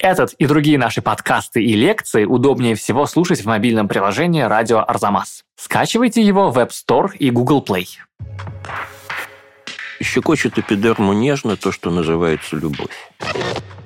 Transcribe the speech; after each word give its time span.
Этот 0.00 0.32
и 0.32 0.46
другие 0.46 0.78
наши 0.78 1.02
подкасты 1.02 1.62
и 1.62 1.74
лекции 1.74 2.24
удобнее 2.24 2.74
всего 2.74 3.04
слушать 3.04 3.42
в 3.42 3.46
мобильном 3.46 3.86
приложении 3.86 4.40
«Радио 4.40 4.78
Арзамас». 4.78 5.44
Скачивайте 5.56 6.22
его 6.22 6.50
в 6.50 6.58
App 6.58 6.70
Store 6.70 7.14
и 7.18 7.30
Google 7.30 7.62
Play. 7.62 7.86
Щекочет 10.02 10.58
эпидерму 10.58 11.12
нежно 11.12 11.58
то, 11.58 11.70
что 11.70 11.90
называется 11.90 12.56
любовь. 12.56 13.10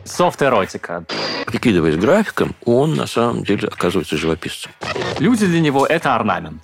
Софт-эротика. 0.05 1.05
Прикидываясь 1.47 1.97
графиком, 1.97 2.55
он 2.65 2.95
на 2.95 3.09
самом 3.09 3.43
деле 3.43 3.67
оказывается 3.67 4.17
живописцем. 4.17 4.71
Люди 5.19 5.47
для 5.47 5.61
него– 5.61 5.85
это 5.89 6.15
орнамент. 6.15 6.63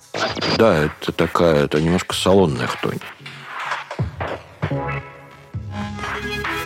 Да, 0.57 0.85
это 0.85 1.11
такая, 1.11 1.65
это 1.65 1.81
немножко 1.81 2.15
салонная 2.15 2.67
хтонь. 2.67 2.99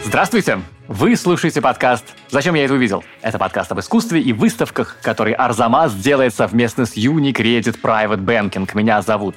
Здравствуйте! 0.03 0.59
Вы 0.87 1.15
слушаете 1.15 1.61
подкаст 1.61 2.15
«Зачем 2.29 2.53
я 2.53 2.65
это 2.65 2.75
увидел?» 2.75 3.03
Это 3.23 3.39
подкаст 3.39 3.71
об 3.71 3.79
искусстве 3.79 4.21
и 4.21 4.33
выставках, 4.33 4.97
который 5.01 5.33
Арзамас 5.33 5.95
делает 5.95 6.35
совместно 6.35 6.85
с 6.85 6.95
Unicredit 6.95 7.81
Private 7.81 8.23
Banking. 8.23 8.69
Меня 8.75 9.01
зовут 9.01 9.35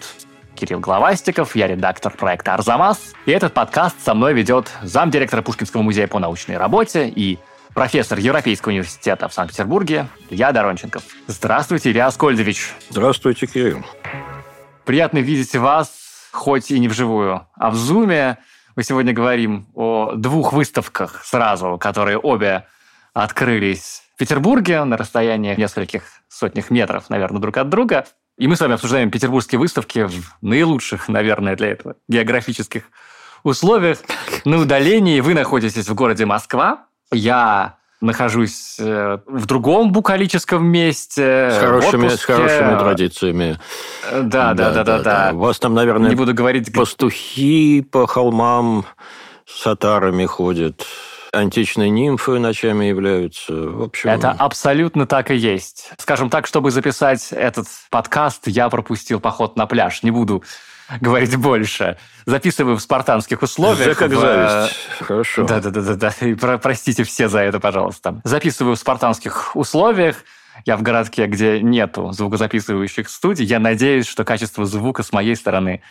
Кирилл 0.55 0.79
Главастиков, 0.79 1.57
я 1.57 1.67
редактор 1.67 2.13
проекта 2.13 2.53
«Арзамас». 2.53 3.15
И 3.25 3.31
этот 3.31 3.55
подкаст 3.55 3.97
со 4.05 4.13
мной 4.13 4.35
ведет 4.35 4.71
замдиректора 4.83 5.41
Пушкинского 5.41 5.81
музея 5.81 6.07
по 6.07 6.19
научной 6.19 6.59
работе 6.59 7.09
и 7.09 7.39
профессор 7.73 8.19
Европейского 8.19 8.73
университета 8.73 9.27
в 9.29 9.33
Санкт-Петербурге 9.33 10.09
Илья 10.29 10.53
Доронченков. 10.53 11.03
Здравствуйте, 11.29 11.91
Илья 11.91 12.09
Аскольдович. 12.09 12.75
Здравствуйте, 12.91 13.47
Кирилл. 13.47 13.83
Приятно 14.85 15.19
видеть 15.19 15.57
вас, 15.57 16.29
хоть 16.31 16.71
и 16.71 16.79
не 16.79 16.89
вживую, 16.89 17.47
а 17.55 17.71
в 17.71 17.75
Зуме. 17.75 18.37
Мы 18.79 18.85
сегодня 18.85 19.13
говорим 19.13 19.67
о 19.75 20.13
двух 20.15 20.53
выставках 20.53 21.25
сразу, 21.25 21.79
которые 21.79 22.17
обе 22.17 22.65
открылись 23.13 24.05
в 24.15 24.19
Петербурге 24.19 24.85
на 24.85 24.97
расстоянии 24.97 25.57
нескольких 25.57 26.05
сотнях 26.29 26.71
метров, 26.71 27.11
наверное, 27.11 27.41
друг 27.41 27.57
от 27.57 27.71
друга. 27.71 28.07
И 28.37 28.47
мы 28.47 28.55
с 28.55 28.61
вами 28.61 28.75
обсуждаем 28.75 29.11
петербургские 29.11 29.59
выставки 29.59 30.07
в 30.07 30.33
наилучших, 30.43 31.09
наверное, 31.09 31.57
для 31.57 31.71
этого 31.71 31.97
географических 32.07 32.85
условиях. 33.43 33.99
На 34.45 34.59
удалении 34.59 35.19
вы 35.19 35.35
находитесь 35.35 35.89
в 35.89 35.95
городе 35.97 36.25
Москва. 36.25 36.87
Я 37.11 37.78
нахожусь 38.01 38.77
э, 38.79 39.19
в 39.27 39.47
другом 39.47 39.93
букалическом 39.93 40.65
месте. 40.65 41.51
С 41.51 41.59
хорошими, 41.59 42.09
с 42.09 42.23
хорошими 42.23 42.79
традициями. 42.79 43.59
Да, 44.13 44.55
да, 44.55 44.71
да, 44.71 44.85
да, 44.85 44.99
да. 45.01 45.31
У 45.35 45.39
вас 45.39 45.59
там, 45.59 45.75
наверное, 45.75 46.11
не 46.11 46.17
буду 46.17 46.35
говорить 46.35 46.73
пастухи 46.73 47.83
по 47.83 48.07
холмам 48.07 48.85
с 49.47 49.67
атарами 49.67 50.27
ходят. 50.27 50.87
Античные 51.33 51.91
нимфы 51.91 52.39
ночами 52.39 52.87
являются. 52.87 53.53
В 53.53 53.83
общем... 53.83 54.09
Это 54.09 54.31
абсолютно 54.31 55.07
так 55.07 55.31
и 55.31 55.37
есть. 55.37 55.91
Скажем 55.99 56.31
так, 56.31 56.47
чтобы 56.47 56.71
записать 56.71 57.29
этот 57.33 57.67
подкаст, 57.91 58.47
я 58.47 58.69
пропустил 58.71 59.21
поход 59.21 59.57
на 59.57 59.67
пляж. 59.67 60.03
Не 60.03 60.11
буду 60.11 60.43
говорить 61.01 61.37
больше. 61.37 61.97
Записываю 62.27 62.77
в 62.77 62.81
спартанских 62.81 63.43
условиях. 63.43 63.89
Да, 63.89 63.95
как 63.95 64.11
в... 64.11 64.21
зависть. 64.21 64.77
Хорошо. 65.01 65.45
Да-да-да. 65.45 65.95
да. 65.95 66.13
Про 66.41 66.59
простите 66.59 67.05
все 67.05 67.29
за 67.29 67.41
это, 67.41 67.61
пожалуйста. 67.61 68.21
Записываю 68.25 68.77
в 68.77 68.79
спартанских 68.79 69.55
условиях. 69.55 70.17
Я 70.65 70.77
в 70.77 70.83
городке, 70.83 71.27
где 71.27 71.61
нету 71.61 72.13
звукозаписывающих 72.13 73.09
студий. 73.09 73.45
Я 73.45 73.61
надеюсь, 73.61 74.07
что 74.07 74.25
качество 74.25 74.65
звука 74.65 75.03
с 75.03 75.13
моей 75.13 75.37
стороны 75.37 75.83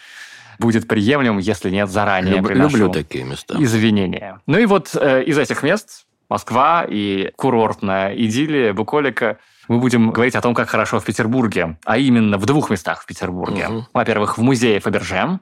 будет 0.59 0.87
приемлемым, 0.87 1.37
если 1.37 1.69
нет 1.69 1.89
заранее 1.89 2.37
Люб, 2.37 2.49
Люблю 2.49 2.89
такие 2.89 3.23
места. 3.23 3.55
Извинения. 3.59 4.41
Ну 4.47 4.57
и 4.57 4.65
вот 4.65 4.95
э, 4.99 5.23
из 5.23 5.37
этих 5.37 5.63
мест 5.63 6.05
Москва 6.29 6.85
и 6.87 7.31
курортная 7.35 8.13
идиллия, 8.15 8.73
буколика– 8.73 9.37
мы 9.67 9.79
будем 9.79 10.11
говорить 10.11 10.35
о 10.35 10.41
том, 10.41 10.53
как 10.53 10.69
хорошо 10.69 10.99
в 10.99 11.05
Петербурге, 11.05 11.77
а 11.85 11.97
именно 11.97 12.37
в 12.37 12.45
двух 12.45 12.69
местах 12.69 13.01
в 13.01 13.05
Петербурге. 13.05 13.67
Угу. 13.67 13.87
Во-первых, 13.93 14.37
в 14.37 14.41
музее 14.41 14.79
Фаберже, 14.79 15.39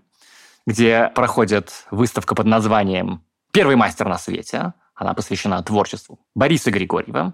где 0.65 1.11
проходит 1.13 1.85
выставка 1.91 2.35
под 2.35 2.47
названием 2.47 3.23
«Первый 3.51 3.75
мастер 3.75 4.07
на 4.07 4.17
свете». 4.17 4.73
Она 4.95 5.13
посвящена 5.13 5.61
творчеству 5.61 6.19
Бориса 6.35 6.71
Григорьева. 6.71 7.33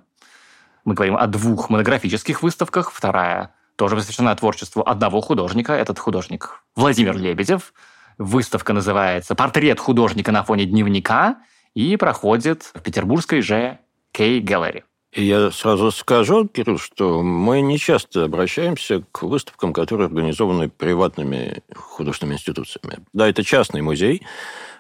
Мы 0.84 0.94
говорим 0.96 1.16
о 1.16 1.28
двух 1.28 1.70
монографических 1.70 2.42
выставках. 2.42 2.92
Вторая 2.92 3.54
тоже 3.76 3.96
посвящена 3.96 4.36
творчеству 4.36 4.82
одного 4.84 5.22
художника. 5.22 5.74
Этот 5.74 6.00
художник 6.00 6.64
Владимир 6.76 7.16
Лебедев. 7.18 7.74
Выставка 8.18 8.74
называется 8.74 9.36
«Портрет 9.36 9.80
художника 9.80 10.32
на 10.32 10.44
фоне 10.44 10.66
дневника» 10.66 11.38
и 11.74 11.96
проходит 11.98 12.64
в 12.74 12.82
петербургской 12.82 13.42
же 13.42 13.80
Кей 14.12 14.42
Gallery. 14.42 14.84
Я 15.14 15.52
сразу 15.52 15.92
скажу, 15.92 16.48
Кирилл, 16.48 16.78
что 16.78 17.22
мы 17.22 17.62
не 17.62 17.78
часто 17.78 18.24
обращаемся 18.24 19.04
к 19.12 19.24
выставкам, 19.24 19.74
которые 19.74 20.08
организованы 20.08 20.70
приватными 20.70 21.64
художественными 21.76 22.36
институциями. 22.36 23.00
Да, 23.12 23.28
это 23.28 23.44
частный 23.44 23.82
музей 23.82 24.22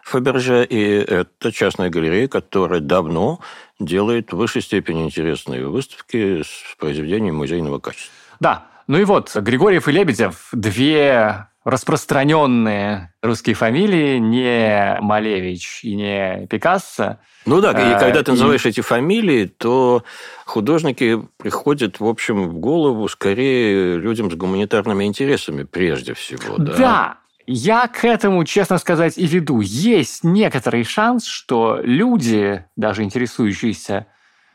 Фаберже, 0.03 0.65
и 0.65 0.79
это 0.79 1.51
частная 1.51 1.89
галерея, 1.89 2.29
которая 2.29 2.79
давно 2.79 3.41
делает 3.79 4.31
в 4.31 4.37
высшей 4.37 4.61
степени 4.61 5.03
интересные 5.03 5.67
выставки 5.67 6.43
с 6.43 6.75
произведением 6.79 7.35
музейного 7.35 7.79
качества. 7.79 8.13
Да, 8.39 8.67
ну 8.87 8.99
и 8.99 9.03
вот, 9.03 9.35
Григорьев 9.35 9.87
и 9.89 9.91
Лебедев– 9.91 10.47
две 10.53 11.47
распространенные 11.63 13.13
русские 13.21 13.55
фамилии, 13.55 14.17
не 14.17 14.97
Малевич 15.01 15.81
и 15.83 15.95
не 15.95 16.47
Пикассо. 16.47 17.19
Ну 17.45 17.61
да, 17.61 17.71
и 17.71 17.99
когда 17.99 18.23
ты 18.23 18.31
называешь 18.31 18.65
и... 18.65 18.69
эти 18.69 18.81
фамилии, 18.81 19.45
то 19.45 20.03
художники 20.45 21.21
приходят, 21.37 21.99
в 21.99 22.05
общем, 22.05 22.49
в 22.49 22.55
голову 22.55 23.07
скорее 23.07 23.97
людям 23.97 24.31
с 24.31 24.35
гуманитарными 24.35 25.05
интересами 25.05 25.63
прежде 25.63 26.13
всего. 26.13 26.57
Да, 26.57 26.77
да. 26.77 27.17
Я 27.47 27.87
к 27.87 28.05
этому, 28.05 28.43
честно 28.45 28.77
сказать, 28.77 29.17
и 29.17 29.25
веду. 29.25 29.61
Есть 29.61 30.23
некоторый 30.23 30.83
шанс, 30.83 31.25
что 31.25 31.79
люди, 31.83 32.63
даже 32.75 33.03
интересующиеся 33.03 34.07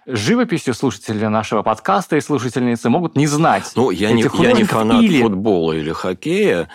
живописью 0.06 0.74
слушатели 0.74 1.26
нашего 1.26 1.62
подкаста 1.62 2.16
и 2.16 2.20
слушательницы 2.20 2.88
могут 2.88 3.16
не 3.16 3.26
знать. 3.26 3.72
Ну, 3.74 3.90
я 3.90 4.12
не, 4.12 4.24
я 4.40 4.52
не 4.52 4.64
фанат 4.64 5.02
или... 5.02 5.20
футбола 5.20 5.72
или 5.72 5.92
хоккея, 5.92 6.68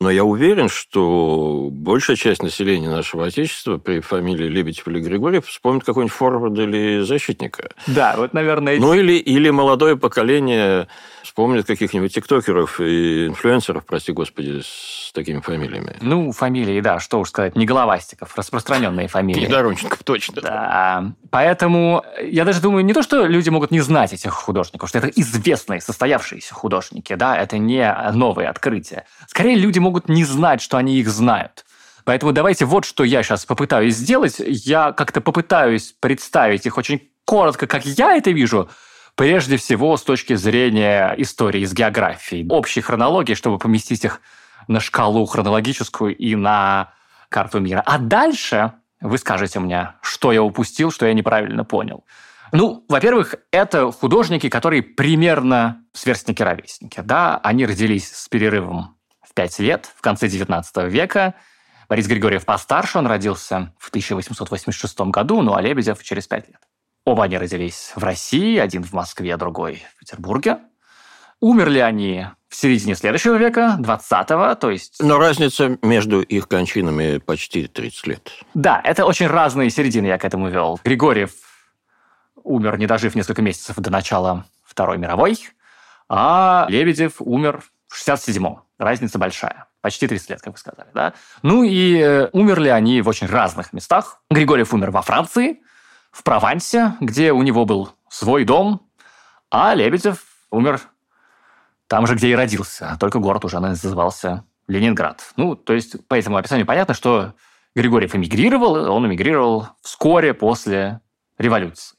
но 0.00 0.10
я 0.10 0.24
уверен, 0.24 0.68
что 0.68 1.68
большая 1.72 2.16
часть 2.16 2.42
населения 2.42 2.88
нашего 2.88 3.26
Отечества 3.26 3.78
при 3.78 4.00
фамилии 4.00 4.46
Лебедев 4.46 4.86
или 4.86 5.00
Григорьев 5.00 5.46
вспомнит 5.46 5.84
какой-нибудь 5.84 6.14
форвард 6.14 6.56
или 6.58 7.00
защитника. 7.00 7.70
Да, 7.88 8.14
вот, 8.16 8.32
наверное... 8.32 8.78
Ну, 8.78 8.94
или, 8.94 9.14
или 9.14 9.50
молодое 9.50 9.96
поколение 9.96 10.86
вспомнит 11.24 11.66
каких-нибудь 11.66 12.14
тиктокеров 12.14 12.80
и 12.80 13.26
инфлюенсеров, 13.26 13.84
прости 13.84 14.12
господи, 14.12 14.62
с 14.62 15.12
такими 15.12 15.40
фамилиями. 15.40 15.96
Ну, 16.00 16.32
фамилии, 16.32 16.80
да, 16.80 17.00
что 17.00 17.18
уж 17.18 17.30
сказать, 17.30 17.56
не 17.56 17.66
головастиков, 17.66 18.36
распространенные 18.36 19.08
фамилии. 19.08 19.40
Не 19.40 19.46
Доронченков, 19.48 20.02
точно. 20.04 20.42
Да. 20.42 21.12
Поэтому 21.30 22.04
я 22.22 22.44
даже 22.44 22.60
думаю, 22.60 22.84
не 22.84 22.94
то, 22.94 23.02
что 23.02 23.26
люди 23.26 23.50
могут 23.50 23.70
не 23.70 23.80
знать 23.80 24.12
этих 24.12 24.32
художников, 24.32 24.88
что 24.88 24.98
это 24.98 25.08
известные, 25.08 25.80
состоявшиеся 25.80 26.54
художники, 26.54 27.14
да, 27.14 27.36
это 27.36 27.58
не 27.58 27.92
новые 28.12 28.48
открытия. 28.48 29.04
Скорее, 29.26 29.56
люди 29.56 29.78
могут 29.88 30.10
не 30.10 30.24
знать, 30.24 30.60
что 30.60 30.76
они 30.76 30.98
их 30.98 31.08
знают. 31.08 31.64
Поэтому 32.04 32.32
давайте 32.32 32.66
вот 32.66 32.84
что 32.84 33.04
я 33.04 33.22
сейчас 33.22 33.46
попытаюсь 33.46 33.96
сделать. 33.96 34.36
Я 34.38 34.92
как-то 34.92 35.22
попытаюсь 35.22 35.94
представить 35.98 36.66
их 36.66 36.76
очень 36.76 37.10
коротко, 37.24 37.66
как 37.66 37.86
я 37.86 38.16
это 38.16 38.30
вижу, 38.30 38.68
прежде 39.14 39.56
всего 39.56 39.96
с 39.96 40.02
точки 40.02 40.34
зрения 40.34 41.14
истории, 41.16 41.64
с 41.64 41.72
географии, 41.72 42.46
общей 42.50 42.82
хронологии, 42.82 43.32
чтобы 43.32 43.58
поместить 43.58 44.04
их 44.04 44.20
на 44.68 44.80
шкалу 44.80 45.24
хронологическую 45.24 46.14
и 46.14 46.36
на 46.36 46.92
карту 47.30 47.60
мира. 47.60 47.82
А 47.86 47.96
дальше 47.96 48.72
вы 49.00 49.16
скажете 49.16 49.58
мне, 49.58 49.94
что 50.02 50.32
я 50.32 50.42
упустил, 50.42 50.90
что 50.90 51.06
я 51.06 51.14
неправильно 51.14 51.64
понял. 51.64 52.04
Ну, 52.52 52.84
во-первых, 52.88 53.36
это 53.52 53.90
художники, 53.90 54.50
которые 54.50 54.82
примерно 54.82 55.82
сверстники-ровесники. 55.94 57.00
Да? 57.02 57.38
Они 57.42 57.64
родились 57.64 58.12
с 58.12 58.28
перерывом 58.28 58.97
5 59.38 59.60
лет, 59.60 59.88
в 59.94 60.00
конце 60.00 60.26
19 60.26 60.90
века. 60.90 61.34
Борис 61.88 62.08
Григорьев 62.08 62.44
постарше, 62.44 62.98
он 62.98 63.06
родился 63.06 63.72
в 63.78 63.88
1886 63.88 65.00
году, 65.12 65.42
ну 65.42 65.54
а 65.54 65.62
Лебедев 65.62 66.02
через 66.02 66.26
5 66.26 66.48
лет. 66.48 66.58
Оба 67.04 67.22
они 67.22 67.38
родились 67.38 67.92
в 67.94 68.02
России, 68.02 68.58
один 68.58 68.82
в 68.82 68.92
Москве, 68.92 69.36
другой 69.36 69.84
в 69.94 70.00
Петербурге. 70.00 70.58
Умерли 71.38 71.78
они 71.78 72.26
в 72.48 72.56
середине 72.56 72.96
следующего 72.96 73.36
века, 73.36 73.78
20-го, 73.78 74.56
то 74.56 74.70
есть... 74.70 75.00
Но 75.00 75.18
разница 75.18 75.78
между 75.82 76.20
их 76.20 76.48
кончинами 76.48 77.18
почти 77.18 77.68
30 77.68 78.06
лет. 78.08 78.32
Да, 78.54 78.80
это 78.82 79.04
очень 79.04 79.28
разные 79.28 79.70
середины, 79.70 80.06
я 80.06 80.18
к 80.18 80.24
этому 80.24 80.48
вел. 80.48 80.80
Григорьев 80.82 81.30
умер, 82.34 82.76
не 82.76 82.88
дожив 82.88 83.14
несколько 83.14 83.42
месяцев 83.42 83.76
до 83.76 83.90
начала 83.90 84.46
Второй 84.64 84.98
мировой, 84.98 85.38
а 86.08 86.66
Лебедев 86.68 87.20
умер 87.20 87.62
в 87.86 88.04
67-м. 88.04 88.62
Разница 88.78 89.18
большая. 89.18 89.66
Почти 89.80 90.06
30 90.06 90.30
лет, 90.30 90.40
как 90.40 90.54
вы 90.54 90.58
сказали. 90.58 90.88
Да? 90.94 91.14
Ну 91.42 91.64
и 91.64 91.98
э, 91.98 92.28
умерли 92.32 92.68
они 92.68 93.02
в 93.02 93.08
очень 93.08 93.26
разных 93.26 93.72
местах. 93.72 94.20
Григорьев 94.30 94.72
умер 94.72 94.92
во 94.92 95.02
Франции, 95.02 95.60
в 96.12 96.22
Провансе, 96.22 96.94
где 97.00 97.32
у 97.32 97.42
него 97.42 97.64
был 97.64 97.90
свой 98.08 98.44
дом, 98.44 98.88
а 99.50 99.74
Лебедев 99.74 100.24
умер 100.50 100.80
там 101.88 102.06
же, 102.06 102.14
где 102.14 102.28
и 102.28 102.34
родился, 102.34 102.96
только 103.00 103.18
город 103.18 103.44
уже 103.44 103.58
назывался 103.60 104.44
Ленинград. 104.68 105.32
Ну, 105.36 105.56
то 105.56 105.72
есть 105.72 106.06
по 106.06 106.14
этому 106.14 106.36
описанию 106.36 106.66
понятно, 106.66 106.94
что 106.94 107.34
Григорьев 107.74 108.14
эмигрировал, 108.14 108.90
он 108.92 109.06
эмигрировал 109.06 109.68
вскоре 109.82 110.34
после 110.34 111.00
революции. 111.38 111.96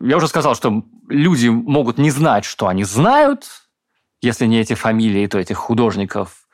Я 0.00 0.16
уже 0.16 0.26
сказал, 0.26 0.54
что 0.54 0.82
люди 1.08 1.48
могут 1.48 1.98
не 1.98 2.10
знать, 2.10 2.44
что 2.44 2.66
они 2.66 2.84
знают, 2.84 3.63
если 4.24 4.46
не 4.46 4.60
эти 4.60 4.74
фамилии, 4.74 5.26
то 5.26 5.38
этих 5.38 5.56
художников 5.56 6.44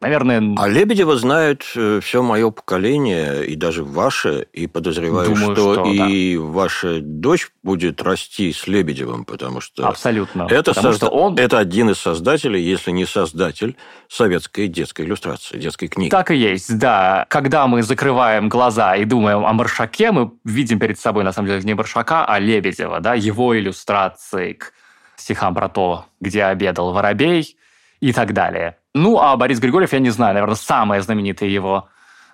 Наверное... 0.00 0.54
А 0.56 0.66
Лебедева 0.66 1.14
знает 1.16 1.62
э, 1.76 2.00
все 2.02 2.22
мое 2.22 2.50
поколение, 2.50 3.44
и 3.44 3.54
даже 3.54 3.84
ваше, 3.84 4.46
и 4.54 4.66
подозреваю, 4.66 5.28
Думаю, 5.28 5.54
что, 5.54 5.74
что 5.74 5.84
и 5.90 6.38
да. 6.38 6.42
ваша 6.42 7.00
дочь 7.02 7.50
будет 7.62 8.02
расти 8.02 8.50
с 8.50 8.66
Лебедевым, 8.66 9.26
потому 9.26 9.60
что... 9.60 9.86
Абсолютно. 9.86 10.46
Это, 10.48 10.72
потому 10.72 10.92
созда... 10.92 11.06
что 11.06 11.14
он... 11.14 11.38
это 11.38 11.58
один 11.58 11.90
из 11.90 11.98
создателей, 11.98 12.62
если 12.62 12.92
не 12.92 13.04
создатель, 13.04 13.76
советской 14.08 14.68
детской 14.68 15.04
иллюстрации, 15.04 15.58
детской 15.58 15.88
книги. 15.88 16.08
Так 16.08 16.30
и 16.30 16.36
есть, 16.36 16.78
да. 16.78 17.26
Когда 17.28 17.66
мы 17.66 17.82
закрываем 17.82 18.48
глаза 18.48 18.96
и 18.96 19.04
думаем 19.04 19.44
о 19.44 19.52
Маршаке, 19.52 20.12
мы 20.12 20.30
видим 20.46 20.78
перед 20.78 20.98
собой, 20.98 21.24
на 21.24 21.32
самом 21.32 21.48
деле, 21.48 21.62
не 21.62 21.74
Маршака, 21.74 22.24
а 22.24 22.38
Лебедева, 22.38 23.00
да, 23.00 23.12
его 23.12 23.58
иллюстрации 23.58 24.54
к 24.54 24.72
стихам 25.20 25.54
про 25.54 25.68
то, 25.68 26.06
где 26.20 26.44
обедал 26.44 26.92
воробей 26.92 27.56
и 28.00 28.12
так 28.12 28.32
далее. 28.32 28.76
Ну, 28.94 29.20
а 29.20 29.36
Борис 29.36 29.60
Григорьев, 29.60 29.92
я 29.92 29.98
не 29.98 30.10
знаю, 30.10 30.34
наверное, 30.34 30.56
самая 30.56 31.00
знаменитая 31.00 31.48
его 31.48 31.88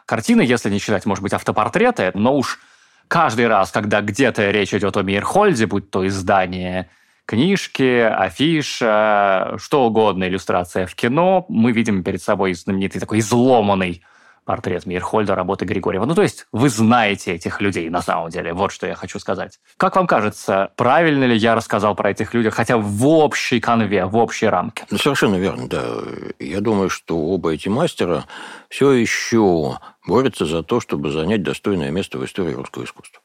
картина, 0.07 0.41
если 0.41 0.71
не 0.71 0.79
считать, 0.79 1.05
может 1.05 1.23
быть, 1.23 1.33
автопортреты, 1.33 2.13
но 2.15 2.35
уж 2.35 2.59
каждый 3.09 3.49
раз, 3.49 3.71
когда 3.71 4.01
где-то 4.01 4.51
речь 4.51 4.73
идет 4.73 4.97
о 4.97 5.03
Мейерхольде, 5.03 5.67
будь 5.67 5.91
то 5.91 6.07
издание 6.07 6.89
книжки, 7.27 8.01
афиша, 8.01 9.57
что 9.59 9.85
угодно, 9.85 10.25
иллюстрация 10.25 10.87
в 10.87 10.95
кино, 10.95 11.45
мы 11.49 11.73
видим 11.73 12.05
перед 12.05 12.23
собой 12.23 12.55
знаменитый 12.55 13.01
такой 13.01 13.19
изломанный 13.19 14.03
портрет 14.47 14.87
Мирхольда 14.87 15.35
работы 15.35 15.67
Григорьева. 15.67 16.07
Ну, 16.07 16.15
то 16.15 16.23
есть 16.23 16.47
вы 16.53 16.71
знаете 16.71 17.35
этих 17.35 17.61
людей 17.61 17.91
на 17.91 18.01
самом 18.01 18.31
деле. 18.31 18.55
Вот 18.55 18.73
что 18.73 18.87
я 18.87 18.95
хочу 18.95 19.19
сказать. 19.19 19.59
Как 19.77 19.97
вам 19.97 20.07
кажется, 20.07 20.71
правильно 20.77 21.25
ли 21.25 21.37
я 21.37 21.55
рассказал 21.55 21.95
про 21.95 22.13
этих 22.13 22.33
людей, 22.33 22.51
хотя 22.51 22.79
в 22.79 23.07
общей 23.07 23.61
конве, 23.61 24.07
в 24.07 24.17
общей 24.17 24.47
рамке? 24.47 24.87
Ну, 24.91 24.99
совершенно 24.99 25.37
верно, 25.37 25.69
да. 25.69 25.85
Я 26.39 26.61
думаю, 26.61 26.89
что 26.89 27.19
оба 27.19 27.53
эти 27.53 27.69
мастера 27.69 28.25
все 28.71 28.93
еще 28.93 29.79
борются 30.07 30.47
за 30.47 30.63
то, 30.63 30.81
чтобы 30.81 31.11
занять 31.11 31.43
достойное 31.43 31.91
место 31.91 32.19
в 32.19 32.25
истории 32.25 32.55
русского 32.55 32.85
искусства. 32.85 33.21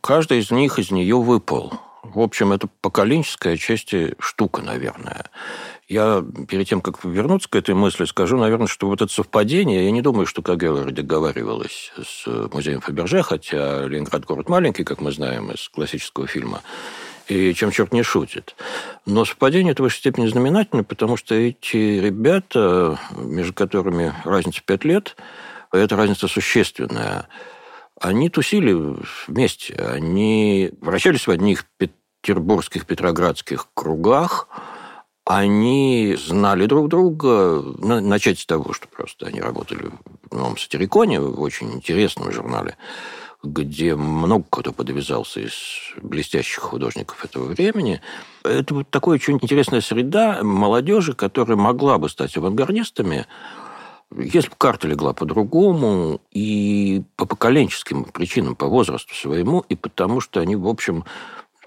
Каждый 0.00 0.38
из 0.38 0.50
них 0.50 0.78
из 0.78 0.92
нее 0.92 1.16
выпал. 1.16 1.72
В 2.04 2.20
общем, 2.20 2.52
это 2.52 2.68
поколенческая 2.82 3.56
части 3.56 4.14
штука, 4.18 4.62
наверное. 4.62 5.24
Я 5.86 6.24
перед 6.48 6.66
тем, 6.66 6.80
как 6.80 7.04
вернуться 7.04 7.48
к 7.48 7.56
этой 7.56 7.74
мысли, 7.74 8.06
скажу, 8.06 8.38
наверное, 8.38 8.66
что 8.66 8.88
вот 8.88 9.02
это 9.02 9.12
совпадение, 9.12 9.84
я 9.84 9.90
не 9.90 10.00
думаю, 10.00 10.26
что 10.26 10.40
Кагеллер 10.40 10.90
договаривалась 10.90 11.92
с 12.02 12.26
музеем 12.52 12.80
Фаберже, 12.80 13.22
хотя 13.22 13.84
Ленинград 13.86 14.24
город 14.24 14.48
маленький, 14.48 14.84
как 14.84 15.02
мы 15.02 15.12
знаем 15.12 15.50
из 15.50 15.68
классического 15.68 16.26
фильма, 16.26 16.62
и 17.28 17.52
чем 17.52 17.70
черт 17.70 17.92
не 17.92 18.02
шутит. 18.02 18.56
Но 19.04 19.26
совпадение 19.26 19.72
это 19.72 19.82
в 19.82 19.84
высшей 19.84 20.00
степени 20.00 20.26
знаменательно, 20.26 20.84
потому 20.84 21.18
что 21.18 21.34
эти 21.34 21.76
ребята, 21.76 22.98
между 23.16 23.52
которыми 23.52 24.14
разница 24.24 24.62
пять 24.64 24.84
лет, 24.84 25.16
эта 25.70 25.96
разница 25.96 26.28
существенная, 26.28 27.28
они 28.00 28.30
тусили 28.30 28.74
вместе, 29.26 29.74
они 29.74 30.70
вращались 30.80 31.26
в 31.26 31.30
одних 31.30 31.66
петербургских, 31.76 32.86
петроградских 32.86 33.68
кругах, 33.74 34.48
они 35.24 36.16
знали 36.18 36.66
друг 36.66 36.88
друга. 36.88 37.62
Начать 37.78 38.38
с 38.38 38.46
того, 38.46 38.72
что 38.72 38.88
просто 38.88 39.26
они 39.26 39.40
работали 39.40 39.90
в 40.30 40.34
Новом 40.34 40.58
Сатириконе, 40.58 41.20
в 41.20 41.40
очень 41.40 41.72
интересном 41.72 42.30
журнале, 42.30 42.76
где 43.42 43.94
много 43.94 44.44
кто 44.50 44.72
подвязался 44.72 45.40
из 45.40 45.52
блестящих 46.02 46.60
художников 46.62 47.24
этого 47.24 47.44
времени. 47.46 48.00
Это 48.42 48.74
вот 48.74 48.90
такая 48.90 49.14
очень 49.14 49.38
интересная 49.40 49.80
среда 49.80 50.42
молодежи, 50.42 51.14
которая 51.14 51.56
могла 51.56 51.98
бы 51.98 52.08
стать 52.08 52.36
авангардистами, 52.36 53.26
если 54.16 54.50
бы 54.50 54.56
карта 54.56 54.86
легла 54.86 55.12
по-другому, 55.12 56.20
и 56.30 57.02
по 57.16 57.26
поколенческим 57.26 58.04
причинам, 58.04 58.54
по 58.54 58.66
возрасту 58.66 59.14
своему, 59.14 59.64
и 59.68 59.74
потому 59.74 60.20
что 60.20 60.40
они, 60.40 60.54
в 60.54 60.68
общем, 60.68 61.04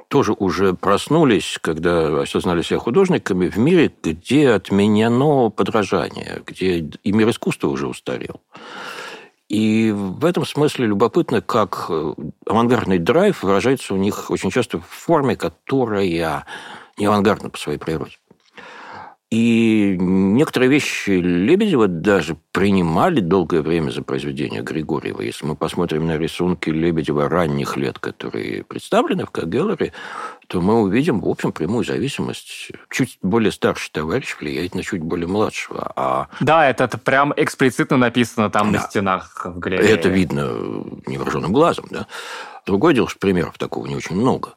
тоже 0.08 0.34
уже 0.34 0.74
проснулись, 0.74 1.58
когда 1.62 2.22
осознали 2.22 2.62
себя 2.62 2.80
художниками 2.80 3.48
в 3.48 3.58
мире, 3.58 3.92
где 4.04 4.52
отменено 4.52 5.50
подражание, 5.50 6.42
где 6.46 6.90
и 7.04 7.12
мир 7.12 7.30
искусства 7.30 7.68
уже 7.68 7.88
устарел. 7.88 8.42
И 9.50 9.92
в 9.92 10.26
этом 10.26 10.46
смысле 10.46 10.88
любопытно, 10.88 11.42
как 11.42 11.86
э, 11.90 12.14
авангардный 12.46 12.98
драйв 12.98 13.44
выражается 13.44 13.94
у 13.94 13.98
них 13.98 14.30
очень 14.30 14.52
часто 14.52 14.80
в 14.80 14.86
форме, 14.86 15.38
которая 15.38 16.46
не 16.98 17.06
авангардна 17.06 17.50
по 17.50 17.58
своей 17.58 17.78
природе. 17.78 18.18
И 19.30 19.98
некоторые 20.00 20.70
вещи 20.70 21.10
Лебедева 21.10 21.90
даже 21.90 22.38
принимали 22.54 23.20
долгое 23.20 23.62
время 23.62 23.92
за 23.92 24.02
произведение 24.02 24.62
Григорьева. 24.62 25.22
Если 25.22 25.46
мы 25.46 25.58
посмотрим 25.58 26.08
на 26.08 26.18
рисунки 26.18 26.70
Лебедева 26.70 27.28
ранних 27.28 27.76
лет, 27.76 28.00
которые 28.00 28.64
представлены 28.64 29.26
в 29.26 29.32
Кагеллере, 29.32 29.92
то 30.48 30.62
мы 30.62 30.82
увидим, 30.82 31.20
в 31.20 31.28
общем, 31.28 31.52
прямую 31.52 31.84
зависимость. 31.84 32.72
Чуть 32.90 33.20
более 33.22 33.52
старший 33.52 33.92
товарищ 33.92 34.38
влияет 34.40 34.74
на 34.74 34.82
чуть 34.82 35.02
более 35.02 35.28
младшего. 35.28 35.92
А... 35.98 36.28
Да, 36.40 36.70
это, 36.70 36.86
это 36.86 36.98
прям 36.98 37.34
эксплицитно 37.36 37.98
написано 37.98 38.50
там 38.50 38.72
да. 38.72 38.80
на 38.80 38.88
стенах 38.88 39.46
в 39.46 39.60
галерее. 39.60 39.90
Это 39.90 40.08
видно 40.08 40.44
невооруженным 41.06 41.52
глазом. 41.52 41.88
Да? 41.92 42.08
Другое 42.66 42.94
дело, 42.94 43.10
что 43.10 43.20
примеров 43.20 43.58
такого 43.58 43.88
не 43.88 43.96
очень 43.98 44.16
много. 44.16 44.54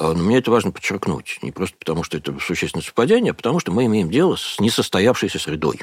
А, 0.00 0.14
но 0.14 0.22
мне 0.22 0.38
это 0.38 0.50
важно 0.50 0.70
подчеркнуть. 0.70 1.38
Не 1.42 1.50
просто 1.50 1.76
потому, 1.76 2.04
что 2.04 2.16
это 2.16 2.32
существенное 2.38 2.84
совпадение, 2.84 3.32
а 3.32 3.34
потому 3.34 3.58
что 3.58 3.72
мы 3.72 3.86
имеем 3.86 4.10
дело 4.10 4.36
с 4.36 4.60
несостоявшейся 4.60 5.38
средой. 5.38 5.80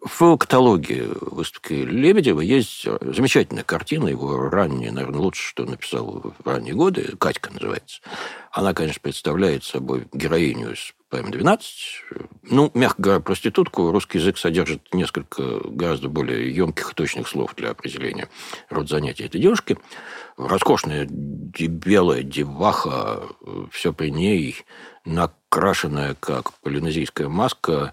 В 0.00 0.36
каталоге 0.36 1.08
выставки 1.20 1.72
Лебедева 1.72 2.40
есть 2.42 2.86
замечательная 3.00 3.64
картина, 3.64 4.08
его 4.08 4.50
ранняя, 4.50 4.92
наверное, 4.92 5.20
лучше, 5.20 5.42
что 5.48 5.64
написал 5.64 6.34
в 6.38 6.46
ранние 6.46 6.74
годы, 6.74 7.14
«Катька» 7.18 7.50
называется. 7.50 8.02
Она, 8.52 8.74
конечно, 8.74 9.00
представляет 9.02 9.64
собой 9.64 10.06
героиню 10.12 10.74
из 10.74 10.92
ПМ-12. 11.14 11.60
Ну, 12.42 12.70
мягко 12.74 13.02
говоря, 13.02 13.20
проститутку. 13.20 13.90
Русский 13.90 14.18
язык 14.18 14.38
содержит 14.38 14.92
несколько 14.92 15.60
гораздо 15.64 16.08
более 16.08 16.54
емких 16.54 16.92
и 16.92 16.94
точных 16.94 17.28
слов 17.28 17.54
для 17.54 17.70
определения 17.70 18.28
род 18.70 18.88
занятий 18.88 19.24
этой 19.24 19.40
девушки 19.40 19.78
роскошная 20.36 21.06
белая 21.08 22.22
деваха, 22.22 23.22
все 23.70 23.92
при 23.92 24.10
ней, 24.10 24.64
накрашенная, 25.04 26.16
как 26.18 26.52
полинезийская 26.60 27.28
маска, 27.28 27.92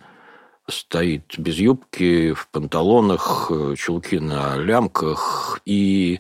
стоит 0.68 1.38
без 1.38 1.56
юбки, 1.56 2.34
в 2.34 2.48
панталонах, 2.48 3.51
чулки 3.78 4.20
на 4.20 4.58
лямках, 4.58 5.60
и 5.66 6.20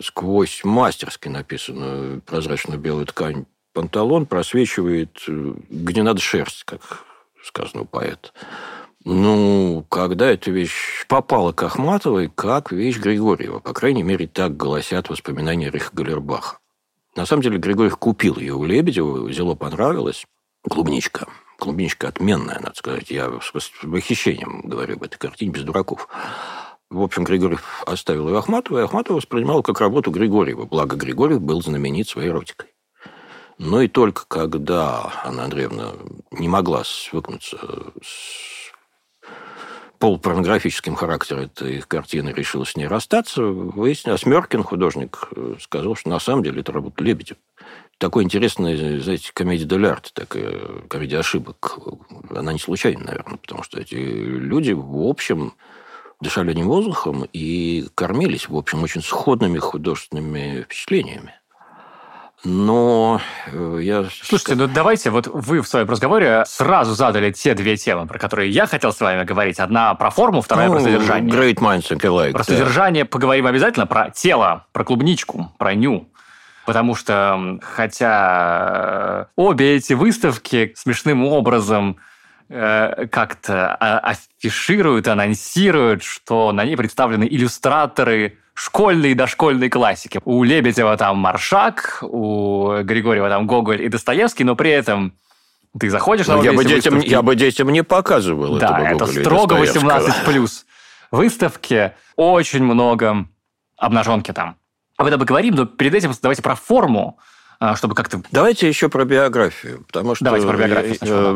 сквозь 0.00 0.62
мастерски 0.64 1.28
написанную 1.28 2.20
прозрачную 2.22 2.78
белую 2.78 3.06
ткань 3.06 3.46
панталон 3.76 4.24
просвечивает 4.24 5.22
где 5.26 6.02
надо 6.02 6.18
шерсть, 6.18 6.64
как 6.64 7.04
сказано 7.44 7.82
у 7.82 7.84
поэта. 7.84 8.30
Ну, 9.04 9.84
когда 9.90 10.30
эта 10.32 10.50
вещь 10.50 11.04
попала 11.08 11.52
к 11.52 11.62
Ахматовой, 11.62 12.32
как 12.34 12.72
вещь 12.72 12.96
Григорьева. 12.96 13.58
По 13.58 13.74
крайней 13.74 14.02
мере, 14.02 14.26
так 14.26 14.56
голосят 14.56 15.10
воспоминания 15.10 15.70
Риха 15.70 15.90
Галербаха. 15.92 16.58
На 17.16 17.26
самом 17.26 17.42
деле, 17.42 17.58
Григорьев 17.58 17.98
купил 17.98 18.38
ее 18.38 18.54
у 18.54 18.64
Лебедева, 18.64 19.30
зело 19.30 19.54
понравилось. 19.54 20.24
Клубничка. 20.62 21.26
Клубничка 21.58 22.08
отменная, 22.08 22.58
надо 22.60 22.74
сказать. 22.76 23.10
Я 23.10 23.30
с 23.42 23.52
восхищением 23.82 24.62
говорю 24.64 24.96
об 24.96 25.02
этой 25.02 25.18
картине, 25.18 25.52
без 25.52 25.64
дураков. 25.64 26.08
В 26.88 27.02
общем, 27.02 27.24
Григорьев 27.24 27.82
оставил 27.86 28.30
ее 28.30 28.38
Ахматовой, 28.38 28.80
и 28.80 28.84
Ахматова 28.86 29.18
воспринимала 29.18 29.60
как 29.60 29.80
работу 29.80 30.10
Григорьева. 30.10 30.64
Благо, 30.64 30.96
Григорьев 30.96 31.42
был 31.42 31.60
знаменит 31.60 32.08
своей 32.08 32.30
эротикой. 32.30 32.70
Но 33.58 33.80
и 33.80 33.88
только 33.88 34.26
когда 34.26 35.12
Анна 35.24 35.44
Андреевна 35.44 35.92
не 36.30 36.48
могла 36.48 36.84
свыкнуться 36.84 37.58
с 38.02 38.72
полупорнографическим 39.98 40.94
характером 40.94 41.44
этой 41.44 41.80
картины 41.80 42.30
решил 42.30 42.66
с 42.66 42.76
ней 42.76 42.86
расстаться, 42.86 43.42
выяснилось, 43.42 44.20
а 44.20 44.24
Смеркин, 44.24 44.62
художник, 44.62 45.30
сказал, 45.58 45.96
что 45.96 46.10
на 46.10 46.18
самом 46.18 46.42
деле 46.42 46.60
это 46.60 46.72
работа 46.72 47.02
Лебедев. 47.02 47.38
Такой 47.98 48.24
интересный, 48.24 49.00
знаете, 49.00 49.30
комедия 49.32 49.64
дель 49.64 49.86
арт, 49.86 50.12
такая 50.12 50.60
комедия 50.88 51.18
ошибок. 51.18 51.78
Она 52.28 52.52
не 52.52 52.58
случайна, 52.58 53.04
наверное, 53.06 53.38
потому 53.38 53.62
что 53.62 53.80
эти 53.80 53.94
люди, 53.94 54.72
в 54.72 55.08
общем, 55.08 55.54
дышали 56.20 56.50
одним 56.50 56.68
воздухом 56.68 57.26
и 57.32 57.86
кормились, 57.94 58.50
в 58.50 58.56
общем, 58.56 58.82
очень 58.82 59.00
сходными 59.00 59.58
художественными 59.58 60.62
впечатлениями. 60.62 61.34
Но 62.44 63.20
э, 63.46 63.78
я... 63.82 64.04
Слушайте, 64.22 64.54
ну 64.54 64.66
давайте, 64.66 65.10
вот 65.10 65.26
вы 65.26 65.62
в 65.62 65.68
своем 65.68 65.88
разговоре 65.88 66.44
сразу 66.46 66.94
задали 66.94 67.32
те 67.32 67.54
две 67.54 67.76
темы, 67.76 68.06
про 68.06 68.18
которые 68.18 68.50
я 68.50 68.66
хотел 68.66 68.92
с 68.92 69.00
вами 69.00 69.24
говорить. 69.24 69.58
Одна 69.58 69.94
про 69.94 70.10
форму, 70.10 70.42
вторая 70.42 70.68
ну, 70.68 70.74
про 70.74 70.80
содержание. 70.82 71.34
Great 71.34 71.56
minds 71.56 71.90
think 71.90 72.00
alike. 72.02 72.32
Про 72.32 72.38
да. 72.38 72.44
содержание 72.44 73.04
поговорим 73.04 73.46
обязательно, 73.46 73.86
про 73.86 74.10
тело, 74.10 74.66
про 74.72 74.84
клубничку, 74.84 75.50
про 75.58 75.74
ню. 75.74 76.08
Потому 76.66 76.94
что, 76.94 77.58
хотя 77.62 79.26
э, 79.28 79.32
обе 79.36 79.76
эти 79.76 79.94
выставки 79.94 80.72
смешным 80.76 81.24
образом 81.24 81.96
как-то 82.48 83.74
а, 83.74 83.98
афишируют, 83.98 85.08
анонсируют, 85.08 86.02
что 86.02 86.52
на 86.52 86.64
ней 86.64 86.76
представлены 86.76 87.24
иллюстраторы 87.24 88.38
школьной 88.54 89.10
и 89.10 89.14
дошкольной 89.14 89.68
классики. 89.68 90.20
У 90.24 90.42
Лебедева 90.42 90.96
там 90.96 91.18
Маршак, 91.18 91.98
у 92.02 92.82
Григорьева 92.82 93.28
там 93.28 93.46
Гоголь 93.46 93.82
и 93.82 93.88
Достоевский, 93.88 94.44
но 94.44 94.56
при 94.56 94.70
этом 94.70 95.12
ты 95.78 95.90
заходишь 95.90 96.26
на 96.26 96.36
ну, 96.36 96.42
я 96.42 96.52
бы, 96.52 96.64
детям, 96.64 96.98
я 97.00 97.22
бы 97.22 97.36
детям 97.36 97.68
не 97.68 97.82
показывал 97.82 98.58
Да, 98.58 98.90
это 98.90 99.06
строго 99.06 99.54
18 99.54 100.24
плюс. 100.24 100.64
Выставки 101.10 101.92
очень 102.16 102.64
много 102.64 103.26
обнаженки 103.76 104.32
там. 104.32 104.56
Об 104.96 105.06
этом 105.06 105.20
мы 105.20 105.26
говорим, 105.26 105.54
но 105.54 105.66
перед 105.66 105.94
этим 105.94 106.12
давайте 106.22 106.42
про 106.42 106.54
форму 106.54 107.18
чтобы 107.76 107.94
как-то... 107.94 108.22
Давайте 108.30 108.68
еще 108.68 108.88
про 108.88 109.04
биографию, 109.04 109.84
потому 109.86 110.14
что 110.14 110.24
Давайте 110.24 110.46
про 110.46 110.56
биографию 110.56 110.92
э, 110.92 110.96
сначала. 110.96 111.32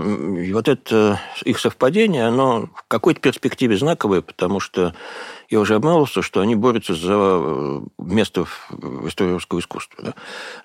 вот 0.54 0.68
это 0.68 1.20
их 1.44 1.58
совпадение, 1.58 2.26
оно 2.26 2.68
в 2.74 2.84
какой-то 2.88 3.20
перспективе 3.20 3.76
знаковое, 3.76 4.20
потому 4.20 4.60
что 4.60 4.94
я 5.48 5.60
уже 5.60 5.74
обмолвился, 5.74 6.22
что 6.22 6.40
они 6.40 6.54
борются 6.54 6.94
за 6.94 7.14
э, 7.14 7.80
место 7.98 8.44
в 8.68 9.08
истории 9.08 9.32
русского 9.32 9.60
искусства. 9.60 10.04
Да? 10.04 10.14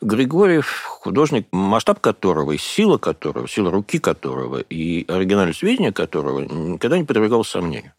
Григорьев, 0.02 0.84
художник, 0.84 1.48
масштаб 1.52 2.00
которого, 2.02 2.52
и 2.52 2.58
сила 2.58 2.98
которого, 2.98 3.48
сила 3.48 3.72
руки 3.72 4.00
которого 4.00 4.60
и 4.60 5.06
оригинальность 5.08 5.64
видения 5.64 5.92
которого 5.92 6.42
никогда 6.42 6.98
не 6.98 7.06
подвергался 7.06 7.52
сомнению. 7.52 7.94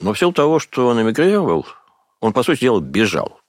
Но 0.00 0.12
в 0.12 0.18
силу 0.18 0.32
того, 0.32 0.58
что 0.58 0.88
он 0.88 1.00
эмигрировал, 1.00 1.66
он, 2.20 2.32
по 2.32 2.42
сути 2.42 2.60
дела, 2.60 2.80
бежал. 2.80 3.39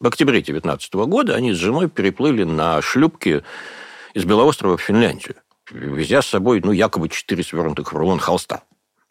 В 0.00 0.06
октябре 0.06 0.42
19 0.42 0.94
года 0.94 1.34
они 1.34 1.52
с 1.52 1.56
женой 1.56 1.88
переплыли 1.88 2.44
на 2.44 2.82
шлюпке 2.82 3.44
из 4.12 4.24
Белоострова 4.24 4.76
в 4.76 4.82
Финляндию, 4.82 5.36
везя 5.70 6.20
с 6.20 6.26
собой, 6.26 6.60
ну, 6.64 6.72
якобы 6.72 7.08
четыре 7.08 7.44
свернутых 7.44 7.92
в 7.92 7.96
рулон 7.96 8.18
холста. 8.18 8.62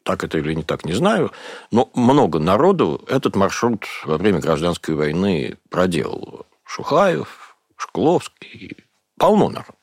Так 0.04 0.24
это 0.26 0.38
или 0.38 0.54
не 0.54 0.64
так, 0.64 0.84
не 0.84 0.94
знаю. 0.94 1.32
Но 1.72 1.90
много 1.96 2.40
народу 2.40 3.02
этот 3.08 3.36
маршрут 3.36 3.86
во 4.04 4.18
время 4.18 4.40
гражданской 4.40 4.96
войны 4.96 5.58
проделал. 5.70 6.46
Шухаев, 6.66 7.56
Шкловский, 7.78 8.78
полно 9.18 9.50
народу. 9.50 9.78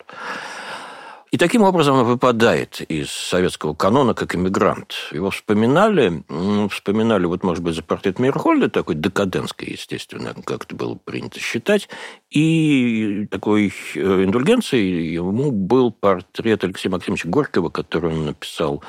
И 1.30 1.36
таким 1.36 1.62
образом 1.62 1.96
он 1.96 2.06
выпадает 2.06 2.80
из 2.80 3.08
советского 3.10 3.72
канона 3.72 4.14
как 4.14 4.34
иммигрант. 4.34 4.94
Его 5.12 5.30
вспоминали, 5.30 6.24
вспоминали, 6.68 7.26
вот, 7.26 7.44
может 7.44 7.62
быть, 7.62 7.76
за 7.76 7.84
портрет 7.84 8.18
Мейерхольда, 8.18 8.68
такой 8.68 8.96
декадентский, 8.96 9.72
естественно, 9.72 10.34
как 10.44 10.64
это 10.64 10.74
было 10.74 10.96
принято 10.96 11.38
считать. 11.38 11.88
И 12.30 13.28
такой 13.30 13.72
э, 13.94 14.24
индульгенцией 14.24 15.14
ему 15.14 15.52
был 15.52 15.92
портрет 15.92 16.64
Алексея 16.64 16.90
Максимовича 16.90 17.28
Горького, 17.28 17.68
который 17.68 18.10
он 18.10 18.26
написал 18.26 18.82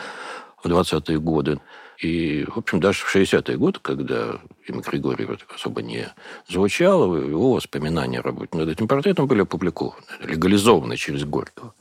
в 0.63 0.67
20-е 0.67 1.19
годы. 1.19 1.59
И, 1.99 2.45
в 2.45 2.57
общем, 2.57 2.79
даже 2.79 3.03
в 3.03 3.15
60-е 3.15 3.57
годы, 3.57 3.79
когда 3.79 4.39
имя 4.67 4.81
Григорьева 4.81 5.37
особо 5.53 5.81
не 5.81 6.07
звучало, 6.47 7.15
его 7.17 7.53
воспоминания 7.53 8.19
о 8.19 8.23
работе 8.23 8.57
над 8.57 8.69
этим 8.69 8.87
портретом 8.87 9.27
были 9.27 9.41
опубликованы, 9.41 10.03
легализованы 10.21 10.97
через 10.97 11.23
Горького. 11.23 11.73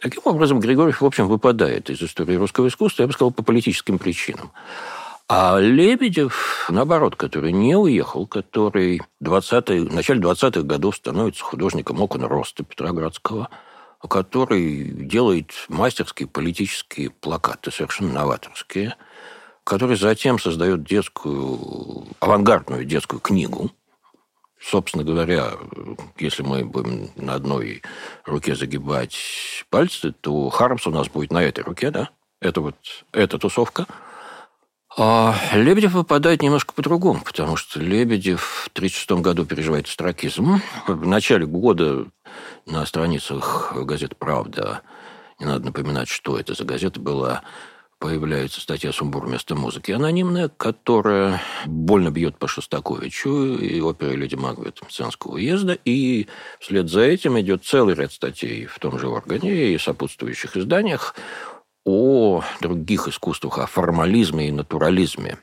Таким 0.00 0.22
образом, 0.24 0.60
Григорьев, 0.60 1.00
в 1.00 1.06
общем, 1.06 1.28
выпадает 1.28 1.90
из 1.90 2.02
истории 2.02 2.36
русского 2.36 2.68
искусства, 2.68 3.02
я 3.02 3.06
бы 3.06 3.12
сказал, 3.12 3.30
по 3.30 3.42
политическим 3.42 3.98
причинам. 3.98 4.52
А 5.28 5.60
Лебедев, 5.60 6.66
наоборот, 6.70 7.14
который 7.14 7.52
не 7.52 7.76
уехал, 7.76 8.26
который 8.26 9.00
20 9.20 9.68
в 9.68 9.94
начале 9.94 10.20
20-х 10.20 10.62
годов 10.62 10.96
становится 10.96 11.44
художником 11.44 12.00
окон 12.00 12.24
роста 12.24 12.64
Петроградского, 12.64 13.48
который 14.08 14.84
делает 14.84 15.52
мастерские 15.68 16.26
политические 16.26 17.10
плакаты, 17.10 17.70
совершенно 17.70 18.12
новаторские, 18.12 18.96
который 19.70 19.96
затем 19.96 20.40
создает 20.40 20.82
детскую, 20.82 22.04
авангардную 22.18 22.84
детскую 22.84 23.20
книгу, 23.20 23.70
собственно 24.60 25.04
говоря, 25.04 25.52
если 26.18 26.42
мы 26.42 26.64
будем 26.64 27.12
на 27.14 27.34
одной 27.34 27.80
руке 28.26 28.56
загибать 28.56 29.16
пальцы, 29.70 30.10
то 30.10 30.48
Хармс 30.50 30.88
у 30.88 30.90
нас 30.90 31.08
будет 31.08 31.30
на 31.30 31.40
этой 31.40 31.62
руке, 31.62 31.92
да? 31.92 32.10
Это 32.40 32.60
вот 32.60 32.74
эта 33.12 33.38
тусовка. 33.38 33.86
А 34.98 35.36
Лебедев 35.52 35.92
выпадает 35.92 36.42
немножко 36.42 36.74
по-другому, 36.74 37.20
потому 37.24 37.54
что 37.54 37.78
Лебедев 37.78 38.42
в 38.64 38.68
1936 38.74 39.22
году 39.22 39.46
переживает 39.46 39.86
стракизм. 39.86 40.60
В 40.88 41.06
начале 41.06 41.46
года 41.46 42.06
на 42.66 42.84
страницах 42.86 43.72
газеты 43.76 44.16
«Правда» 44.16 44.82
не 45.38 45.46
надо 45.46 45.66
напоминать, 45.66 46.08
что 46.08 46.36
это 46.36 46.54
за 46.54 46.64
газета 46.64 46.98
была, 46.98 47.42
появляется 48.00 48.60
статья 48.60 48.92
«Сумбур 48.92 49.26
вместо 49.26 49.54
музыки» 49.54 49.92
анонимная, 49.92 50.48
которая 50.48 51.40
больно 51.66 52.10
бьет 52.10 52.36
по 52.38 52.48
Шостаковичу 52.48 53.58
и 53.58 53.80
опере 53.80 54.16
«Леди 54.16 54.34
Магбет» 54.34 54.80
Мценского 54.82 55.34
уезда, 55.34 55.78
и 55.84 56.26
вслед 56.58 56.88
за 56.88 57.02
этим 57.02 57.38
идет 57.38 57.64
целый 57.64 57.94
ряд 57.94 58.12
статей 58.12 58.64
в 58.64 58.78
том 58.78 58.98
же 58.98 59.06
органе 59.06 59.74
и 59.74 59.78
сопутствующих 59.78 60.56
изданиях 60.56 61.14
о 61.84 62.42
других 62.60 63.06
искусствах, 63.06 63.58
о 63.58 63.66
формализме 63.66 64.48
и 64.48 64.52
натурализме, 64.52 65.38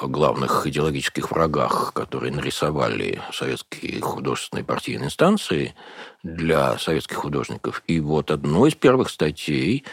главных 0.00 0.68
идеологических 0.68 1.32
врагах, 1.32 1.92
которые 1.92 2.32
нарисовали 2.32 3.20
советские 3.32 4.00
художественные 4.00 4.64
партийные 4.64 5.06
инстанции 5.06 5.74
для 6.22 6.78
советских 6.78 7.16
художников. 7.16 7.82
И 7.88 7.98
вот 7.98 8.30
одной 8.30 8.70
из 8.70 8.76
первых 8.76 9.10
статей 9.10 9.84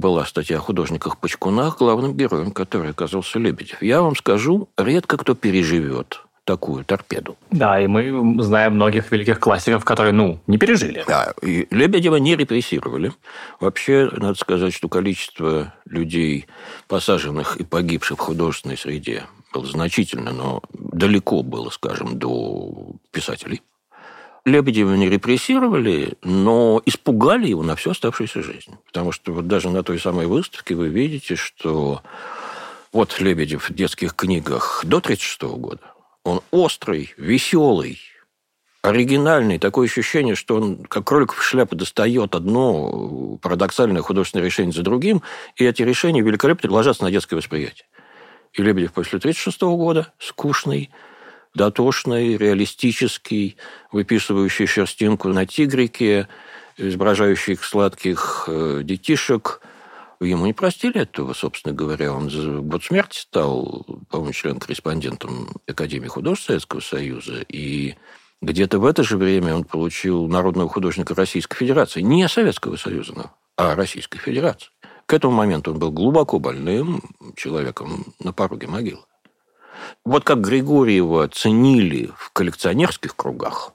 была 0.00 0.24
статья 0.24 0.56
о 0.56 0.60
художниках-почкунах, 0.60 1.78
главным 1.78 2.16
героем 2.16 2.50
которой 2.50 2.90
оказался 2.90 3.38
Лебедев. 3.38 3.80
Я 3.82 4.02
вам 4.02 4.16
скажу, 4.16 4.68
редко 4.76 5.16
кто 5.16 5.34
переживет 5.34 6.22
такую 6.44 6.84
торпеду. 6.84 7.36
Да, 7.52 7.80
и 7.80 7.86
мы 7.86 8.42
знаем 8.42 8.74
многих 8.74 9.12
великих 9.12 9.38
классиков, 9.38 9.84
которые, 9.84 10.12
ну, 10.12 10.40
не 10.48 10.58
пережили. 10.58 11.04
Да, 11.06 11.32
и 11.42 11.68
Лебедева 11.70 12.16
не 12.16 12.34
репрессировали. 12.34 13.12
Вообще, 13.60 14.10
надо 14.12 14.36
сказать, 14.36 14.74
что 14.74 14.88
количество 14.88 15.74
людей, 15.84 16.46
посаженных 16.88 17.56
и 17.58 17.64
погибших 17.64 18.18
в 18.18 18.22
художественной 18.22 18.76
среде, 18.76 19.26
было 19.52 19.66
значительно, 19.66 20.32
но 20.32 20.62
далеко 20.72 21.42
было, 21.42 21.70
скажем, 21.70 22.18
до 22.18 22.94
писателей. 23.12 23.62
Лебедева 24.44 24.94
не 24.94 25.08
репрессировали, 25.08 26.14
но 26.22 26.80
испугали 26.86 27.48
его 27.48 27.62
на 27.62 27.76
всю 27.76 27.90
оставшуюся 27.90 28.42
жизнь. 28.42 28.76
Потому 28.86 29.12
что 29.12 29.32
вот 29.32 29.46
даже 29.46 29.70
на 29.70 29.82
той 29.82 29.98
самой 29.98 30.26
выставке 30.26 30.74
вы 30.74 30.88
видите, 30.88 31.36
что 31.36 32.02
вот 32.92 33.20
Лебедев 33.20 33.68
в 33.68 33.74
детских 33.74 34.14
книгах 34.14 34.82
до 34.84 34.98
1936 34.98 35.42
года, 35.58 35.82
он 36.24 36.40
острый, 36.50 37.14
веселый, 37.16 37.98
оригинальный. 38.82 39.58
Такое 39.58 39.86
ощущение, 39.86 40.34
что 40.34 40.56
он, 40.56 40.84
как 40.84 41.04
кролик 41.04 41.32
в 41.32 41.42
шляпе, 41.42 41.76
достает 41.76 42.34
одно 42.34 43.38
парадоксальное 43.42 44.02
художественное 44.02 44.46
решение 44.46 44.72
за 44.72 44.82
другим, 44.82 45.22
и 45.56 45.64
эти 45.64 45.82
решения 45.82 46.22
великолепно 46.22 46.70
ложатся 46.70 47.04
на 47.04 47.10
детское 47.10 47.36
восприятие. 47.36 47.86
И 48.52 48.62
Лебедев 48.62 48.92
после 48.92 49.18
1936 49.18 49.62
года, 49.62 50.12
скучный, 50.18 50.90
дотошный, 51.54 52.36
реалистический, 52.36 53.56
выписывающий 53.92 54.66
шерстинку 54.66 55.28
на 55.28 55.46
тигрике, 55.46 56.28
изображающий 56.76 57.54
их 57.54 57.64
сладких 57.64 58.44
э, 58.46 58.80
детишек. 58.84 59.60
Ему 60.20 60.46
не 60.46 60.52
простили 60.52 61.00
этого, 61.00 61.32
собственно 61.32 61.74
говоря. 61.74 62.12
Он 62.12 62.30
за 62.30 62.58
год 62.60 62.84
смерти 62.84 63.18
стал, 63.18 63.86
по-моему, 64.10 64.32
член-корреспондентом 64.32 65.48
Академии 65.66 66.08
художеств 66.08 66.46
Советского 66.46 66.80
Союза. 66.80 67.44
И 67.48 67.94
где-то 68.42 68.78
в 68.78 68.84
это 68.84 69.02
же 69.02 69.16
время 69.16 69.54
он 69.54 69.64
получил 69.64 70.26
народного 70.28 70.68
художника 70.68 71.14
Российской 71.14 71.56
Федерации. 71.56 72.00
Не 72.02 72.28
Советского 72.28 72.76
Союза, 72.76 73.30
а 73.56 73.74
Российской 73.74 74.18
Федерации. 74.18 74.68
К 75.06 75.14
этому 75.14 75.34
моменту 75.34 75.72
он 75.72 75.78
был 75.78 75.90
глубоко 75.90 76.38
больным 76.38 77.02
человеком 77.36 78.14
на 78.20 78.32
пороге 78.32 78.68
могилы. 78.68 79.02
Вот 80.04 80.24
как 80.24 80.40
Григорьева 80.40 81.28
ценили 81.28 82.10
в 82.16 82.30
коллекционерских 82.32 83.16
кругах, 83.16 83.72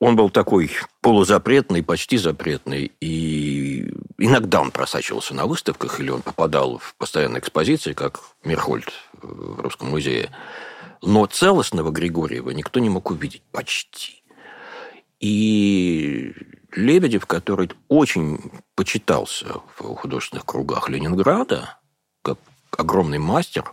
он 0.00 0.14
был 0.14 0.30
такой 0.30 0.70
полузапретный, 1.00 1.82
почти 1.82 2.18
запретный, 2.18 2.92
и 3.00 3.92
иногда 4.16 4.60
он 4.60 4.70
просачивался 4.70 5.34
на 5.34 5.46
выставках, 5.46 5.98
или 5.98 6.10
он 6.10 6.22
попадал 6.22 6.78
в 6.78 6.94
постоянные 6.96 7.40
экспозиции, 7.40 7.94
как 7.94 8.20
Мирхольд 8.44 8.92
в 9.20 9.60
Русском 9.60 9.90
музее. 9.90 10.30
Но 11.02 11.26
целостного 11.26 11.90
Григорьева 11.90 12.50
никто 12.50 12.78
не 12.78 12.88
мог 12.88 13.10
увидеть 13.10 13.42
почти. 13.50 14.22
И 15.18 16.32
Лебедев, 16.72 17.26
который 17.26 17.70
очень 17.88 18.52
почитался 18.76 19.46
в 19.76 19.94
художественных 19.96 20.44
кругах 20.44 20.88
Ленинграда, 20.88 21.78
как 22.22 22.38
огромный 22.76 23.18
мастер, 23.18 23.72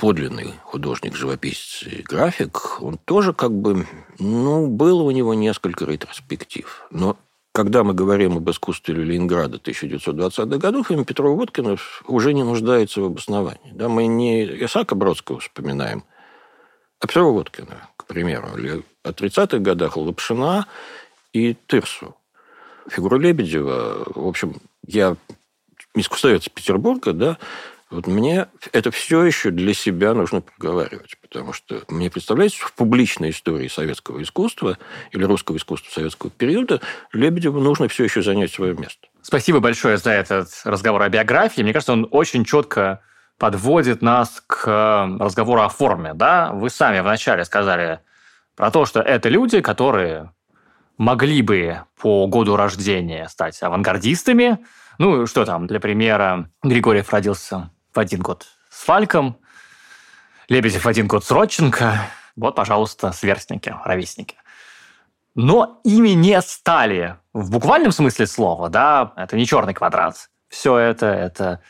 подлинный 0.00 0.54
художник, 0.64 1.14
живописец 1.14 1.82
и 1.82 2.00
график, 2.00 2.80
он 2.80 2.96
тоже 2.96 3.34
как 3.34 3.52
бы, 3.52 3.86
ну, 4.18 4.66
было 4.66 5.02
у 5.02 5.10
него 5.10 5.34
несколько 5.34 5.84
ретроспектив. 5.84 6.86
Но 6.90 7.18
когда 7.52 7.84
мы 7.84 7.92
говорим 7.92 8.38
об 8.38 8.48
искусстве 8.48 8.94
Ленинграда 8.94 9.58
1920-х 9.58 10.56
годов, 10.56 10.90
имя 10.90 11.04
Петрова 11.04 11.36
Водкина 11.36 11.76
уже 12.06 12.32
не 12.32 12.42
нуждается 12.42 13.02
в 13.02 13.04
обосновании. 13.04 13.72
Да, 13.72 13.90
мы 13.90 14.06
не 14.06 14.46
Исаака 14.64 14.94
Бродского 14.94 15.40
вспоминаем, 15.40 16.02
а 16.98 17.06
Петрова 17.06 17.32
Водкина, 17.32 17.90
к 17.96 18.06
примеру, 18.06 18.56
или 18.56 18.82
о 19.02 19.10
30-х 19.10 19.58
годах 19.58 19.98
Лапшина 19.98 20.66
и 21.34 21.52
Тырсу. 21.66 22.16
Фигуру 22.88 23.18
Лебедева, 23.18 24.04
в 24.14 24.26
общем, 24.26 24.62
я 24.86 25.18
искусствовец 25.94 26.48
Петербурга, 26.48 27.12
да, 27.12 27.38
вот 27.90 28.06
мне 28.06 28.46
это 28.72 28.90
все 28.90 29.24
еще 29.24 29.50
для 29.50 29.74
себя 29.74 30.14
нужно 30.14 30.42
проговаривать, 30.42 31.16
потому 31.20 31.52
что 31.52 31.82
мне 31.88 32.08
представляется, 32.08 32.64
в 32.64 32.72
публичной 32.72 33.30
истории 33.30 33.66
советского 33.66 34.22
искусства 34.22 34.78
или 35.10 35.24
русского 35.24 35.56
искусства 35.56 35.90
советского 35.90 36.30
периода 36.30 36.80
Лебедеву 37.12 37.60
нужно 37.60 37.88
все 37.88 38.04
еще 38.04 38.22
занять 38.22 38.52
свое 38.52 38.74
место. 38.74 39.08
Спасибо 39.22 39.58
большое 39.60 39.96
за 39.96 40.12
этот 40.12 40.48
разговор 40.64 41.02
о 41.02 41.08
биографии. 41.08 41.62
Мне 41.62 41.72
кажется, 41.72 41.92
он 41.92 42.06
очень 42.10 42.44
четко 42.44 43.02
подводит 43.38 44.02
нас 44.02 44.42
к 44.46 44.66
разговору 45.18 45.62
о 45.62 45.68
форме. 45.68 46.14
Да? 46.14 46.52
Вы 46.52 46.70
сами 46.70 47.00
вначале 47.00 47.44
сказали 47.44 48.00
про 48.54 48.70
то, 48.70 48.86
что 48.86 49.00
это 49.00 49.28
люди, 49.28 49.60
которые 49.60 50.30
могли 50.96 51.42
бы 51.42 51.80
по 52.00 52.26
году 52.26 52.56
рождения 52.56 53.26
стать 53.28 53.60
авангардистами. 53.62 54.58
Ну, 54.98 55.26
что 55.26 55.46
там, 55.46 55.66
для 55.66 55.80
примера, 55.80 56.50
Григорьев 56.62 57.10
родился 57.10 57.70
в 57.92 57.98
один 57.98 58.20
год 58.20 58.46
с 58.70 58.84
Фальком, 58.84 59.38
Лебедев 60.48 60.84
в 60.84 60.88
один 60.88 61.06
год 61.06 61.24
с 61.24 61.30
Родченко. 61.30 62.00
Вот, 62.36 62.56
пожалуйста, 62.56 63.12
сверстники, 63.12 63.74
ровесники. 63.84 64.36
Но 65.34 65.80
ими 65.84 66.10
не 66.10 66.40
стали 66.42 67.16
в 67.32 67.50
буквальном 67.50 67.92
смысле 67.92 68.26
слова, 68.26 68.68
да, 68.68 69.12
это 69.16 69.36
не 69.36 69.46
черный 69.46 69.74
квадрат. 69.74 70.28
Все 70.48 70.76
это, 70.76 71.06
это, 71.06 71.62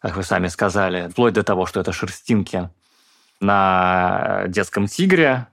как 0.00 0.16
вы 0.16 0.22
сами 0.22 0.48
сказали, 0.48 1.08
вплоть 1.08 1.32
до 1.32 1.42
того, 1.42 1.64
что 1.64 1.80
это 1.80 1.92
шерстинки 1.92 2.68
на 3.40 4.44
детском 4.48 4.86
тигре, 4.86 5.46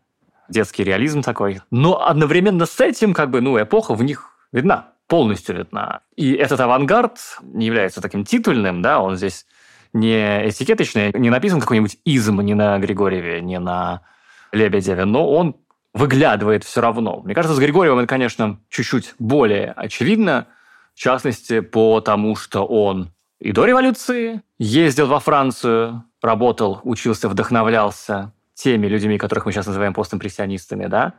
детский 0.49 0.83
реализм 0.83 1.21
такой. 1.21 1.61
Но 1.71 2.05
одновременно 2.05 2.65
с 2.65 2.81
этим, 2.81 3.13
как 3.13 3.29
бы, 3.29 3.39
ну, 3.39 3.61
эпоха 3.61 3.93
в 3.93 4.03
них 4.03 4.31
видна, 4.51 4.89
полностью 5.07 5.57
видна. 5.57 6.01
И 6.17 6.33
этот 6.33 6.59
авангард 6.59 7.19
не 7.41 7.65
является 7.65 8.01
таким 8.01 8.25
титульным, 8.25 8.81
да, 8.81 8.99
он 8.99 9.15
здесь 9.15 9.45
не 9.93 10.49
этикеточный, 10.49 11.11
не 11.13 11.29
написан 11.29 11.59
какой-нибудь 11.59 11.97
изм 12.05 12.41
ни 12.41 12.53
на 12.53 12.77
Григорьеве, 12.79 13.41
ни 13.41 13.57
на 13.57 14.01
Лебедеве, 14.51 15.05
но 15.05 15.29
он 15.29 15.55
выглядывает 15.93 16.63
все 16.63 16.81
равно. 16.81 17.21
Мне 17.23 17.33
кажется, 17.33 17.55
с 17.55 17.59
Григорьевым 17.59 17.99
это, 17.99 18.07
конечно, 18.07 18.59
чуть-чуть 18.69 19.15
более 19.19 19.71
очевидно, 19.71 20.47
в 20.93 20.99
частности, 20.99 21.59
потому 21.59 22.35
что 22.35 22.65
он 22.65 23.11
и 23.39 23.51
до 23.51 23.65
революции 23.65 24.41
ездил 24.57 25.07
во 25.07 25.19
Францию, 25.19 26.03
работал, 26.21 26.81
учился, 26.83 27.29
вдохновлялся 27.29 28.33
теми 28.53 28.87
людьми, 28.87 29.17
которых 29.17 29.45
мы 29.45 29.51
сейчас 29.51 29.67
называем 29.67 29.93
постимпрессионистами, 29.93 30.87
да, 30.87 31.13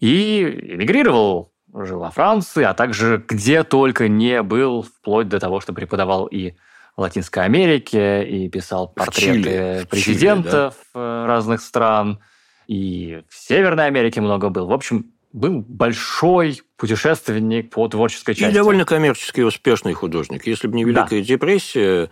и 0.00 0.42
эмигрировал, 0.42 1.52
жил 1.72 2.00
во 2.00 2.10
Франции, 2.10 2.64
а 2.64 2.74
также 2.74 3.24
где 3.26 3.62
только 3.62 4.08
не 4.08 4.42
был, 4.42 4.82
вплоть 4.82 5.28
до 5.28 5.38
того, 5.38 5.60
что 5.60 5.72
преподавал 5.72 6.26
и 6.26 6.54
Латинской 6.96 7.44
Америке 7.44 8.24
и 8.24 8.48
писал 8.48 8.88
портреты 8.88 9.42
Чили, 9.42 9.86
президентов 9.90 10.74
Чили, 10.74 10.90
да. 10.94 11.24
Э, 11.24 11.26
разных 11.26 11.62
стран. 11.62 12.20
И 12.66 13.22
в 13.28 13.36
Северной 13.36 13.86
Америке 13.86 14.20
много 14.20 14.50
был. 14.50 14.66
В 14.66 14.72
общем, 14.72 15.12
был 15.32 15.64
большой 15.66 16.62
путешественник 16.76 17.70
по 17.70 17.88
творческой 17.88 18.34
части. 18.34 18.52
И 18.52 18.54
довольно 18.54 18.84
коммерчески 18.84 19.40
успешный 19.40 19.94
художник. 19.94 20.46
Если 20.46 20.68
бы 20.68 20.76
не 20.76 20.84
Великая 20.84 21.20
да. 21.20 21.26
депрессия, 21.26 22.10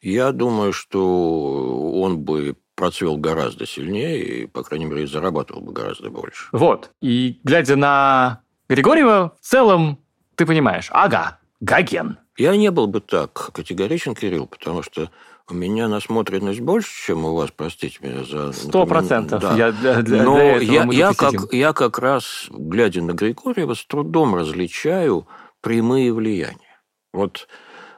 я 0.00 0.32
думаю, 0.32 0.72
что 0.72 1.92
он 1.94 2.18
бы 2.18 2.56
процвел 2.74 3.16
гораздо 3.16 3.66
сильнее 3.66 4.22
и, 4.22 4.46
по 4.46 4.62
крайней 4.62 4.84
мере, 4.84 5.06
зарабатывал 5.06 5.62
бы 5.62 5.72
гораздо 5.72 6.10
больше. 6.10 6.48
Вот. 6.52 6.90
И 7.00 7.40
глядя 7.42 7.76
на 7.76 8.42
Григорьева, 8.68 9.34
в 9.40 9.44
целом 9.44 9.98
ты 10.34 10.44
понимаешь, 10.44 10.88
ага, 10.90 11.38
Гоген. 11.60 12.18
Я 12.36 12.56
не 12.56 12.70
был 12.70 12.86
бы 12.86 13.00
так 13.00 13.50
категоричен, 13.52 14.14
Кирилл, 14.14 14.46
потому 14.46 14.82
что 14.82 15.10
у 15.48 15.54
меня 15.54 15.88
насмотренность 15.88 16.60
больше, 16.60 16.90
чем 17.06 17.24
у 17.24 17.34
вас, 17.34 17.50
простите 17.54 17.98
меня 18.02 18.24
за... 18.24 18.52
Сто 18.52 18.84
процентов. 18.84 19.40
Да. 19.40 19.56
Я, 19.56 19.72
для, 19.72 20.02
для, 20.02 20.22
Но 20.22 20.36
для 20.36 20.58
я, 20.58 20.88
я, 20.90 21.14
как, 21.14 21.52
я 21.52 21.72
как 21.72 21.98
раз, 21.98 22.46
глядя 22.50 23.02
на 23.02 23.12
Григорьева, 23.12 23.74
с 23.74 23.84
трудом 23.84 24.34
различаю 24.34 25.26
прямые 25.60 26.12
влияния. 26.12 26.80
Вот, 27.12 27.48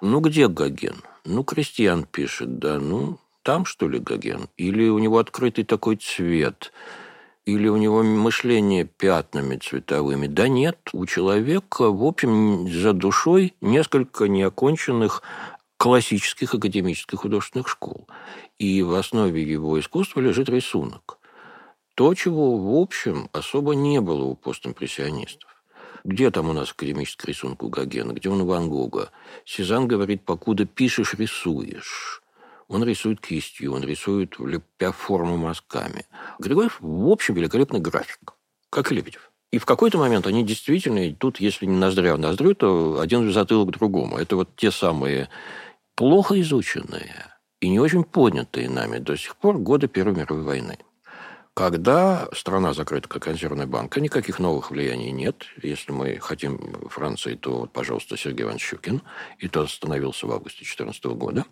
ну 0.01 0.21
где 0.21 0.47
Гоген? 0.47 0.97
Ну, 1.25 1.43
крестьян 1.43 2.05
пишет, 2.05 2.59
да, 2.59 2.79
ну, 2.79 3.19
там, 3.43 3.65
что 3.65 3.89
ли, 3.89 3.99
Гоген? 3.99 4.49
Или 4.57 4.89
у 4.89 4.99
него 4.99 5.19
открытый 5.19 5.65
такой 5.65 5.97
цвет– 5.97 6.73
или 7.49 7.67
у 7.69 7.79
него 7.79 8.03
мышление 8.03 8.85
пятнами 8.85 9.57
цветовыми. 9.57 10.27
Да 10.27 10.49
нет, 10.49 10.79
у 10.93 11.07
человека, 11.07 11.91
в 11.91 12.05
общем, 12.05 12.69
за 12.71 12.93
душой 12.93 13.55
несколько 13.63 14.29
неоконченных 14.29 15.23
классических 15.79 16.53
академических 16.55 17.21
художественных 17.21 17.69
школ. 17.69 18.07
И 18.59 18.83
в 18.83 18.93
основе 18.93 19.43
его 19.43 19.81
искусства 19.81 20.21
лежит 20.21 20.51
рисунок. 20.51 21.19
То, 21.95 22.13
чего, 22.13 22.59
в 22.59 22.79
общем, 22.79 23.31
особо 23.33 23.75
не 23.75 24.03
было 24.03 24.25
у 24.25 24.35
постимпрессионистов. 24.35 25.49
Где 26.05 26.31
там 26.31 26.51
у 26.51 26.53
нас 26.53 26.73
академический 26.73 27.29
рисунок 27.29 27.63
у 27.63 27.71
Гогена? 27.71 28.13
Где 28.13 28.29
он 28.29 28.43
у 28.43 28.47
Ван 28.47 28.69
Гога? 28.69 29.11
Сезанн 29.47 29.89
говорит, 29.89 30.23
покуда 30.23 30.67
пишешь, 30.67 31.15
рисуешь. 31.15 32.18
Он 32.69 32.85
рисует 32.85 33.21
кистью, 33.21 33.73
он 33.73 33.83
рисует, 33.83 34.39
лепя 34.39 34.93
форму 34.93 35.37
мазками. 35.39 36.05
Григорьев, 36.39 36.77
в 36.81 37.09
общем, 37.09 37.35
великолепный 37.35 37.81
график, 37.81 38.35
как 38.71 38.93
и 38.93 38.95
Лебедев. 38.95 39.33
И 39.51 39.59
в 39.59 39.65
какой-то 39.65 39.97
момент 39.97 40.27
они 40.27 40.45
действительно, 40.45 41.15
тут, 41.15 41.41
если 41.41 41.65
не 41.65 41.77
ноздря 41.77 42.15
в 42.15 42.19
ноздрю, 42.19 42.55
то 42.55 43.01
один 43.01 43.27
в 43.27 43.33
затылок 43.33 43.71
другому. 43.71 44.19
Это 44.19 44.37
вот 44.37 44.55
те 44.57 44.71
самые 44.71 45.31
плохо 45.95 46.39
изученные 46.43 47.33
и 47.61 47.71
не 47.71 47.81
очень 47.81 48.05
поднятые 48.05 48.69
нами 48.69 48.99
до 48.99 49.17
сих 49.17 49.37
пор 49.37 49.57
годы 49.57 49.89
Первой 49.89 50.15
мировой 50.15 50.43
войны. 50.43 50.79
Когда 51.55 52.29
страна 52.35 52.73
закрыта 52.73 53.09
как 53.09 53.25
консервная 53.25 53.67
банка, 53.67 54.01
никаких 54.01 54.39
новых 54.39 54.71
влияний 54.71 55.11
нет. 55.11 55.47
Если 55.61 55.91
мы 55.91 56.19
хотим 56.21 56.89
Франции, 56.89 57.35
то, 57.35 57.69
пожалуйста, 57.73 58.17
Сергей 58.17 58.45
Иванович 58.45 58.63
Щукин. 58.63 59.03
И 59.39 59.49
тот 59.49 59.67
остановился 59.67 60.29
в 60.29 60.31
августе 60.31 60.59
2014 60.59 61.05
года. 61.07 61.45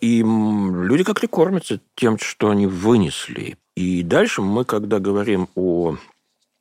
И 0.00 0.22
люди 0.22 1.04
как-то 1.04 1.28
кормятся 1.28 1.80
тем, 1.94 2.18
что 2.18 2.50
они 2.50 2.66
вынесли. 2.66 3.58
И 3.76 4.02
дальше 4.02 4.40
мы, 4.40 4.64
когда 4.64 4.98
говорим 4.98 5.48
о 5.54 5.96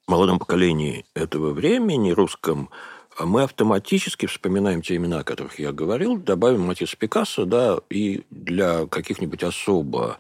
молодом 0.08 0.40
поколении 0.40 1.06
этого 1.14 1.54
времени, 1.54 2.12
русском, 2.12 2.70
мы 3.18 3.44
автоматически 3.44 4.26
вспоминаем 4.26 4.82
те 4.82 4.96
имена, 4.96 5.20
о 5.20 5.24
которых 5.24 5.60
я 5.60 5.72
говорил, 5.72 6.18
добавим 6.18 6.62
Матисса 6.62 6.98
Пикассо, 6.98 7.46
да, 7.46 7.80
и 7.90 8.24
для 8.30 8.86
каких-нибудь 8.88 9.44
особо 9.44 10.18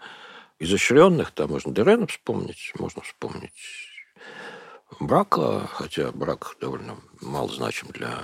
изощренных, 0.59 1.31
там 1.31 1.51
можно 1.51 1.73
Дерена 1.73 2.07
вспомнить, 2.07 2.73
можно 2.77 3.01
вспомнить 3.01 3.51
Брака, 4.99 5.67
хотя 5.71 6.11
брак 6.11 6.57
довольно 6.59 6.97
мало 7.21 7.49
значим 7.49 7.87
для 7.89 8.19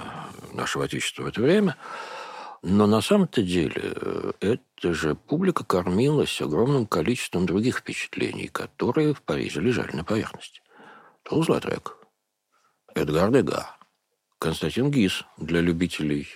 нашего 0.51 0.85
Отечества 0.85 1.23
в 1.23 1.27
это 1.27 1.41
время– 1.41 1.75
но 2.61 2.87
на 2.87 3.01
самом-то 3.01 3.41
деле 3.41 3.93
э, 3.95 4.31
эта 4.39 4.93
же 4.93 5.15
публика 5.15 5.63
кормилась 5.63 6.41
огромным 6.41 6.87
количеством 6.87 7.45
других 7.45 7.79
впечатлений, 7.79 8.47
которые 8.47 9.13
в 9.13 9.21
Париже 9.21 9.61
лежали 9.61 9.95
на 9.95 10.03
поверхности. 10.03 10.61
Тулз-Латрек, 11.23 11.97
Эдгар 12.93 13.31
Дега, 13.31 13.75
Константин 14.39 14.91
Гис 14.91 15.23
для 15.37 15.61
любителей 15.61 16.27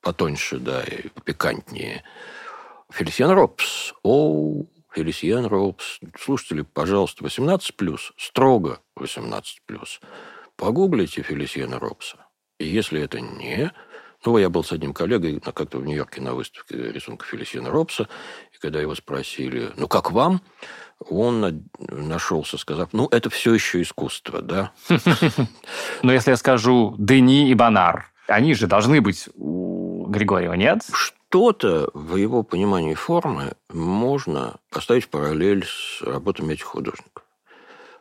потоньше, 0.00 0.58
да, 0.58 0.82
и 0.82 1.08
попикантнее. 1.08 2.04
Фелисиан 2.90 3.30
Робс. 3.30 3.92
О, 4.02 4.64
Фелисиан 4.92 5.46
Робс. 5.46 5.98
Слушатели, 6.18 6.62
пожалуйста, 6.62 7.24
18+, 7.24 7.98
строго 8.16 8.80
18+. 8.98 9.42
Погуглите 10.56 11.22
Фелисиана 11.22 11.78
Робса. 11.78 12.18
И 12.58 12.66
если 12.66 13.00
это 13.02 13.20
не 13.20 13.72
Ну, 14.24 14.38
я 14.38 14.48
был 14.48 14.64
с 14.64 14.72
одним 14.72 14.94
коллегой 14.94 15.40
как-то 15.40 15.78
в 15.78 15.84
Нью-Йорке 15.84 16.20
на 16.20 16.34
выставке 16.34 16.92
рисунка 16.92 17.26
Фелисина 17.26 17.70
Робса, 17.70 18.08
и 18.52 18.58
когда 18.58 18.80
его 18.80 18.94
спросили, 18.94 19.70
ну, 19.76 19.86
как 19.86 20.12
вам? 20.12 20.40
Он 21.10 21.66
нашелся, 21.78 22.56
сказав, 22.56 22.90
ну, 22.92 23.08
это 23.10 23.28
все 23.28 23.52
еще 23.52 23.82
искусство, 23.82 24.40
да? 24.40 24.72
Но 26.02 26.12
если 26.12 26.30
я 26.30 26.36
скажу 26.36 26.94
Дени 26.98 27.50
и 27.50 27.54
Бонар, 27.54 28.10
они 28.26 28.54
же 28.54 28.66
должны 28.66 29.02
быть 29.02 29.28
у 29.34 30.06
Григорьева, 30.06 30.54
нет? 30.54 30.82
Что-то 30.92 31.90
в 31.92 32.16
его 32.16 32.42
понимании 32.42 32.94
формы 32.94 33.54
можно 33.70 34.56
поставить 34.70 35.04
в 35.04 35.08
параллель 35.08 35.66
с 35.66 36.00
работами 36.00 36.54
этих 36.54 36.64
художников. 36.64 37.24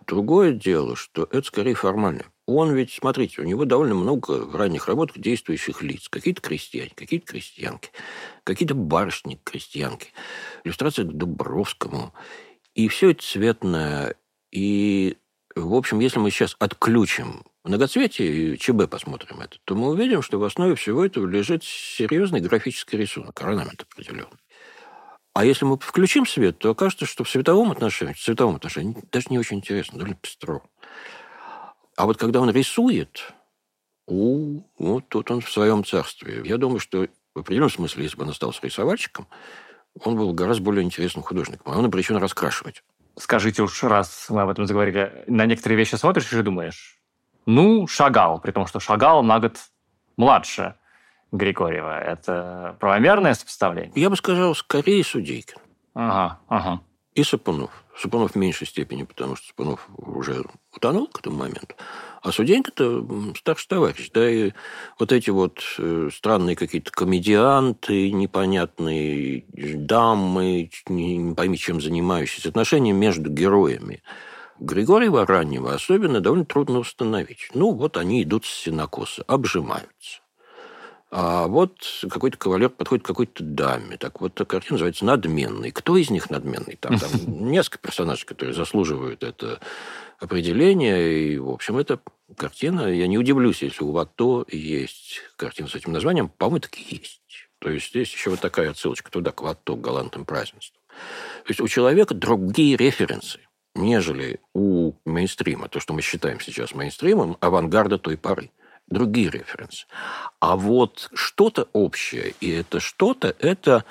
Другое 0.08 0.52
дело, 0.52 0.96
что 0.96 1.28
это 1.32 1.46
скорее 1.48 1.76
формально. 1.76 2.24
Он 2.46 2.74
ведь, 2.74 2.92
смотрите, 2.92 3.42
у 3.42 3.46
него 3.46 3.64
довольно 3.64 3.96
много 3.96 4.52
ранних 4.58 4.88
работах 4.88 5.18
действующих 5.20 5.82
лиц. 5.82 6.10
Какие-то 6.10 6.42
крестьяне, 6.42 6.92
какие-то 6.94 7.26
крестьянки, 7.26 7.90
какие-то 8.44 8.76
барышни-крестьянки. 8.76 10.10
Иллюстрация 10.66 11.06
к 11.06 11.14
Дубровскому. 11.14 12.14
И 12.76 12.90
все 12.90 13.12
это 13.12 13.24
цветное. 13.24 14.16
И, 14.52 15.18
в 15.56 15.74
общем, 15.74 16.00
если 16.00 16.20
мы 16.20 16.32
сейчас 16.32 16.58
отключим 16.60 17.44
многоцветие 17.64 18.56
и 18.56 18.58
ЧБ 18.58 18.90
посмотрим 18.90 19.40
это, 19.40 19.58
то 19.64 19.76
мы 19.76 19.90
увидим, 19.90 20.22
что 20.22 20.38
в 20.38 20.44
основе 20.44 20.76
всего 20.76 21.06
этого 21.06 21.26
лежит 21.26 21.64
серьезный 21.64 22.42
графический 22.42 22.98
рисунок, 22.98 23.42
орнамент 23.42 23.84
определенный. 23.84 24.28
А 25.34 25.46
если 25.46 25.66
мы 25.66 25.80
включим 25.80 26.28
свет, 26.28 26.60
то 26.60 26.72
окажется, 26.72 27.06
что 27.06 27.24
в 27.24 27.30
световом 27.30 27.72
отношении, 27.72 28.14
в 28.14 28.20
цветовом 28.20 28.58
отношении 28.58 28.98
даже 29.12 29.28
не 29.30 29.40
очень 29.40 29.58
интересно, 29.58 29.98
довольно 29.98 30.18
пестро. 30.18 30.62
А 31.96 32.06
вот 32.06 32.18
когда 32.18 32.42
он 32.42 32.50
рисует, 32.50 33.34
у, 34.08 34.62
вот 34.78 35.08
тут 35.10 35.32
он 35.32 35.42
в 35.42 35.52
своем 35.52 35.86
царстве. 35.86 36.42
Я 36.44 36.58
думаю, 36.58 36.80
что 36.80 37.08
в 37.36 37.40
определенном 37.40 37.70
смысле, 37.70 38.04
если 38.04 38.18
бы 38.18 38.24
он 38.24 38.30
остался 38.30 38.60
рисовальщиком, 38.64 39.28
он 40.04 40.16
был 40.16 40.34
гораздо 40.34 40.64
более 40.64 40.84
интересным 40.84 41.24
художником. 41.24 41.72
А 41.72 41.78
он 41.78 41.86
обречен 41.86 42.18
раскрашивать. 42.18 42.84
Скажите 43.18 43.62
уж, 43.62 43.84
раз 43.84 44.28
мы 44.30 44.42
об 44.42 44.50
этом 44.50 44.66
заговорили, 44.66 45.24
на 45.28 45.46
некоторые 45.46 45.78
вещи 45.78 45.96
смотришь 45.96 46.32
и 46.34 46.42
думаешь, 46.42 47.00
ну, 47.46 47.86
Шагал, 47.88 48.40
при 48.40 48.52
том, 48.52 48.66
что 48.66 48.80
Шагал 48.80 49.22
на 49.22 49.40
год 49.40 49.58
младше 50.18 50.76
Григорьева. 51.32 52.00
Это 52.00 52.76
правомерное 52.80 53.34
сопоставление? 53.34 53.92
Я 53.96 54.10
бы 54.10 54.16
сказал, 54.16 54.56
скорее 54.56 55.04
Судейкин. 55.04 55.58
Ага, 55.94 56.40
ага. 56.48 56.82
И 57.14 57.24
Сапунов. 57.24 57.83
Сапунов 57.98 58.32
в 58.32 58.36
меньшей 58.36 58.68
степени, 58.68 59.04
потому 59.04 59.36
что 59.36 59.48
Сапунов 59.48 59.88
уже 59.98 60.44
утонул 60.76 61.08
к 61.08 61.20
этому 61.20 61.38
моменту. 61.38 61.76
А 62.22 62.32
Суденька-то 62.32 63.06
старший 63.38 63.68
товарищ. 63.68 64.10
Да, 64.14 64.30
и 64.30 64.52
вот 65.00 65.12
эти 65.12 65.30
вот 65.30 65.62
э, 65.78 66.10
странные 66.14 66.56
какие-то 66.56 66.92
комедианты, 66.92 68.12
непонятные 68.12 69.46
дамы, 69.54 70.72
не 70.88 71.36
пойми, 71.36 71.58
чем 71.58 71.82
занимающиеся, 71.82 72.50
отношения 72.50 72.94
между 72.94 73.30
героями 73.30 74.02
Григорьева 74.60 75.26
раннего 75.26 75.74
особенно 75.74 76.22
довольно 76.22 76.46
трудно 76.46 76.80
установить. 76.80 77.50
Ну, 77.54 77.74
вот 77.74 77.98
они 77.98 78.24
идут 78.24 78.46
с 78.46 78.50
синокоса, 78.50 79.24
обжимаются. 79.28 80.23
А 81.16 81.46
вот 81.46 81.78
какой-то 82.10 82.40
кавалер 82.40 82.70
подходит 82.70 83.04
к 83.04 83.08
какой-то 83.08 83.44
даме. 83.44 83.98
Так 83.98 84.20
вот, 84.20 84.34
эта 84.34 84.46
картина 84.46 84.74
называется 84.74 85.06
«Надменный». 85.06 85.70
Кто 85.70 85.96
из 85.96 86.10
них 86.10 86.32
надменный? 86.32 86.76
Там, 86.76 86.98
там 86.98 87.12
несколько 87.52 87.78
персонажей, 87.78 88.26
которые 88.26 88.56
заслуживают 88.56 89.22
это 89.22 89.60
определение. 90.20 91.34
И, 91.34 91.38
в 91.38 91.52
общем, 91.52 91.78
это 91.78 92.00
картина... 92.36 92.92
Я 92.92 93.06
не 93.06 93.20
удивлюсь, 93.20 93.62
если 93.62 93.84
у 93.84 93.92
Вато 93.92 94.46
есть 94.50 95.22
картина 95.36 95.68
с 95.68 95.76
этим 95.76 95.92
названием. 95.92 96.30
По-моему, 96.30 96.62
так 96.62 96.76
и 96.80 96.96
есть. 96.96 97.22
То 97.60 97.70
есть 97.70 97.92
здесь 97.92 98.12
еще 98.12 98.32
вот 98.32 98.40
такая 98.40 98.72
отсылочка 98.72 99.12
туда, 99.12 99.32
к 99.32 99.44
Вато, 99.44 99.76
к 99.76 99.82
галантным 99.82 100.26
празднествам. 100.26 100.82
То 101.44 101.50
есть 101.50 101.62
у 101.62 101.68
человека 101.68 102.16
другие 102.16 102.76
референсы, 102.76 103.40
нежели 103.76 104.40
у 104.56 104.94
мейнстрима, 105.06 105.70
то, 105.70 105.80
что 105.80 105.94
мы 105.94 106.02
считаем 106.02 106.40
сейчас 106.40 106.74
мейнстримом, 106.74 107.38
авангарда 107.40 108.00
той 108.00 108.18
поры 108.18 108.50
другие 108.94 109.30
референсы. 109.30 109.86
А 110.40 110.56
вот 110.56 111.10
что-то 111.14 111.68
общее, 111.74 112.34
и 112.40 112.52
это 112.52 112.80
что-то, 112.80 113.36
это 113.40 113.84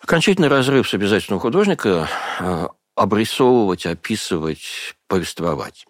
окончательный 0.00 0.48
разрыв 0.48 0.88
с 0.88 0.94
обязательством 0.94 1.40
художника 1.40 2.08
э, 2.40 2.66
обрисовывать, 2.94 3.86
описывать, 3.86 4.96
повествовать. 5.08 5.86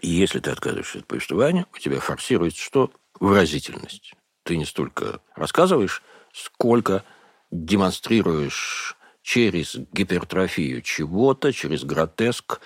И 0.00 0.08
если 0.08 0.40
ты 0.40 0.50
отказываешься 0.50 0.98
от 0.98 1.06
повествования, 1.06 1.66
у 1.72 1.78
тебя 1.78 2.00
форсируется 2.00 2.60
что? 2.60 2.90
Выразительность. 3.20 4.14
Ты 4.42 4.56
не 4.56 4.64
столько 4.64 5.20
рассказываешь, 5.36 6.02
сколько 6.32 7.04
демонстрируешь 7.52 8.96
через 9.22 9.76
гипертрофию 9.92 10.82
чего-то, 10.82 11.52
через 11.52 11.84
гротеск, 11.84 12.60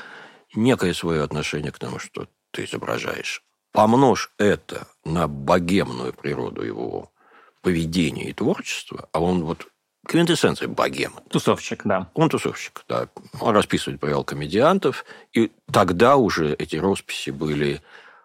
некое 0.55 0.95
свое 0.95 1.23
отношение 1.23 1.73
к 1.73 1.79
тому, 1.79 1.99
что 1.99 2.29
ты 2.51 2.65
изображаешь. 2.65 3.43
Помножь 3.77 4.31
это 4.39 4.89
на 5.05 5.29
богемную 5.29 6.15
природу 6.15 6.63
его 6.63 7.13
поведения 7.61 8.31
и 8.31 8.33
творчества, 8.33 9.07
а 9.13 9.21
он 9.21 9.45
вот 9.45 9.67
квинтэссенция 10.07 10.67
богема. 10.67 11.21
Тусовщик, 11.29 11.83
да. 11.85 12.09
Он 12.15 12.31
тусовщик, 12.31 12.85
да. 12.89 13.09
Он 13.39 13.55
расписывает 13.55 14.01
провел 14.01 14.25
комедиантов, 14.25 15.05
и 15.35 15.53
тогда 15.71 16.17
уже 16.17 16.55
эти 16.55 16.77
росписи 16.77 17.29
были, 17.29 17.83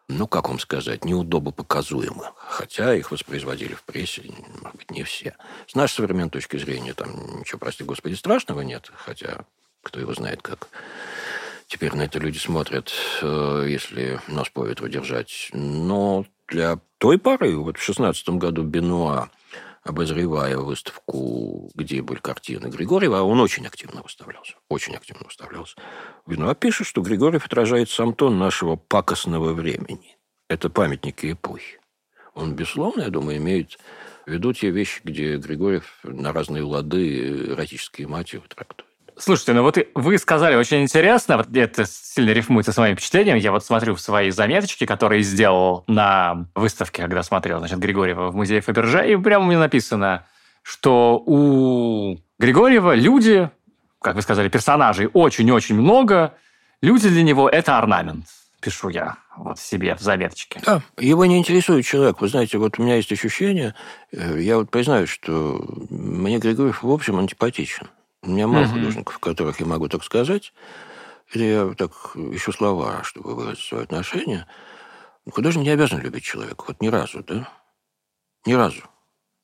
ну, 0.08 0.26
как 0.26 0.48
вам 0.48 0.58
сказать, 0.58 1.04
неудобопоказуемы. 1.04 2.30
Хотя 2.38 2.96
их 2.96 3.12
воспроизводили 3.12 3.74
в 3.74 3.84
прессе, 3.84 4.24
может 4.62 4.78
быть, 4.78 4.90
не 4.90 5.04
все. 5.04 5.36
С 5.68 5.76
нашей 5.76 5.96
современной 5.96 6.30
точки 6.30 6.56
зрения 6.56 6.94
там 6.94 7.42
ничего, 7.42 7.60
прости 7.60 7.84
господи, 7.84 8.14
страшного 8.14 8.62
нет, 8.62 8.90
хотя 8.96 9.44
кто 9.84 10.00
его 10.00 10.14
знает, 10.14 10.42
как 10.42 10.70
Теперь 11.72 11.96
на 11.96 12.02
это 12.02 12.20
люди 12.20 12.38
смотрят, 12.38 12.92
э, 13.22 13.66
если 13.70 14.20
нос 14.28 14.50
по 14.50 14.66
ветру 14.66 14.90
держать. 14.90 15.50
Но 15.54 16.26
для 16.50 16.82
той 16.98 17.18
поры, 17.18 17.56
вот 17.56 17.78
в 17.78 17.82
шестнадцатом 17.82 18.40
году 18.40 18.64
Бенуа, 18.64 19.30
обозревая 19.82 20.58
выставку, 20.58 21.72
где 21.74 22.02
были 22.02 22.20
картины 22.20 22.68
Григорьева, 22.68 23.22
он 23.22 23.40
очень 23.40 23.66
активно 23.66 24.02
выставлялся. 24.02 24.56
Очень 24.68 24.98
активно 24.98 25.24
выставлялся. 25.24 25.78
Бенуа 26.28 26.56
пишет, 26.56 26.88
что 26.88 27.02
Григорьев 27.02 27.46
отражает 27.46 27.90
сам 27.90 28.16
тон 28.16 28.38
нашего 28.38 28.76
пакостного 28.76 29.54
времени. 29.54 30.18
Это 30.50 30.70
памятники 30.70 31.32
эпохи. 31.32 31.80
Он, 32.34 32.54
безусловно, 32.54 33.04
я 33.04 33.10
думаю, 33.10 33.38
имеет 33.38 33.80
в 34.26 34.30
виду 34.30 34.52
те 34.52 34.72
вещи, 34.72 35.00
где 35.06 35.38
Григорьев 35.38 36.00
на 36.04 36.34
разные 36.34 36.64
лады 36.64 37.48
эротические 37.54 38.10
мотивы 38.10 38.44
трактует. 38.50 38.91
Слушайте, 39.18 39.54
ну 39.54 39.64
вот 39.64 39.78
вы 39.96 40.18
сказали 40.18 40.56
очень 40.56 40.82
интересно, 40.82 41.46
это 41.54 41.86
сильно 41.86 42.32
рифмуется 42.32 42.72
с 42.72 42.78
моим 42.78 42.96
впечатлением. 42.96 43.38
Я 43.38 43.52
вот 43.52 43.66
смотрю 43.66 43.96
в 43.96 44.02
свои 44.02 44.32
заметочки, 44.32 44.86
которые 44.86 45.24
сделал 45.24 45.84
на 45.88 46.48
выставке, 46.56 47.02
когда 47.04 47.24
смотрел, 47.24 47.60
значит, 47.60 47.80
Григорьева 47.80 48.30
в 48.30 48.36
музее 48.36 48.62
Фаберже, 48.62 49.12
и 49.12 49.16
прямо 49.16 49.46
меня 49.46 49.60
написано, 49.60 50.26
что 50.64 51.22
у 51.26 52.18
Григорьева 52.40 52.96
люди, 52.96 53.50
как 54.02 54.16
вы 54.16 54.22
сказали, 54.22 54.50
персонажей 54.50 55.10
очень-очень 55.12 55.76
много, 55.76 56.34
люди 56.82 57.10
для 57.10 57.24
него– 57.24 57.50
это 57.52 57.78
орнамент 57.78 58.26
пишу 58.62 58.90
я 58.90 59.18
вот 59.36 59.60
себе 59.60 59.96
в 59.96 60.00
заметочке. 60.00 60.62
Да, 60.66 60.82
его 60.98 61.26
не 61.26 61.38
интересует 61.38 61.86
человек. 61.86 62.22
Вы 62.22 62.30
знаете, 62.30 62.58
вот 62.58 62.80
у 62.80 62.84
меня 62.84 62.96
есть 62.96 63.12
ощущение, 63.12 63.76
э, 64.12 64.40
я 64.40 64.58
вот 64.58 64.70
признаю, 64.70 65.08
что 65.08 65.66
мне 65.90 66.38
Григорьев 66.38 66.84
в 66.84 66.92
общем 66.92 67.20
антипатичен. 67.20 67.90
У 68.24 68.30
меня 68.30 68.48
мало 68.48 68.66
угу. 68.66 68.74
художников, 68.74 69.20
которых 69.20 69.60
я 69.60 69.66
могу 69.66 69.88
так 69.88 70.04
сказать. 70.04 70.54
Или 71.34 71.44
я 71.46 71.74
так 71.76 71.92
ищу 72.16 72.52
слова, 72.52 73.04
чтобы 73.04 73.36
выразить 73.36 73.64
свое 73.64 73.84
отношение. 73.84 74.46
Художник 75.30 75.64
не 75.64 75.70
обязан 75.70 76.00
любить 76.00 76.24
человека. 76.24 76.66
Вот 76.68 76.82
ни 76.82 76.88
разу, 76.88 77.24
да? 77.24 77.50
Ни 78.46 78.54
разу. 78.54 78.84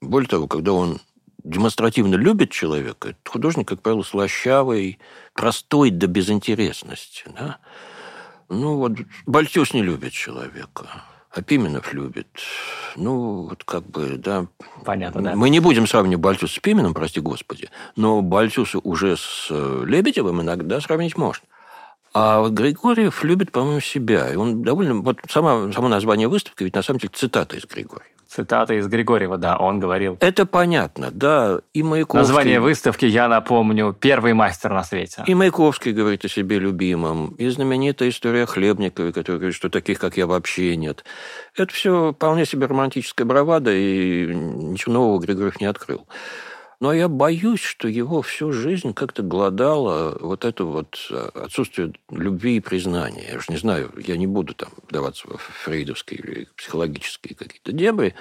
Более 0.01 0.27
того, 0.27 0.47
когда 0.47 0.73
он 0.73 0.99
демонстративно 1.43 2.15
любит 2.15 2.51
человека, 2.51 3.15
художник, 3.25 3.67
как 3.67 3.81
правило, 3.81 4.03
слащавый, 4.03 4.99
простой 5.33 5.91
до 5.91 6.07
безинтересности. 6.07 7.23
Да? 7.33 7.59
Ну, 8.49 8.77
вот 8.77 8.93
Бальтюс 9.25 9.73
не 9.73 9.81
любит 9.81 10.13
человека. 10.13 11.03
А 11.38 11.43
Пименов 11.43 11.93
любит. 11.93 12.26
Ну, 12.95 13.43
вот 13.43 13.63
как 13.63 13.84
бы, 13.84 14.17
да. 14.17 14.47
Понятно, 14.84 15.21
да. 15.21 15.36
Мы 15.36 15.52
не 15.52 15.60
будем 15.60 15.86
сравнивать 15.86 16.19
Бальцуса 16.19 16.56
с 16.56 16.58
Пименом, 16.58 16.95
прости 16.95 17.19
господи, 17.19 17.69
но 17.95 18.23
Бальцуса 18.23 18.80
уже 18.80 19.17
с 19.17 19.50
э, 19.52 19.84
Лебедевым 19.86 20.41
иногда 20.41 20.82
сравнить 20.82 21.15
можно. 21.15 21.45
А 22.12 22.39
вот 22.39 22.54
Григорьев 22.54 23.23
любит, 23.23 23.52
по-моему, 23.52 23.82
себя. 23.82 24.34
И 24.34 24.36
он 24.36 24.63
довольно... 24.63 24.95
Вот 24.95 25.19
сама, 25.30 25.71
само 25.71 25.89
название 25.89 26.28
выставки 26.28 26.63
ведь 26.63 26.73
на 26.73 26.82
самом 26.82 27.02
деле 27.02 27.12
цитата 27.13 27.56
из 27.56 27.65
Григория. 27.65 28.10
Цитата 28.38 28.76
из 28.76 28.88
Григорьева, 28.88 29.39
да, 29.39 29.58
он 29.58 29.80
говорил. 29.80 30.15
Это 30.19 30.45
понятно, 30.45 31.10
да. 31.12 31.60
И 31.73 31.82
Маяковский... 31.82 32.19
Название 32.19 32.60
выставки, 32.60 33.06
я 33.06 33.28
напомню, 33.28 33.97
«Первый 34.00 34.34
мастер 34.34 34.71
на 34.73 34.84
свете». 34.84 35.23
И 35.26 35.34
Маяковский 35.34 35.91
говорит 35.91 36.23
о 36.23 36.30
себе 36.30 36.60
любимом. 36.60 37.34
И 37.39 37.50
знаменитая 37.50 38.10
история 38.10 38.45
Хлебниковой, 38.45 39.12
которая 39.12 39.39
говорит, 39.39 39.56
что 39.56 39.71
таких, 39.71 39.97
как 39.97 40.17
я, 40.17 40.28
вообще 40.28 40.76
нет. 40.76 41.04
Это 41.56 41.73
все 41.73 42.13
вполне 42.13 42.45
себе 42.45 42.67
романтическая 42.67 43.26
бравада, 43.26 43.73
и 43.73 44.28
ничего 44.28 44.93
нового 44.93 45.19
Григорьев 45.19 45.60
не 45.60 45.65
открыл. 45.65 46.06
Но 46.79 46.93
я 46.93 47.07
боюсь, 47.07 47.59
что 47.59 47.87
его 47.87 48.21
всю 48.21 48.51
жизнь 48.51 48.93
как-то 48.93 49.23
голодало 49.23 50.15
вот 50.21 50.45
это 50.45 50.63
вот 50.63 51.07
э, 51.09 51.29
отсутствие 51.33 51.93
любви 52.11 52.57
и 52.57 52.59
признания. 52.59 53.29
Я 53.31 53.39
же 53.39 53.45
не 53.49 53.57
знаю, 53.57 53.91
я 53.97 54.15
не 54.15 54.27
буду 54.27 54.53
там 54.53 54.69
вдаваться 54.87 55.27
в 55.27 55.37
фрейдовские 55.37 56.19
или 56.19 56.47
психологические 56.55 57.35
какие-то 57.35 57.71
дебри, 57.71 58.13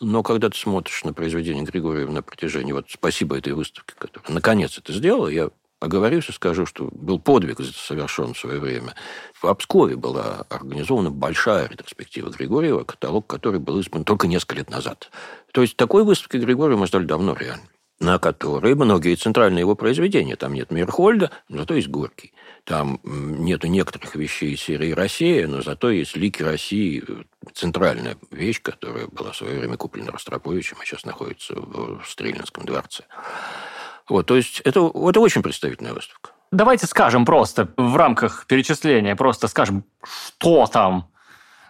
но 0.00 0.22
когда 0.22 0.50
ты 0.50 0.58
смотришь 0.58 1.02
на 1.04 1.14
произведение 1.14 1.64
Григорьева 1.64 2.10
на 2.10 2.22
протяжении, 2.22 2.72
вот 2.72 2.86
спасибо 2.90 3.38
этой 3.38 3.54
выставке, 3.54 3.94
которая 3.96 4.34
наконец 4.34 4.76
это 4.76 4.92
сделала, 4.92 5.28
я 5.28 5.48
оговорюсь 5.80 6.28
и 6.28 6.32
скажу, 6.32 6.66
что 6.66 6.90
был 6.92 7.18
подвиг 7.18 7.58
совершен 7.60 8.34
в 8.34 8.38
свое 8.38 8.60
время. 8.60 8.94
В 9.32 9.46
Обскове 9.46 9.96
была 9.96 10.44
организована 10.50 11.10
большая 11.10 11.68
ретроспектива 11.68 12.28
Григорьева, 12.28 12.84
каталог, 12.84 13.26
который 13.26 13.60
был 13.60 13.78
избран 13.80 14.04
только 14.04 14.26
несколько 14.26 14.56
лет 14.56 14.68
назад. 14.68 15.10
То 15.52 15.62
есть 15.62 15.76
такой 15.76 16.04
выставки 16.04 16.36
Григорьева 16.36 16.78
мы 16.78 16.86
ждали 16.86 17.04
давно 17.04 17.34
реально 17.34 17.64
на 18.00 18.18
которой 18.18 18.74
многие 18.74 19.14
центральные 19.14 19.60
его 19.60 19.74
произведения. 19.74 20.36
Там 20.36 20.54
нет 20.54 20.70
Мирхольда, 20.70 21.30
зато 21.48 21.74
есть 21.74 21.88
Горький. 21.88 22.32
Там 22.64 23.00
нету 23.04 23.66
некоторых 23.66 24.16
вещей 24.16 24.54
из 24.54 24.60
серии 24.60 24.92
«Россия», 24.92 25.46
но 25.46 25.62
зато 25.62 25.90
есть 25.90 26.16
«Лики 26.16 26.42
России», 26.42 27.04
центральная 27.52 28.16
вещь, 28.30 28.62
которая 28.62 29.06
была 29.06 29.32
в 29.32 29.36
свое 29.36 29.58
время 29.58 29.76
куплена 29.76 30.12
Ростроповичем, 30.12 30.78
а 30.80 30.84
сейчас 30.84 31.04
находится 31.04 31.54
в 31.54 32.02
Стрельнинском 32.06 32.64
дворце. 32.64 33.04
Вот, 34.08 34.26
то 34.26 34.36
есть 34.36 34.60
это, 34.60 34.80
это 34.80 35.20
очень 35.20 35.42
представительная 35.42 35.92
выставка. 35.92 36.30
Давайте 36.50 36.86
скажем 36.86 37.24
просто, 37.24 37.72
в 37.76 37.96
рамках 37.96 38.46
перечисления, 38.46 39.16
просто 39.16 39.48
скажем, 39.48 39.84
что 40.04 40.66
там 40.66 41.10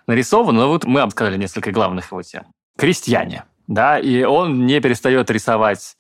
нарисовано. 0.07 0.63
Ну, 0.63 0.69
вот 0.69 0.85
мы 0.85 1.01
обсказали 1.01 1.37
несколько 1.37 1.71
главных 1.71 2.11
его 2.11 2.23
тем. 2.23 2.47
Крестьяне, 2.77 3.45
да, 3.67 3.99
и 3.99 4.25
он 4.25 4.67
не 4.67 4.81
перестает 4.81 5.31
рисовать 5.31 5.97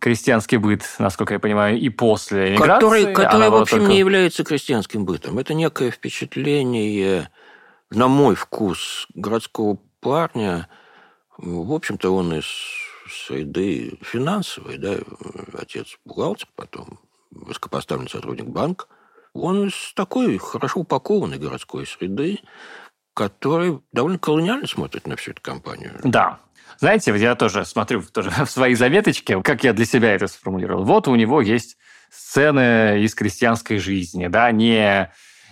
крестьянский 0.00 0.56
быт, 0.56 0.82
насколько 0.98 1.34
я 1.34 1.40
понимаю, 1.40 1.78
и 1.78 1.88
после 1.88 2.56
эмиграции. 2.56 2.74
Который, 2.74 3.14
который 3.14 3.50
в 3.50 3.54
общем, 3.54 3.78
только... 3.78 3.92
не 3.92 3.98
является 3.98 4.42
крестьянским 4.42 5.04
бытом. 5.04 5.38
Это 5.38 5.54
некое 5.54 5.90
впечатление, 5.90 7.30
на 7.90 8.08
мой 8.08 8.34
вкус, 8.34 9.06
городского 9.14 9.78
парня. 10.00 10.68
В 11.36 11.72
общем-то, 11.72 12.10
он 12.10 12.34
из 12.34 12.46
среды 13.26 13.98
финансовой, 14.02 14.78
да, 14.78 14.96
отец 15.58 15.98
бухгалтер, 16.04 16.48
потом 16.56 16.98
высокопоставленный 17.30 18.10
сотрудник 18.10 18.46
банка. 18.46 18.86
Он 19.32 19.68
из 19.68 19.92
такой 19.94 20.38
хорошо 20.38 20.80
упакованной 20.80 21.38
городской 21.38 21.86
среды, 21.86 22.40
который 23.14 23.80
довольно 23.92 24.18
колониально 24.18 24.66
смотрит 24.66 25.06
на 25.06 25.16
всю 25.16 25.32
эту 25.32 25.42
компанию. 25.42 26.00
Да, 26.04 26.40
знаете, 26.78 27.14
я 27.16 27.34
тоже 27.34 27.64
смотрю 27.64 28.02
тоже 28.02 28.30
в 28.44 28.50
свои 28.50 28.74
заметочки, 28.74 29.40
как 29.42 29.64
я 29.64 29.72
для 29.72 29.84
себя 29.84 30.14
это 30.14 30.26
сформулировал. 30.26 30.84
Вот 30.84 31.08
у 31.08 31.14
него 31.14 31.40
есть 31.40 31.76
сцены 32.10 33.02
из 33.02 33.14
крестьянской 33.14 33.78
жизни, 33.78 34.26
да, 34.26 34.50
не 34.50 35.10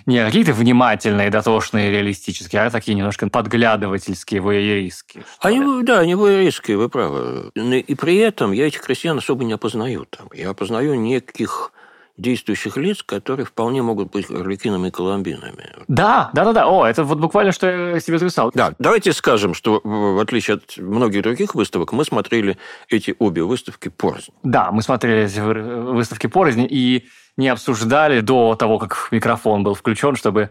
не 0.09 0.24
какие-то 0.24 0.54
внимательные, 0.54 1.28
дотошные, 1.28 1.90
реалистические, 1.90 2.62
а 2.62 2.70
такие 2.70 2.94
немножко 2.94 3.28
подглядывательские, 3.28 4.40
воеристские. 4.40 5.24
Они, 5.40 5.83
да, 5.83 5.98
они 5.98 6.14
воеристские, 6.14 6.78
вы 6.78 6.88
правы. 6.88 7.50
И 7.54 7.94
при 7.94 8.16
этом 8.16 8.52
я 8.52 8.66
этих 8.66 8.81
крестьян 8.81 9.18
особо 9.18 9.44
не 9.44 9.52
опознаю 9.52 10.07
там. 10.07 10.28
Я 10.33 10.48
опознаю 10.48 10.94
неких 10.94 11.72
действующих 12.18 12.76
лиц, 12.76 13.02
которые 13.02 13.46
вполне 13.46 13.81
могут 13.83 14.11
быть 14.11 14.31
Орликинами 14.31 14.88
и 14.88 14.90
Коломбинами. 14.90 15.70
Да, 15.87 16.31
да, 16.35 16.44
да, 16.44 16.52
да. 16.52 16.66
О, 16.66 16.85
это 16.85 17.04
вот 17.04 17.18
буквально, 17.18 17.52
что 17.52 17.66
я 17.66 18.00
себе 18.00 18.18
записал. 18.18 18.50
Да, 18.54 18.74
давайте 18.78 19.12
скажем, 19.12 19.54
что 19.54 19.81
в 19.83 20.20
отличие 20.20 20.57
от 20.57 20.76
многих 20.76 21.22
других 21.22 21.54
выставок, 21.54 21.92
мы 21.92 22.04
смотрели 22.04 22.59
эти 22.88 23.14
обе 23.18 23.42
выставки 23.44 23.88
порознь. 23.88 24.33
Да, 24.42 24.70
мы 24.72 24.83
смотрели 24.83 25.24
эти 25.24 25.38
выставки 25.38 26.26
порознь 26.26 26.66
и 26.68 27.07
не 27.37 27.48
обсуждали 27.48 28.20
до 28.20 28.57
того, 28.57 28.78
как 28.78 29.09
микрофон 29.12 29.62
был 29.62 29.74
включен, 29.74 30.16
чтобы 30.16 30.50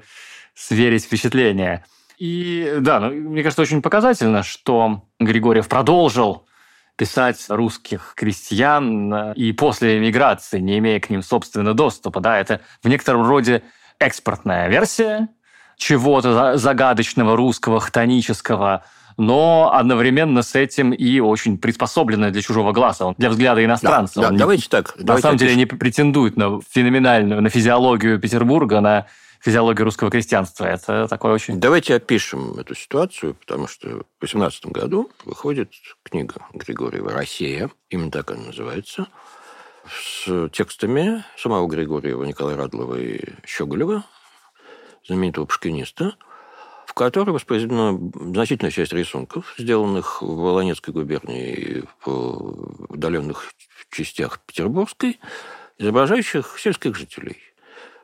сверить 0.56 1.04
впечатления. 1.04 1.86
И 2.18 2.78
да, 2.80 3.00
ну, 3.00 3.12
мне 3.12 3.44
кажется, 3.44 3.62
очень 3.62 3.82
показательно, 3.82 4.42
что 4.42 5.04
Григорьев 5.20 5.68
продолжил 5.68 6.47
писать 6.98 7.46
русских 7.48 8.14
крестьян 8.16 9.14
э, 9.14 9.34
и 9.36 9.54
после 9.54 10.00
эмиграции, 10.00 10.60
не 10.60 10.80
имея 10.80 11.00
к 11.00 11.10
ним 11.10 11.22
собственного 11.22 11.76
доступа. 11.76 12.20
Да, 12.20 12.38
это 12.38 12.62
в 12.84 12.90
некотором 12.90 13.26
роде 13.26 13.64
экспортная 14.00 14.68
версия 14.68 15.30
чего-то 15.78 16.58
загадочного, 16.58 17.38
русского, 17.38 17.80
хтонического, 17.80 18.84
но 19.16 19.72
одновременно 19.74 20.42
с 20.42 20.56
этим 20.56 20.92
и 20.92 21.20
очень 21.20 21.58
приспособленная 21.60 22.32
для 22.32 22.42
чужого 22.42 22.72
глаза, 22.72 23.14
для 23.18 23.30
взгляда 23.30 23.64
иностранца. 23.64 24.22
Да, 24.22 24.30
да, 24.30 24.38
давайте 24.38 24.68
так. 24.70 24.96
На 24.98 25.04
давайте 25.04 25.22
самом 25.22 25.38
деле 25.38 25.56
не 25.56 25.66
претендует 25.66 26.36
на 26.36 26.60
феноменальную, 26.70 27.42
на 27.42 27.50
физиологию 27.50 28.20
Петербурга, 28.20 28.82
на 28.82 29.06
физиологию 29.40 29.86
русского 29.86 30.12
крестьянства. 30.12 30.66
Это 30.66 31.08
такое 31.08 31.34
очень... 31.34 31.60
Давайте 31.60 31.96
опишем 31.96 32.60
эту 32.60 32.76
ситуацию, 32.76 33.36
потому 33.36 33.68
что 33.68 34.04
в 34.20 34.22
18 34.22 34.68
году 34.68 35.12
выходит 35.26 35.72
книга 36.04 36.36
Григорьева 36.54 37.12
«Россия», 37.12 37.70
именно 37.90 38.12
так 38.12 38.32
она 38.32 38.46
называется, 38.46 39.08
с 39.90 40.50
текстами 40.50 41.24
самого 41.38 41.68
Григорьева, 41.68 42.24
Николая 42.24 42.58
Радлова 42.58 42.96
и 42.96 43.22
Щеголева, 43.46 44.04
знаменитого 45.06 45.46
пушкиниста, 45.46 46.16
в 46.86 46.94
которой 46.94 47.32
воспроизведена 47.32 47.98
значительная 48.34 48.72
часть 48.72 48.94
рисунков, 48.94 49.54
сделанных 49.58 50.22
в 50.22 50.36
Волонецкой 50.36 50.94
губернии 50.94 51.54
и 51.54 51.84
в 52.04 52.92
удаленных 52.92 53.54
частях 53.92 54.40
Петербургской, 54.46 55.20
изображающих 55.78 56.58
сельских 56.60 56.96
жителей 56.96 57.38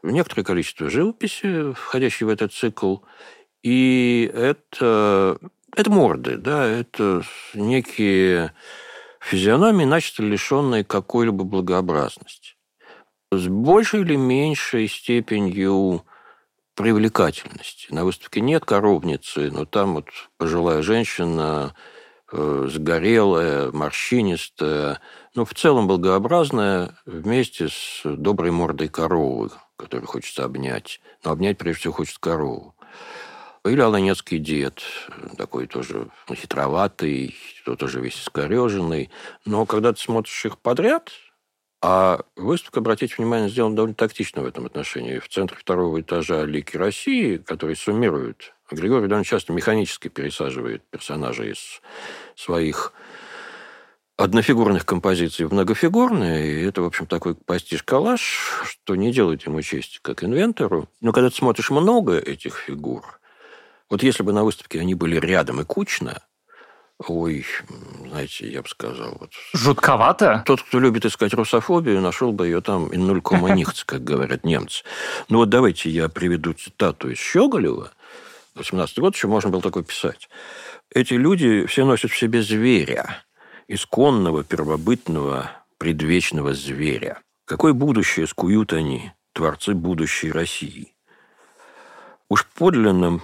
некоторое 0.03 0.43
количество 0.43 0.89
живописи, 0.89 1.73
входящей 1.73 2.25
в 2.25 2.29
этот 2.29 2.53
цикл, 2.53 2.97
и 3.63 4.29
это, 4.33 5.37
это 5.75 5.89
морды, 5.89 6.37
да, 6.37 6.67
это 6.67 7.23
некие 7.53 8.53
физиономии, 9.21 9.85
начисто 9.85 10.23
лишенные 10.23 10.83
какой-либо 10.83 11.43
благообразности. 11.45 12.55
С 13.31 13.47
большей 13.47 14.01
или 14.01 14.15
меньшей 14.15 14.87
степенью 14.87 16.03
привлекательности. 16.75 17.87
На 17.91 18.03
выставке 18.03 18.41
нет 18.41 18.65
коровницы, 18.65 19.49
но 19.51 19.65
там 19.65 19.95
вот 19.95 20.07
пожилая 20.37 20.81
женщина, 20.81 21.73
э, 22.31 22.67
сгорелая, 22.69 23.71
морщинистая, 23.71 24.99
но 25.35 25.45
в 25.45 25.53
целом 25.53 25.87
благообразная, 25.87 26.97
вместе 27.05 27.69
с 27.69 28.01
доброй 28.03 28.51
мордой 28.51 28.87
коровы, 28.89 29.51
которую 29.83 30.07
хочется 30.07 30.43
обнять. 30.43 31.01
Но 31.23 31.31
обнять, 31.31 31.57
прежде 31.57 31.81
всего, 31.81 31.93
хочется 31.93 32.19
корову. 32.19 32.75
Или 33.65 33.79
аланецкий 33.79 34.39
дед, 34.39 34.81
такой 35.37 35.67
тоже 35.67 36.09
хитроватый, 36.33 37.35
тоже 37.65 38.01
весь 38.01 38.19
искореженный. 38.21 39.09
Но 39.45 39.65
когда 39.65 39.93
ты 39.93 40.01
смотришь 40.01 40.45
их 40.45 40.57
подряд, 40.57 41.11
а 41.81 42.21
выставка, 42.35 42.79
обратите 42.79 43.15
внимание, 43.17 43.49
сделана 43.49 43.75
довольно 43.75 43.95
тактично 43.95 44.41
в 44.41 44.45
этом 44.45 44.65
отношении. 44.65 45.19
В 45.19 45.27
центре 45.27 45.57
второго 45.57 45.99
этажа 45.99 46.45
«Лики 46.45 46.77
России», 46.77 47.37
которые 47.37 47.75
суммируют. 47.75 48.53
Григорий 48.71 49.07
довольно 49.07 49.25
часто 49.25 49.53
механически 49.53 50.07
пересаживает 50.07 50.81
персонажей 50.89 51.51
из 51.51 51.81
своих 52.35 52.93
однофигурных 54.17 54.85
композиций 54.85 55.45
в 55.45 55.53
многофигурные, 55.53 56.61
и 56.61 56.65
это, 56.65 56.81
в 56.81 56.85
общем, 56.85 57.07
такой 57.07 57.35
пастиш-калаш, 57.35 58.65
что 58.65 58.95
не 58.95 59.11
делает 59.11 59.45
ему 59.45 59.61
честь 59.61 59.99
как 60.01 60.23
инвентору. 60.23 60.87
Но 61.01 61.11
когда 61.11 61.29
ты 61.29 61.35
смотришь 61.35 61.71
много 61.71 62.17
этих 62.17 62.57
фигур, 62.57 63.19
вот 63.89 64.03
если 64.03 64.23
бы 64.23 64.33
на 64.33 64.43
выставке 64.43 64.79
они 64.79 64.95
были 64.95 65.17
рядом 65.17 65.61
и 65.61 65.65
кучно, 65.65 66.21
Ой, 67.07 67.45
знаете, 68.07 68.49
я 68.49 68.61
бы 68.61 68.67
сказал... 68.69 69.17
Вот, 69.19 69.31
Жутковато? 69.53 70.43
Тот, 70.45 70.61
кто 70.61 70.79
любит 70.79 71.05
искать 71.05 71.33
русофобию, 71.33 71.99
нашел 71.99 72.31
бы 72.31 72.45
ее 72.45 72.61
там 72.61 72.85
in 72.91 73.05
null 73.09 73.21
nichts, 73.21 73.83
как 73.85 74.03
говорят 74.03 74.45
немцы. 74.45 74.83
Ну 75.27 75.39
вот 75.39 75.49
давайте 75.49 75.89
я 75.89 76.07
приведу 76.07 76.53
цитату 76.53 77.09
из 77.09 77.17
Щеголева. 77.17 77.91
18 78.55 78.99
год 78.99 79.15
еще 79.15 79.27
можно 79.27 79.49
было 79.49 79.61
такое 79.61 79.83
писать. 79.83 80.29
Эти 80.93 81.15
люди 81.15 81.65
все 81.65 81.83
носят 81.83 82.11
в 82.11 82.17
себе 82.17 82.43
зверя 82.43 83.23
исконного, 83.67 84.43
первобытного, 84.43 85.51
предвечного 85.77 86.53
зверя. 86.53 87.21
Какое 87.45 87.73
будущее 87.73 88.27
скуют 88.27 88.73
они, 88.73 89.11
творцы 89.33 89.73
будущей 89.73 90.31
России? 90.31 90.93
Уж 92.29 92.47
подлинным 92.47 93.21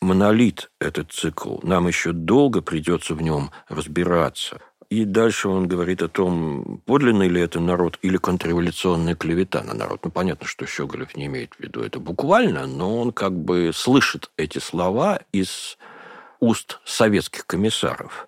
монолит, 0.00 0.70
этот 0.80 1.12
цикл. 1.12 1.58
Нам 1.62 1.88
еще 1.88 2.12
долго 2.12 2.62
придется 2.62 3.14
в 3.14 3.22
нем 3.22 3.50
разбираться. 3.68 4.60
И 4.88 5.04
дальше 5.04 5.48
он 5.48 5.68
говорит 5.68 6.02
о 6.02 6.08
том, 6.08 6.82
подлинный 6.84 7.28
ли 7.28 7.40
это 7.40 7.60
народ 7.60 7.98
или 8.02 8.16
контрреволюционная 8.16 9.14
клевета 9.14 9.62
на 9.62 9.72
народ. 9.72 10.00
Ну, 10.04 10.10
понятно, 10.10 10.48
что 10.48 10.66
Щеголев 10.66 11.16
не 11.16 11.26
имеет 11.26 11.54
в 11.54 11.60
виду 11.60 11.82
это 11.82 12.00
буквально, 12.00 12.66
но 12.66 12.98
он 12.98 13.12
как 13.12 13.32
бы 13.32 13.70
слышит 13.72 14.32
эти 14.36 14.58
слова 14.58 15.20
из 15.30 15.78
уст 16.40 16.80
советских 16.84 17.46
комиссаров. 17.46 18.26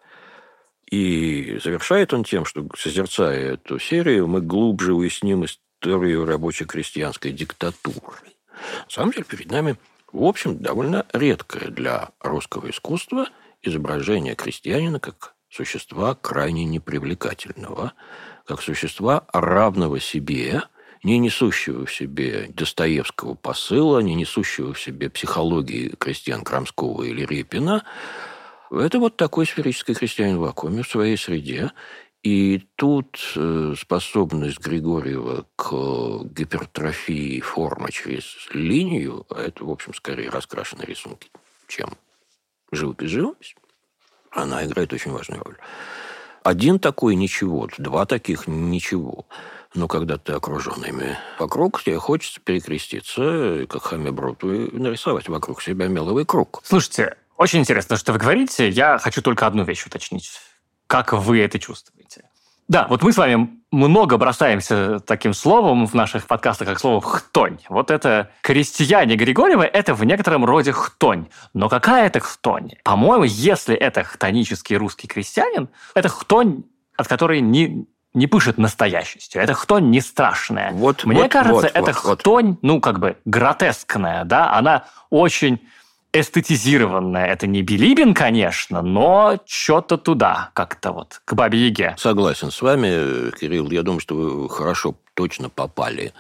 И 0.93 1.59
завершает 1.65 2.13
он 2.13 2.23
тем, 2.23 2.45
что, 2.45 2.69
созерцая 2.77 3.55
эту 3.55 3.79
серию, 3.79 4.29
мы 4.29 4.43
глубже 4.43 4.93
уясним 4.93 5.47
историю 5.47 6.27
рабоче-крестьянской 6.27 7.33
диктатуры. 7.33 8.19
На 8.51 8.91
самом 8.91 9.13
деле 9.13 9.25
перед 9.25 9.51
нами, 9.51 9.77
в 10.13 10.23
общем, 10.23 10.59
довольно 10.59 11.07
редкое 11.15 11.71
для 11.71 12.11
русского 12.21 12.69
искусства 12.69 13.27
изображение 13.63 14.35
крестьянина 14.35 15.01
как 15.01 15.35
существа 15.49 16.15
крайне 16.15 16.67
непривлекательного, 16.67 17.95
как 18.45 18.61
существа 18.61 19.25
равного 19.33 19.99
себе, 19.99 20.65
не 21.03 21.19
несущего 21.19 21.87
в 21.87 21.95
себе 21.95 22.51
Достоевского 22.51 23.33
посыла, 23.33 24.01
не 24.01 24.15
несущего 24.15 24.75
в 24.75 24.81
себе 24.81 25.09
психологии 25.09 25.95
крестьян 25.99 26.45
Крамского 26.45 27.03
или 27.03 27.25
Репина, 27.25 27.83
это 28.81 28.99
вот 28.99 29.17
такой 29.17 29.47
сферический 29.47 29.95
крестьянин 29.95 30.39
в 30.39 30.41
вакууме 30.41 30.83
в 30.83 30.89
своей 30.89 31.17
среде. 31.17 31.73
И 32.23 32.69
тут 32.77 33.19
э, 33.35 33.75
способность 33.77 34.61
Григорьева 34.61 35.45
к 35.57 36.25
гипертрофии 36.25 37.41
формы 37.41 37.91
через 37.91 38.49
линию, 38.55 39.27
а 39.29 39.43
это, 39.43 39.65
в 39.65 39.71
общем, 39.71 39.93
скорее 39.93 40.31
раскрашенные 40.31 40.87
рисунки, 40.87 41.31
чем 41.67 41.91
живопись-живопись, 42.71 43.57
она 44.31 44.65
играет 44.65 44.93
очень 44.93 45.11
важную 45.11 45.43
роль. 45.43 45.57
Один 46.45 46.79
такой– 46.79 47.15
ничего, 47.17 47.69
два 47.79 48.07
таких– 48.07 48.47
ничего. 48.47 49.27
Но 49.75 49.89
когда 49.89 50.19
ты 50.19 50.33
окружен 50.33 50.85
ими 50.85 51.17
вокруг, 51.39 51.83
тебе 51.83 51.99
хочется 51.99 52.41
перекреститься, 52.41 53.67
как 53.69 53.83
Хамебруту, 53.83 54.53
и 54.53 54.77
нарисовать 54.77 55.29
вокруг 55.29 55.63
себя 55.63 55.89
меловый 55.89 56.27
круг. 56.27 56.61
Слушайте, 56.65 57.17
очень 57.37 57.61
интересно, 57.61 57.97
что 57.97 58.13
вы 58.13 58.19
говорите. 58.19 58.69
Я 58.69 58.99
хочу 58.99 59.23
только 59.23 59.47
одну 59.47 59.65
вещь 59.65 59.87
уточнить. 59.87 60.31
Как 60.87 61.13
вы 61.13 61.41
это 61.41 61.59
чувствуете? 61.59 62.25
Да, 62.69 62.87
вот 62.89 63.03
мы 63.03 63.13
с 63.13 63.17
вами 63.17 63.51
много 63.71 64.17
бросаемся 64.17 65.01
таким 65.01 65.35
словом 65.35 65.87
в 65.87 65.95
наших 65.95 66.27
подкастах, 66.27 66.69
как 66.69 66.79
слово 66.79 67.01
«хтонь». 67.01 67.59
Вот 67.69 67.91
это 67.91 68.31
крестьяне 68.41 69.17
Григорьева– 69.17 69.63
это 69.73 69.95
в 69.95 70.05
некотором 70.05 70.45
роде 70.45 70.73
хтонь. 70.73 71.27
Но 71.55 71.69
какая 71.69 72.07
это 72.07 72.21
хтонь? 72.21 72.73
По-моему, 72.85 73.25
если 73.25 73.75
это 73.75 74.05
хтонический 74.05 74.77
русский 74.77 75.09
крестьянин, 75.09 75.69
это 75.95 76.09
хтонь, 76.09 76.65
от 76.97 77.09
которой 77.09 77.41
не, 77.41 77.87
не 78.15 78.27
пышет 78.27 78.59
настоящестью. 78.59 79.43
Это 79.43 79.55
хтонь 79.55 79.91
не 79.91 80.01
страшная. 80.01 80.71
Вот, 80.73 81.05
Мне 81.05 81.23
вот, 81.23 81.33
кажется, 81.33 81.55
вот, 81.55 81.65
это 81.75 81.93
вот, 82.05 82.21
хтонь, 82.21 82.49
вот. 82.51 82.63
ну, 82.63 82.81
как 82.81 83.01
бы 83.01 83.17
гротескная, 83.25 84.25
да, 84.25 84.53
она 84.55 84.85
очень 85.11 85.61
эстетизированная. 86.13 87.27
Это 87.27 87.47
не 87.47 87.63
Билибин, 87.63 88.15
конечно, 88.15 88.83
но 88.83 89.39
что-то 89.47 89.97
туда, 89.97 90.51
как-то 90.55 90.93
вот, 90.93 91.23
к 91.25 91.35
Бабе 91.35 91.67
Яге. 91.67 91.95
Согласен 91.99 92.51
с 92.51 92.61
вами, 92.61 93.31
Кирилл. 93.39 93.71
Я 93.71 93.83
думаю, 93.83 94.01
что 94.01 94.15
вы 94.15 94.49
хорошо, 94.49 94.95
точно 95.15 95.49
попали 95.49 96.13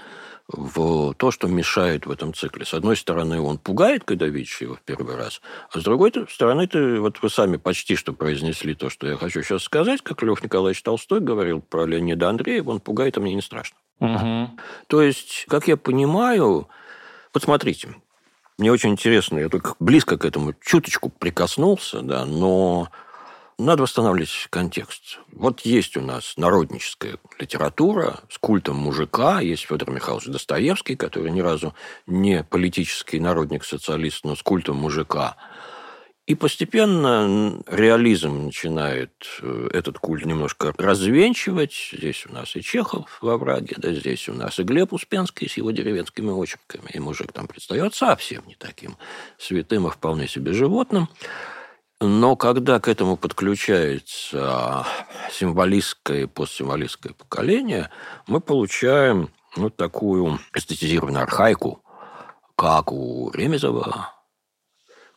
в 0.48 1.14
то, 1.14 1.30
что 1.30 1.48
мешает 1.48 2.06
в 2.06 2.10
этом 2.10 2.34
цикле. 2.34 2.64
С 2.64 2.74
одной 2.74 2.96
стороны, 2.96 3.40
он 3.40 3.58
пугает, 3.58 4.04
когда 4.04 4.26
видишь 4.26 4.60
его 4.60 4.74
в 4.74 4.80
первый 4.82 5.16
раз, 5.16 5.40
а 5.70 5.80
с 5.80 5.82
другой 5.82 6.12
стороны, 6.28 6.66
ты, 6.66 7.00
вот 7.00 7.22
вы 7.22 7.30
сами 7.30 7.56
почти 7.56 7.96
что 7.96 8.12
произнесли 8.12 8.74
то, 8.74 8.90
что 8.90 9.06
я 9.06 9.16
хочу 9.16 9.42
сейчас 9.42 9.62
сказать, 9.62 10.02
как 10.02 10.22
Лев 10.22 10.42
Николаевич 10.42 10.82
Толстой 10.82 11.20
говорил 11.20 11.60
про 11.60 11.86
Леонида 11.86 12.28
Андреева, 12.28 12.70
он 12.70 12.80
пугает, 12.80 13.16
а 13.16 13.20
мне 13.20 13.34
не 13.34 13.42
страшно. 13.42 13.76
Угу. 14.00 14.50
То 14.88 15.02
есть, 15.02 15.46
как 15.48 15.68
я 15.68 15.76
понимаю, 15.76 16.68
вот 17.32 17.42
смотрите, 17.42 17.94
мне 18.58 18.70
очень 18.70 18.90
интересно, 18.90 19.38
я 19.38 19.48
только 19.48 19.74
близко 19.80 20.18
к 20.18 20.24
этому 20.24 20.54
чуточку 20.60 21.08
прикоснулся, 21.08 22.02
да, 22.02 22.24
но 22.26 22.90
надо 23.58 23.82
восстанавливать 23.82 24.48
контекст. 24.50 25.18
Вот 25.32 25.60
есть 25.60 25.96
у 25.96 26.00
нас 26.00 26.34
народническая 26.36 27.18
литература 27.38 28.20
с 28.30 28.38
культом 28.38 28.76
мужика, 28.76 29.40
есть 29.40 29.66
Федор 29.66 29.90
Михайлович 29.90 30.26
Достоевский, 30.26 30.96
который 30.96 31.30
ни 31.30 31.40
разу 31.40 31.74
не 32.06 32.44
политический 32.44 33.20
народник-социалист, 33.20 34.24
но 34.24 34.36
с 34.36 34.42
культом 34.42 34.76
мужика– 34.76 35.36
и 36.26 36.36
постепенно 36.36 37.62
реализм 37.66 38.44
начинает 38.44 39.12
э, 39.40 39.70
этот 39.72 39.98
культ 39.98 40.24
немножко 40.24 40.72
развенчивать. 40.78 41.90
Здесь 41.92 42.26
у 42.26 42.32
нас 42.32 42.54
и 42.54 42.62
Чехов 42.62 43.18
во 43.20 43.36
враге, 43.36 43.74
да, 43.78 43.92
здесь 43.92 44.28
у 44.28 44.34
нас 44.34 44.60
и 44.60 44.62
Глеб 44.62 44.92
Успенский 44.92 45.48
с 45.48 45.56
его 45.56 45.72
деревенскими 45.72 46.30
очерками. 46.30 46.88
И 46.92 47.00
мужик 47.00 47.32
там 47.32 47.48
предстает 47.48 47.94
совсем 47.94 48.44
не 48.46 48.54
таким 48.54 48.96
святым, 49.36 49.86
а 49.86 49.90
вполне 49.90 50.28
себе 50.28 50.52
животным. 50.52 51.08
Но 52.00 52.36
когда 52.36 52.78
к 52.78 52.88
этому 52.88 53.16
подключается 53.16 54.86
символистское 55.32 56.22
и 56.22 56.26
постсимволистское 56.26 57.14
поколение, 57.14 57.90
мы 58.28 58.40
получаем 58.40 59.28
вот 59.56 59.76
такую 59.76 60.38
эстетизированную 60.54 61.22
архаику, 61.22 61.82
как 62.56 62.92
у 62.92 63.30
Ремезова, 63.32 64.21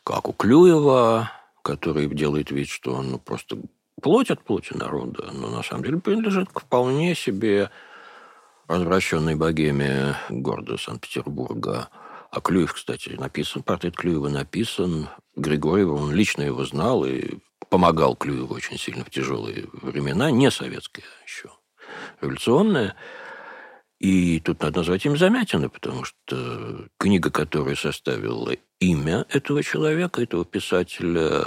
как 0.06 0.28
у 0.28 0.32
Клюева, 0.32 1.32
который 1.62 2.06
делает 2.06 2.52
вид, 2.52 2.68
что 2.68 2.94
он 2.94 3.10
ну, 3.10 3.18
просто 3.18 3.58
плоть 4.00 4.30
от 4.30 4.40
плоти 4.40 4.72
народа, 4.72 5.32
но 5.32 5.50
на 5.50 5.64
самом 5.64 5.82
деле 5.82 5.98
принадлежит 5.98 6.48
к 6.48 6.60
вполне 6.60 7.16
себе 7.16 7.70
развращенной 8.68 9.34
богеме 9.34 10.14
города 10.28 10.76
Санкт-Петербурга. 10.78 11.88
А 12.30 12.40
Клюев, 12.40 12.72
кстати, 12.72 13.16
написан, 13.18 13.64
портрет 13.64 13.96
Клюева 13.96 14.28
написан. 14.28 15.08
Григорьев, 15.34 15.88
он 15.88 16.12
лично 16.12 16.42
его 16.42 16.64
знал 16.64 17.04
и 17.04 17.38
помогал 17.68 18.14
Клюеву 18.14 18.54
очень 18.54 18.78
сильно 18.78 19.04
в 19.04 19.10
тяжелые 19.10 19.66
времена, 19.72 20.30
не 20.30 20.52
советские 20.52 21.04
а 21.04 21.24
еще, 21.24 21.50
революционные. 22.20 22.94
И 23.98 24.38
тут 24.38 24.62
надо 24.62 24.78
назвать 24.78 25.04
им 25.04 25.16
Замятина, 25.16 25.68
потому 25.68 26.04
что 26.04 26.86
книга, 26.96 27.30
которую 27.30 27.76
составила 27.76 28.54
имя 28.80 29.26
этого 29.28 29.62
человека, 29.62 30.22
этого 30.22 30.44
писателя, 30.44 31.44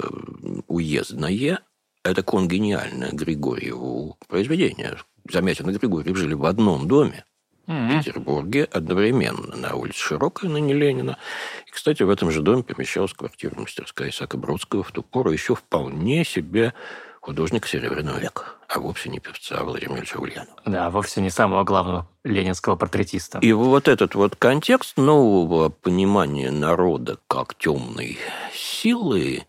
уездное, 0.66 1.60
это 2.02 2.22
конгениальное 2.22 3.12
Григорьеву 3.12 4.16
произведение. 4.28 4.96
Замятин 5.30 5.68
и 5.70 5.74
Григорьев 5.74 6.16
жили 6.16 6.34
в 6.34 6.44
одном 6.44 6.88
доме 6.88 7.24
в 7.66 7.98
Петербурге 7.98 8.64
одновременно 8.64 9.56
на 9.56 9.76
улице 9.76 9.98
Широкой, 9.98 10.48
на 10.48 10.56
не 10.56 10.74
Ленина. 10.74 11.18
И, 11.66 11.70
кстати, 11.70 12.02
в 12.02 12.10
этом 12.10 12.30
же 12.32 12.42
доме 12.42 12.64
помещалась 12.64 13.12
квартира 13.12 13.54
мастерская 13.54 14.08
Исаака 14.08 14.36
Бродского, 14.36 14.82
в 14.82 14.90
ту 14.90 15.02
пору 15.02 15.30
еще 15.30 15.54
вполне 15.54 16.24
себе 16.24 16.74
художник 17.20 17.66
Серебряного 17.66 18.18
века, 18.18 18.44
а 18.68 18.80
вовсе 18.80 19.10
не 19.10 19.20
певца 19.20 19.62
Владимира 19.62 19.98
Ильича 19.98 20.18
Ульянова. 20.18 20.56
Да, 20.64 20.90
вовсе 20.90 21.20
не 21.20 21.30
самого 21.30 21.64
главного 21.64 22.08
ленинского 22.24 22.76
портретиста. 22.76 23.38
И 23.38 23.52
вот 23.52 23.88
этот 23.88 24.14
вот 24.14 24.36
контекст 24.36 24.96
нового 24.96 25.68
понимания 25.68 26.50
народа 26.50 27.18
как 27.28 27.54
темной 27.54 28.18
силы 28.52 29.44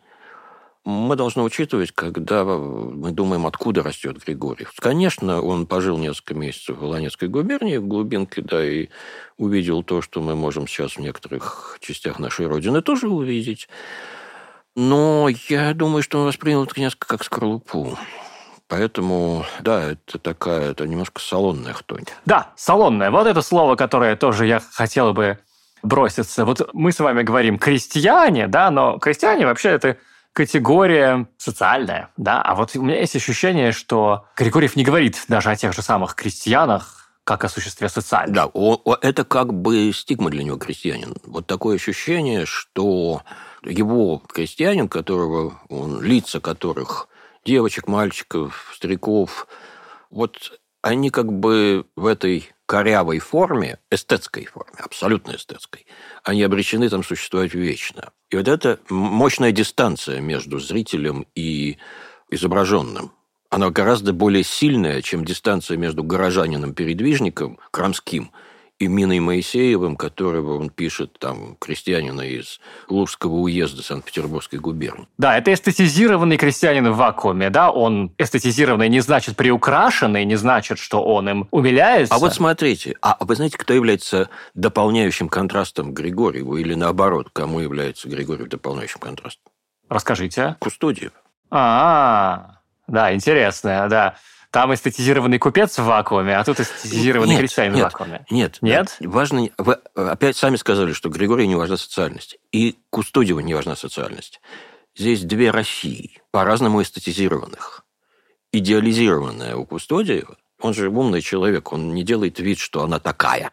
мы 0.84 1.15
должны 1.15 1.43
учитывать, 1.43 1.91
когда 1.91 2.43
мы 2.43 3.12
думаем, 3.12 3.45
откуда 3.45 3.84
растет 3.84 4.17
Григорьев. 4.25 4.73
Конечно, 4.77 5.41
он 5.41 5.67
пожил 5.67 5.97
несколько 5.97 6.34
месяцев 6.34 6.77
в 6.77 6.84
Ланецкой 6.84 7.29
губернии, 7.29 7.77
в 7.77 7.88
глубинке, 7.88 8.41
да, 8.41 8.65
и 8.65 8.89
увидел 9.38 9.84
то, 9.84 10.01
что 10.01 10.21
мы 10.21 10.36
можем 10.36 10.67
сейчас 10.67 10.93
в 10.93 10.99
некоторых 10.99 11.77
частях 11.81 12.17
нашей 12.17 12.47
Родины 12.47 12.81
тоже 12.81 13.07
увидеть. 13.10 13.69
Но 14.82 15.28
я 15.48 15.76
думаю, 15.76 16.02
что 16.02 16.20
он 16.20 16.26
воспринял 16.26 16.63
это 16.63 16.80
несколько 16.80 17.08
как 17.08 17.24
скорлупу. 17.24 18.00
Поэтому, 18.67 19.46
да, 19.60 19.91
это 19.91 20.17
такая, 20.17 20.72
это 20.72 20.88
немножко 20.88 21.22
салонная 21.22 21.74
хтонь. 21.74 22.06
Да, 22.26 22.54
салонная. 22.56 23.12
Вот 23.12 23.28
это 23.28 23.44
слово, 23.44 23.76
которое 23.76 24.15
тоже 24.15 24.48
я 24.48 24.60
хотел 24.74 25.13
бы 25.13 25.38
броситься. 25.84 26.46
Вот 26.46 26.67
мы 26.74 26.91
с 26.91 27.00
вами 27.00 27.22
говорим 27.22 27.60
крестьяне, 27.60 28.48
да, 28.48 28.72
но 28.72 28.98
крестьяне 28.98 29.46
вообще 29.46 29.70
это 29.70 29.98
категория 30.34 31.28
социальная, 31.38 32.10
да, 32.17 32.41
а 32.41 32.56
вот 32.56 32.76
у 32.76 32.82
меня 32.82 33.02
есть 33.02 33.15
ощущение, 33.15 33.74
что 33.74 34.26
Григорьев 34.36 34.76
не 34.76 34.84
говорит 34.84 35.26
даже 35.28 35.52
о 35.52 35.56
тех 35.56 35.74
же 35.74 35.82
самых 35.82 36.15
крестьянах, 36.15 37.10
как 37.24 37.44
о 37.44 37.50
существе 37.50 37.88
социальном. 37.88 38.34
Да, 38.34 38.98
это 39.02 39.26
как 39.26 39.53
бы 39.53 39.91
стигма 39.93 40.32
для 40.32 40.43
него 40.43 40.58
крестьянин. 40.58 41.16
Вот 41.26 41.45
такое 41.45 41.76
ощущение, 41.76 42.45
что 42.45 43.22
его 43.64 44.22
крестьянин, 44.28 44.88
которого 44.88 45.59
он, 45.70 46.01
лица 46.01 46.39
которых 46.39 47.07
девочек, 47.45 47.88
мальчиков, 47.88 48.72
стариков, 48.76 49.47
вот 50.09 50.59
они 50.82 51.09
как 51.09 51.32
бы 51.32 51.86
в 51.95 52.05
этой 52.05 52.51
корявой 52.66 53.20
форме, 53.20 53.80
эстетской 53.89 54.45
форме, 54.45 54.80
абсолютно 54.80 55.36
эстетской, 55.36 55.86
они 56.24 56.41
обречены 56.43 56.89
там 56.89 57.03
существовать 57.03 57.53
вечно. 57.53 58.12
И 58.30 58.38
вот 58.38 58.47
эта 58.47 58.80
мощная 58.89 59.51
дистанция 59.51 60.22
между 60.22 60.59
зрителем 60.59 61.28
и 61.36 61.78
изображенным, 62.30 63.12
она 63.49 63.70
гораздо 63.70 64.14
более 64.14 64.43
сильная, 64.43 65.01
чем 65.01 65.26
дистанция 65.26 65.76
между 65.76 66.03
горожанином-передвижником, 66.03 67.59
Крамским, 67.72 68.32
и 68.82 68.88
Миной 68.88 69.19
Моисеевым, 69.19 69.95
которого 69.95 70.57
он 70.57 70.69
пишет, 70.69 71.17
там, 71.19 71.55
крестьянина 71.59 72.21
из 72.21 72.59
Лужского 72.89 73.36
уезда 73.36 73.84
Санкт-Петербургской 73.84 74.59
губернии. 74.59 75.07
Да, 75.17 75.38
это 75.38 75.53
эстетизированный 75.53 76.38
крестьянин 76.38 76.91
в 76.91 76.97
вакууме, 76.97 77.49
да, 77.49 77.71
он 77.71 78.11
эстетизированный 78.17 78.89
не 78.89 78.99
значит 79.01 79.38
приукрашенный, 79.38 80.25
не 80.25 80.36
значит, 80.36 80.79
что 80.79 81.03
он 81.03 81.29
им 81.29 81.47
умиляется. 81.51 82.15
А 82.15 82.17
вот 82.17 82.34
смотрите, 82.34 82.95
а 83.01 83.17
вы 83.19 83.36
знаете, 83.36 83.57
кто 83.57 83.73
является 83.73 84.29
дополняющим 84.55 85.29
контрастом 85.29 85.93
Григорьеву 85.93 86.57
или 86.57 86.73
наоборот, 86.73 87.29
кому 87.32 87.59
является 87.59 88.09
Григорьев 88.09 88.49
дополняющим 88.49 88.99
контрастом? 88.99 89.51
Расскажите. 89.89 90.55
Кустодиев. 90.59 91.11
А, 91.51 92.59
да, 92.88 93.13
интересно, 93.13 93.88
да. 93.89 94.15
Там 94.52 94.74
эстетизированный 94.74 95.39
купец 95.39 95.78
в 95.78 95.86
вакууме, 95.86 96.38
а 96.38 96.43
тут 96.43 96.60
эстетизированный 96.60 97.32
нет, 97.32 97.39
крестьянин 97.39 97.74
нет, 97.74 97.88
в 97.88 97.93
вакууме. 97.93 98.26
Нет, 98.30 98.58
нет. 98.62 98.97
Важно, 98.99 99.49
вы 99.58 99.76
опять 99.95 100.36
сами 100.36 100.58
сказали, 100.58 100.91
что 100.91 101.08
Григорию 101.08 101.47
не 101.47 101.56
важна 101.56 101.78
социальность. 101.78 102.38
И 102.52 102.78
Кустодиеву 102.89 103.39
не 103.39 103.54
важна 103.54 103.78
социальность. 103.78 104.41
Здесь 104.93 105.22
две 105.22 105.52
России, 105.52 106.22
по-разному 106.32 106.82
эстетизированных. 106.82 107.86
Идеализированная 108.52 109.56
у 109.56 109.66
Кустодиева, 109.66 110.36
он 110.60 110.74
же 110.74 110.89
умный 110.89 111.22
человек, 111.22 111.72
он 111.72 111.93
не 111.93 112.04
делает 112.04 112.39
вид, 112.39 112.60
что 112.60 112.84
она 112.84 112.99
такая. 112.99 113.52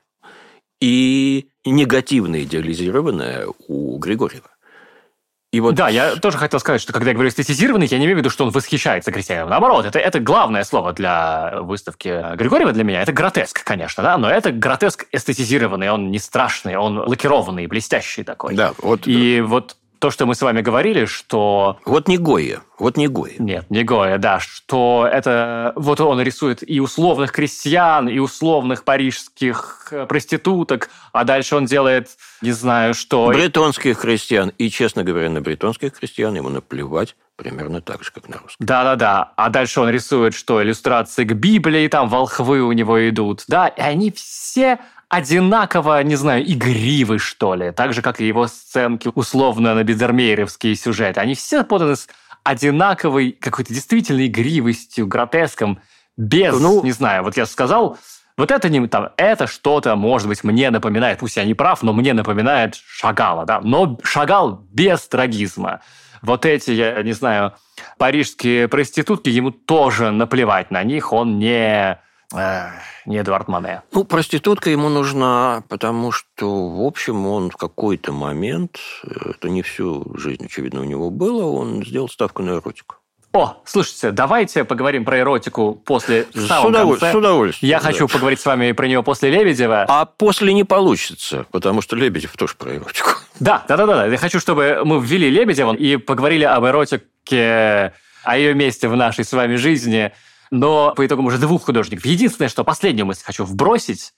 И 0.80 1.48
негативно 1.64 2.42
идеализированная 2.42 3.46
у 3.68 3.98
Григорьева. 3.98 4.50
И 5.50 5.60
вот... 5.60 5.74
Да, 5.74 5.88
я 5.88 6.16
тоже 6.16 6.36
хотел 6.36 6.60
сказать, 6.60 6.80
что 6.80 6.92
когда 6.92 7.10
я 7.10 7.14
говорю 7.14 7.30
эстетизированный, 7.30 7.86
я 7.86 7.98
не 7.98 8.04
имею 8.04 8.16
в 8.16 8.20
виду, 8.20 8.28
что 8.28 8.44
он 8.44 8.50
восхищается 8.50 9.10
крестьянином. 9.10 9.48
Наоборот, 9.48 9.86
это, 9.86 9.98
это 9.98 10.20
главное 10.20 10.62
слово 10.62 10.92
для 10.92 11.62
выставки 11.62 12.36
Григорьева 12.36 12.72
для 12.72 12.84
меня. 12.84 13.00
Это 13.00 13.12
гротеск, 13.12 13.64
конечно, 13.64 14.02
да, 14.02 14.18
но 14.18 14.28
это 14.28 14.52
гротеск 14.52 15.06
эстетизированный, 15.10 15.90
он 15.90 16.10
не 16.10 16.18
страшный, 16.18 16.76
он 16.76 16.98
лакированный, 16.98 17.66
блестящий 17.66 18.24
такой. 18.24 18.54
Да, 18.54 18.74
вот... 18.78 19.06
И 19.06 19.40
вот 19.40 19.76
то, 19.98 20.10
что 20.10 20.26
мы 20.26 20.34
с 20.34 20.42
вами 20.42 20.60
говорили, 20.60 21.04
что... 21.04 21.78
Вот 21.84 22.08
не 22.08 22.18
Гоя, 22.18 22.60
вот 22.78 22.96
не 22.96 23.08
Гоя. 23.08 23.34
Нет, 23.38 23.66
не 23.70 23.84
Гоя, 23.84 24.18
да, 24.18 24.40
что 24.40 25.08
это... 25.10 25.72
Вот 25.76 26.00
он 26.00 26.20
рисует 26.20 26.68
и 26.68 26.80
условных 26.80 27.32
крестьян, 27.32 28.08
и 28.08 28.18
условных 28.18 28.84
парижских 28.84 29.88
э, 29.90 30.06
проституток, 30.06 30.90
а 31.12 31.24
дальше 31.24 31.56
он 31.56 31.66
делает, 31.66 32.10
не 32.40 32.52
знаю, 32.52 32.94
что... 32.94 33.28
Бретонских 33.28 34.00
крестьян. 34.00 34.52
И, 34.58 34.70
честно 34.70 35.04
говоря, 35.04 35.28
на 35.30 35.40
бретонских 35.40 35.92
крестьян 35.92 36.34
ему 36.34 36.48
наплевать 36.48 37.16
примерно 37.38 37.80
так 37.80 38.02
же, 38.02 38.10
как 38.10 38.28
на 38.28 38.38
русских. 38.38 38.56
Да-да-да. 38.58 39.32
А 39.36 39.48
дальше 39.48 39.80
он 39.80 39.88
рисует, 39.88 40.34
что 40.34 40.62
иллюстрации 40.62 41.24
к 41.24 41.32
Библии, 41.32 41.86
там 41.88 42.08
волхвы 42.08 42.62
у 42.62 42.72
него 42.72 43.08
идут. 43.08 43.44
Да, 43.46 43.68
и 43.68 43.80
они 43.80 44.10
все 44.10 44.80
одинаково, 45.08 46.02
не 46.02 46.16
знаю, 46.16 46.44
игривы, 46.44 47.18
что 47.18 47.54
ли. 47.54 47.72
Так 47.72 47.92
же, 47.92 48.02
как 48.02 48.20
и 48.20 48.26
его 48.26 48.46
сценки 48.46 49.10
условно 49.14 49.74
на 49.74 49.82
бедермейровские 49.82 50.76
сюжеты. 50.76 51.20
Они 51.20 51.34
все 51.34 51.64
поданы 51.64 51.96
с 51.96 52.08
одинаковой 52.44 53.32
какой-то 53.32 53.72
действительно 53.72 54.26
игривостью, 54.26 55.06
гротеском, 55.06 55.80
без, 56.16 56.58
ну, 56.58 56.82
не 56.82 56.92
знаю, 56.92 57.22
вот 57.22 57.36
я 57.36 57.46
сказал, 57.46 57.98
вот 58.36 58.50
это 58.50 58.68
не 58.68 58.86
там, 58.88 59.10
это 59.16 59.46
что-то, 59.46 59.94
может 59.96 60.28
быть, 60.28 60.44
мне 60.44 60.70
напоминает, 60.70 61.20
пусть 61.20 61.36
я 61.36 61.44
не 61.44 61.54
прав, 61.54 61.82
но 61.82 61.92
мне 61.92 62.12
напоминает 62.12 62.74
Шагала, 62.74 63.44
да, 63.44 63.60
но 63.60 63.98
Шагал 64.02 64.64
без 64.70 65.06
трагизма. 65.06 65.80
Вот 66.22 66.44
эти, 66.46 66.72
я 66.72 67.02
не 67.02 67.12
знаю, 67.12 67.54
парижские 67.98 68.66
проститутки, 68.66 69.28
ему 69.28 69.52
тоже 69.52 70.10
наплевать 70.10 70.70
на 70.70 70.82
них, 70.82 71.12
он 71.12 71.38
не 71.38 72.00
не 72.32 73.20
Эдуард 73.20 73.48
Мане. 73.48 73.82
Ну, 73.92 74.04
проститутка 74.04 74.70
ему 74.70 74.88
нужна, 74.88 75.62
потому 75.68 76.12
что, 76.12 76.68
в 76.68 76.82
общем, 76.82 77.26
он 77.26 77.50
в 77.50 77.56
какой-то 77.56 78.12
момент, 78.12 78.78
это 79.04 79.48
не 79.48 79.62
всю 79.62 80.04
жизнь, 80.16 80.44
очевидно, 80.44 80.82
у 80.82 80.84
него 80.84 81.10
было, 81.10 81.46
он 81.46 81.82
сделал 81.84 82.08
ставку 82.08 82.42
на 82.42 82.50
эротику. 82.50 82.96
О, 83.32 83.60
слушайте, 83.64 84.10
давайте 84.10 84.64
поговорим 84.64 85.04
про 85.04 85.20
эротику 85.20 85.74
после 85.74 86.26
с, 86.34 86.64
удоволь... 86.64 86.98
с 86.98 87.14
удовольствием. 87.14 87.70
Я 87.70 87.78
да. 87.78 87.84
хочу 87.84 88.08
поговорить 88.08 88.40
с 88.40 88.46
вами 88.46 88.72
про 88.72 88.86
него 88.86 89.02
после 89.02 89.30
Лебедева. 89.30 89.84
А 89.86 90.06
после 90.06 90.54
не 90.54 90.64
получится, 90.64 91.46
потому 91.50 91.82
что 91.82 91.94
Лебедев 91.94 92.32
тоже 92.36 92.54
про 92.56 92.76
эротику. 92.76 93.10
Да, 93.40 93.64
да, 93.68 93.76
да, 93.76 93.86
да. 93.86 94.06
Я 94.06 94.16
хочу, 94.16 94.40
чтобы 94.40 94.80
мы 94.84 95.00
ввели 95.00 95.30
Лебедева 95.30 95.72
и 95.72 95.96
поговорили 95.96 96.42
об 96.42 96.64
эротике, 96.64 97.92
о 98.24 98.36
ее 98.36 98.52
месте 98.54 98.88
в 98.88 98.96
нашей 98.96 99.24
с 99.24 99.32
вами 99.32 99.54
жизни– 99.54 100.12
но 100.50 100.92
по 100.94 101.06
итогам 101.06 101.26
уже 101.26 101.38
двух 101.38 101.64
художников. 101.64 102.04
Единственное, 102.06 102.48
что 102.48 102.64
последнюю 102.64 103.06
мысль 103.06 103.24
хочу 103.24 103.44
вбросить, 103.44 104.14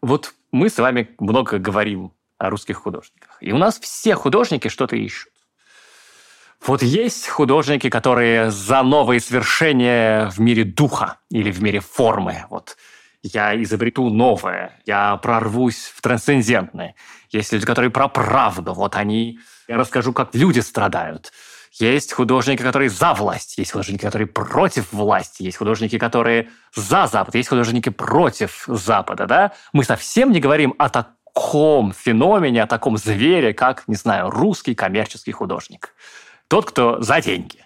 вот 0.00 0.34
мы 0.50 0.68
с 0.68 0.78
вами 0.78 1.10
много 1.18 1.58
говорим 1.58 2.12
о 2.38 2.50
русских 2.50 2.76
художниках. 2.76 3.36
И 3.40 3.52
у 3.52 3.58
нас 3.58 3.78
все 3.78 4.14
художники 4.14 4.68
что-то 4.68 4.96
ищут. 4.96 5.32
Вот 6.64 6.82
есть 6.82 7.28
художники, 7.28 7.90
которые 7.90 8.50
за 8.50 8.82
новые 8.82 9.20
свершения 9.20 10.30
в 10.30 10.38
мире 10.38 10.64
духа 10.64 11.18
или 11.30 11.50
в 11.50 11.60
мире 11.60 11.80
формы. 11.80 12.44
Вот 12.50 12.76
я 13.22 13.60
изобрету 13.62 14.08
новое, 14.10 14.80
я 14.84 15.16
прорвусь 15.16 15.92
в 15.94 16.00
трансцендентное. 16.00 16.94
Есть 17.30 17.52
люди, 17.52 17.66
которые 17.66 17.90
про 17.90 18.08
правду. 18.08 18.74
Вот 18.74 18.94
они, 18.94 19.40
я 19.66 19.76
расскажу, 19.76 20.12
как 20.12 20.34
люди 20.34 20.60
страдают. 20.60 21.32
Есть 21.78 22.12
художники, 22.12 22.62
которые 22.62 22.90
за 22.90 23.14
власть, 23.14 23.56
есть 23.56 23.72
художники, 23.72 24.02
которые 24.02 24.26
против 24.26 24.92
власти, 24.92 25.42
есть 25.42 25.56
художники, 25.56 25.98
которые 25.98 26.50
за 26.74 27.06
Запад, 27.06 27.34
есть 27.34 27.48
художники 27.48 27.88
против 27.88 28.64
Запада, 28.66 29.26
да? 29.26 29.52
Мы 29.72 29.84
совсем 29.84 30.32
не 30.32 30.40
говорим 30.40 30.74
о 30.78 30.90
таком 30.90 31.92
феномене, 31.92 32.62
о 32.62 32.66
таком 32.66 32.98
звере, 32.98 33.54
как, 33.54 33.84
не 33.88 33.94
знаю, 33.94 34.28
русский 34.28 34.74
коммерческий 34.74 35.32
художник. 35.32 35.94
Тот, 36.48 36.66
кто 36.66 37.00
за 37.00 37.22
деньги. 37.22 37.64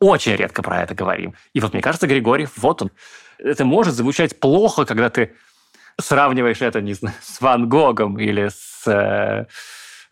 Очень 0.00 0.34
редко 0.34 0.62
про 0.62 0.82
это 0.82 0.94
говорим. 0.96 1.34
И 1.52 1.60
вот 1.60 1.72
мне 1.72 1.82
кажется, 1.82 2.08
Григорьев, 2.08 2.52
вот 2.56 2.82
он. 2.82 2.90
Это 3.38 3.64
может 3.64 3.94
звучать 3.94 4.40
плохо, 4.40 4.84
когда 4.84 5.10
ты 5.10 5.34
сравниваешь 6.00 6.60
это, 6.60 6.80
не 6.80 6.94
знаю, 6.94 7.14
с 7.22 7.40
Ван 7.40 7.68
Гогом 7.68 8.18
или 8.18 8.48
с 8.48 9.46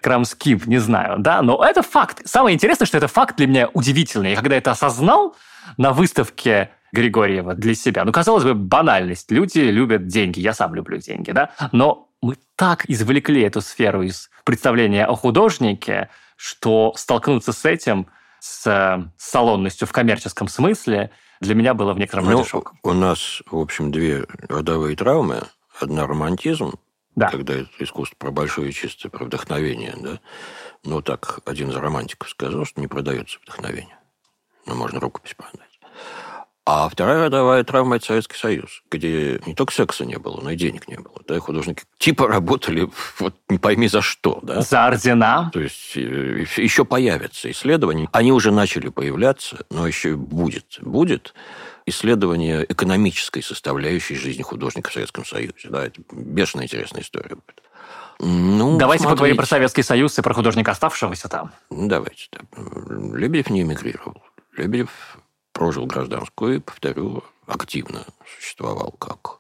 Крамским, 0.03 0.61
не 0.67 0.79
знаю, 0.79 1.19
да, 1.19 1.43
но 1.43 1.65
это 1.65 1.83
факт. 1.83 2.23
Самое 2.25 2.55
интересное, 2.55 2.87
что 2.87 2.99
это 2.99 3.09
факт 3.09 3.37
для 3.37 3.47
меня 3.47 3.69
удивительный. 3.73 4.31
Я 4.31 4.37
когда 4.37 4.57
это 4.57 4.73
осознал 4.73 5.37
на 5.77 5.93
выставке 5.93 6.71
Григорьева 6.93 7.55
для 7.55 7.75
себя, 7.75 8.05
ну, 8.05 8.13
казалось 8.13 8.45
бы, 8.45 8.55
банальность. 8.55 9.31
Люди 9.31 9.61
любят 9.61 10.07
деньги, 10.07 10.41
я 10.41 10.53
сам 10.53 10.75
люблю 10.75 10.99
деньги, 10.99 11.31
да, 11.31 11.51
но 11.73 12.09
мы 12.21 12.37
так 12.57 12.89
извлекли 12.89 13.43
эту 13.43 13.61
сферу 13.61 14.03
из 14.03 14.31
представления 14.45 15.07
о 15.07 15.17
художнике, 15.17 16.09
что 16.37 16.93
столкнуться 16.97 17.53
с 17.53 17.65
этим, 17.65 18.07
с 18.41 18.67
э, 18.67 19.09
салонностью 19.17 19.87
в 19.87 19.93
коммерческом 19.93 20.49
смысле, 20.49 21.11
для 21.41 21.55
меня 21.55 21.75
было 21.75 21.93
в 21.93 21.99
некотором 21.99 22.27
роде 22.27 22.39
ну, 22.39 22.45
шоком. 22.45 22.79
У 22.83 22.93
нас, 22.93 23.43
в 23.47 23.57
общем, 23.59 23.91
две 23.91 24.25
родовые 24.49 24.97
травмы. 24.97 25.43
Одна 25.81 26.07
романтизм, 26.07 26.75
да. 27.15 27.31
когда 27.31 27.55
это 27.55 27.71
искусство 27.79 28.17
про 28.17 28.31
большое 28.31 28.73
чистое, 28.73 29.11
про 29.11 29.25
вдохновение, 29.25 29.95
да. 29.99 30.21
Но 30.85 31.01
так 31.01 31.41
один 31.45 31.71
из 31.71 31.77
романтиков 31.77 32.29
сказал, 32.29 32.65
что 32.65 32.81
не 32.81 32.89
продается 32.89 33.39
вдохновение. 33.43 33.99
Но 34.67 34.75
можно 34.75 35.01
рукопись 35.01 35.35
продать. 35.35 35.73
А 36.65 36.89
вторая 36.89 37.25
родовая 37.25 37.65
травма– 37.65 37.97
это 37.97 38.07
Советский 38.07 38.37
Союз, 38.37 38.85
где 38.89 39.41
не 39.47 39.55
только 39.55 39.73
секса 39.73 40.05
не 40.05 40.17
было, 40.17 40.41
но 40.41 40.51
и 40.51 40.57
денег 40.57 40.87
не 40.87 40.95
было. 40.95 41.21
Да, 41.27 41.41
художники 41.41 41.83
типа 41.99 42.29
работали, 42.29 42.89
вот 43.19 43.35
не 43.49 43.59
пойми 43.59 43.89
за 43.89 44.01
что. 44.01 44.39
Да? 44.43 44.61
За 44.61 44.87
ордена. 44.87 45.51
То 45.53 45.59
есть 45.59 45.97
э, 45.97 46.47
еще 46.57 46.85
появятся 46.85 47.51
исследования. 47.51 48.09
Они 48.13 48.31
уже 48.31 48.53
начали 48.53 48.91
появляться, 48.91 49.67
но 49.71 49.89
еще 49.89 50.15
будет. 50.15 50.79
Будет 50.81 51.35
исследование 51.87 52.65
экономической 52.69 53.43
составляющей 53.43 54.15
жизни 54.15 54.43
художника 54.43 54.91
в 54.91 54.93
Советском 54.93 55.25
Союзе. 55.25 55.69
Да, 55.69 55.87
это 55.87 56.01
бешено 56.13 56.63
интересная 56.63 57.03
история 57.03 57.35
будет. 57.35 57.63
Ну, 58.21 58.79
Давайте 58.79 59.03
смотрите. 59.03 59.17
поговорим 59.17 59.37
про 59.37 59.47
Советский 59.47 59.83
Союз 59.83 60.19
и 60.19 60.23
про 60.23 60.35
художника, 60.35 60.71
оставшегося 60.71 61.29
там. 61.29 61.53
Давайте. 61.71 62.29
Да. 62.31 62.41
Лебедев 63.17 63.51
не 63.51 63.63
эмигрировал. 63.63 64.23
Лебедев 64.57 65.19
прожил 65.53 65.87
гражданскую 65.87 66.57
и, 66.57 66.61
повторю, 66.61 67.25
активно 67.47 68.05
существовал 68.37 68.93
как 68.93 69.39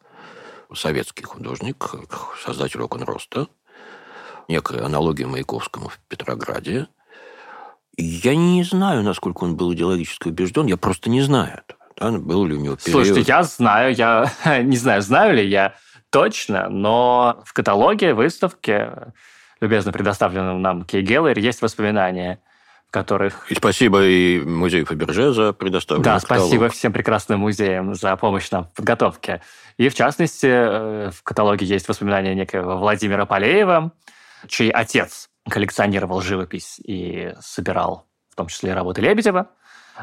советский 0.75 1.25
художник, 1.25 1.79
как 1.79 2.37
создатель 2.45 2.81
окон 2.81 3.03
роста. 3.05 3.47
Некая 4.49 4.85
аналогия 4.85 5.27
Маяковскому 5.27 5.89
в 5.89 5.99
Петрограде. 6.09 6.89
Я 7.97 8.35
не 8.35 8.65
знаю, 8.65 9.03
насколько 9.03 9.45
он 9.45 9.55
был 9.55 9.73
идеологически 9.75 10.29
убежден, 10.29 10.67
я 10.67 10.77
просто 10.77 11.11
не 11.11 11.21
знаю 11.21 11.63
этого. 11.65 11.82
Да, 11.99 12.11
был 12.11 12.45
ли 12.47 12.55
у 12.55 12.61
него 12.61 12.77
период... 12.77 13.07
Слушайте, 13.07 13.21
я 13.29 13.43
знаю, 13.43 13.95
я 13.95 14.31
не 14.63 14.77
знаю, 14.77 15.03
знаю 15.03 15.35
ли 15.35 15.47
я, 15.47 15.75
точно, 16.11 16.69
но 16.69 17.43
в 17.45 17.53
каталоге 17.53 18.15
выставки, 18.15 18.91
любезно 19.61 19.93
предоставленном 19.93 20.61
нам 20.61 20.85
Кей 20.85 21.03
Геллер, 21.03 21.39
есть 21.39 21.63
воспоминания– 21.63 22.41
которых... 22.93 23.51
И 23.51 23.55
спасибо 23.55 24.05
и 24.05 24.39
музею 24.41 24.87
Фаберже 24.87 25.33
за 25.33 25.53
предоставленный 25.55 26.05
Да, 26.05 26.21
каталог. 26.21 26.45
спасибо 26.45 26.69
всем 26.69 26.93
прекрасным 26.93 27.41
музеям 27.41 27.95
за 27.95 28.15
помощь 28.17 28.51
нам 28.51 28.67
в 28.67 28.75
подготовке. 28.75 29.41
И, 29.79 29.89
в 29.89 29.95
частности, 29.95 30.47
э, 30.47 31.11
в 31.11 31.23
каталоге 31.23 31.65
есть 31.65 31.89
воспоминания 31.89 32.35
некоего 32.35 32.77
Владимира 32.77 33.25
Полеева, 33.25 33.93
чей 34.47 34.71
отец 34.71 35.31
коллекционировал 35.49 36.21
живопись 36.21 36.79
и 36.85 37.35
собирал 37.41 38.07
в 38.31 38.37
том 38.37 38.49
числе 38.49 38.71
и 38.71 38.75
работы 38.75 39.01
Лебедева. 39.01 39.49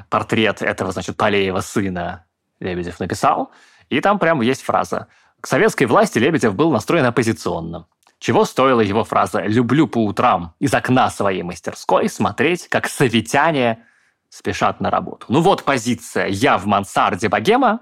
Портрет 0.09 0.61
этого, 0.61 0.91
значит, 0.91 1.17
Полеева 1.17 1.61
сына 1.61 2.25
Лебедев 2.59 2.99
написал. 2.99 3.51
И 3.89 4.01
там 4.01 4.19
прямо 4.19 4.43
есть 4.43 4.61
фраза. 4.61 5.07
К 5.41 5.47
советской 5.47 5.85
власти 5.85 6.19
Лебедев 6.19 6.55
был 6.55 6.71
настроен 6.71 7.05
оппозиционно. 7.05 7.87
Чего 8.19 8.43
стоила 8.43 8.81
его 8.81 9.03
фраза 9.05 9.41
«люблю 9.45 9.87
по 9.87 10.03
утрам 10.03 10.53
из 10.59 10.73
окна 10.73 11.09
своей 11.09 11.41
мастерской 11.41 12.09
смотреть, 12.09 12.67
как 12.67 12.89
советяне 12.89 13.85
спешат 14.29 14.81
на 14.81 14.91
работу». 14.91 15.25
Ну 15.29 15.39
вот 15.39 15.63
позиция 15.63 16.27
«я 16.27 16.57
в 16.57 16.65
мансарде 16.65 17.29
богема», 17.29 17.81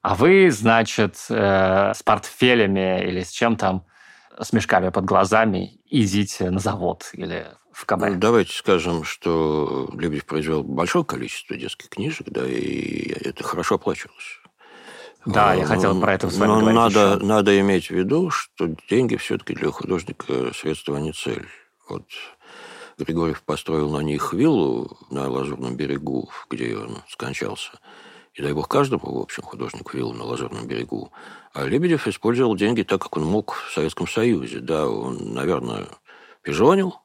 а 0.00 0.16
вы, 0.16 0.50
значит, 0.50 1.16
э, 1.28 1.92
с 1.94 2.02
портфелями 2.02 3.06
или 3.06 3.22
с 3.22 3.30
чем 3.30 3.56
там, 3.56 3.84
с 4.40 4.52
мешками 4.52 4.90
под 4.90 5.04
глазами 5.04 5.80
идите 5.88 6.50
на 6.50 6.58
завод 6.58 7.10
или 7.12 7.46
в 7.72 7.86
КБ. 7.86 8.00
Ну, 8.08 8.18
давайте 8.18 8.52
скажем, 8.52 9.04
что 9.04 9.88
Лебедев 9.92 10.26
произвел 10.26 10.62
большое 10.62 11.04
количество 11.04 11.56
детских 11.56 11.88
книжек, 11.88 12.28
да, 12.30 12.46
и 12.46 13.12
это 13.24 13.42
хорошо 13.44 13.76
оплачивалось. 13.76 14.40
Да, 15.24 15.54
я 15.54 15.64
хотел 15.64 16.00
про 16.00 16.14
это 16.14 16.28
с 16.28 16.36
вами 16.36 16.48
Но 16.50 16.60
говорить 16.60 16.76
надо, 16.76 17.14
еще. 17.14 17.24
надо 17.24 17.60
иметь 17.60 17.86
в 17.86 17.90
виду, 17.92 18.30
что 18.30 18.74
деньги 18.90 19.16
все-таки 19.16 19.54
для 19.54 19.70
художника 19.70 20.52
средство, 20.52 20.96
а 20.96 21.00
не 21.00 21.12
цель. 21.12 21.46
Вот 21.88 22.04
Григорьев 22.98 23.42
построил 23.42 23.90
на 23.90 24.00
них 24.00 24.32
виллу 24.32 24.98
на 25.10 25.28
Лазурном 25.30 25.76
берегу, 25.76 26.28
где 26.50 26.76
он 26.76 27.02
скончался. 27.08 27.70
И 28.34 28.42
дай 28.42 28.52
бог 28.54 28.68
каждому, 28.68 29.18
в 29.18 29.20
общем, 29.20 29.42
художнику 29.42 29.96
виллу 29.96 30.14
на 30.14 30.24
Лазурном 30.24 30.66
берегу. 30.66 31.12
А 31.52 31.64
Лебедев 31.64 32.08
использовал 32.08 32.56
деньги 32.56 32.82
так, 32.82 33.02
как 33.02 33.16
он 33.16 33.24
мог 33.24 33.52
в 33.52 33.72
Советском 33.72 34.08
Союзе. 34.08 34.60
Да, 34.60 34.88
он, 34.88 35.34
наверное, 35.34 35.86
пижонил, 36.42 36.96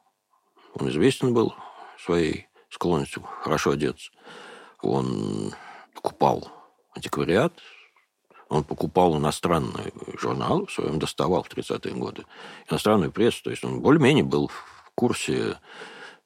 он 0.74 0.88
известен 0.88 1.34
был 1.34 1.54
своей 1.98 2.48
склонностью 2.70 3.22
хорошо 3.22 3.72
одеться. 3.72 4.10
Он 4.80 5.52
покупал 5.94 6.48
антиквариат, 6.94 7.52
он 8.48 8.64
покупал 8.64 9.16
иностранный 9.18 9.92
журнал, 10.18 10.66
в 10.66 10.72
своем 10.72 10.98
доставал 10.98 11.42
в 11.42 11.50
30-е 11.50 11.94
годы, 11.94 12.24
иностранную 12.70 13.12
прессу, 13.12 13.44
то 13.44 13.50
есть 13.50 13.64
он 13.64 13.80
более-менее 13.80 14.24
был 14.24 14.48
в 14.48 14.90
курсе, 14.94 15.58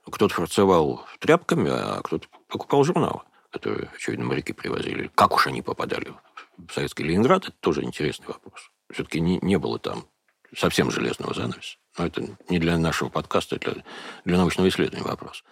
кто-то 0.09 0.35
фарцевал 0.35 1.05
тряпками, 1.19 1.71
а 1.71 2.01
кто-то 2.03 2.29
покупал 2.49 2.85
журналы, 2.85 3.23
которые, 3.53 3.91
очевидно, 3.95 4.25
моряки 4.25 4.53
привозили. 4.53 5.11
Как 5.15 5.35
уж 5.35 5.47
они 5.47 5.63
попадали 5.63 6.13
в 6.57 6.73
советский 6.73 7.05
Ленинград, 7.05 7.45
это 7.45 7.55
тоже 7.61 7.85
интересный 7.85 8.27
вопрос. 8.27 8.71
Все-таки 8.91 9.21
не, 9.21 9.39
не 9.43 9.59
было 9.59 9.79
там 9.79 10.07
совсем 10.57 10.91
железного 10.91 11.35
занавеса. 11.35 11.77
Но 11.99 12.07
это 12.07 12.25
не 12.49 12.59
для 12.59 12.79
нашего 12.79 13.11
подкаста, 13.11 13.57
это 13.57 13.73
для, 13.73 13.85
для 14.25 14.37
научного 14.39 14.69
исследования 14.69 15.05
вопрос. 15.05 15.45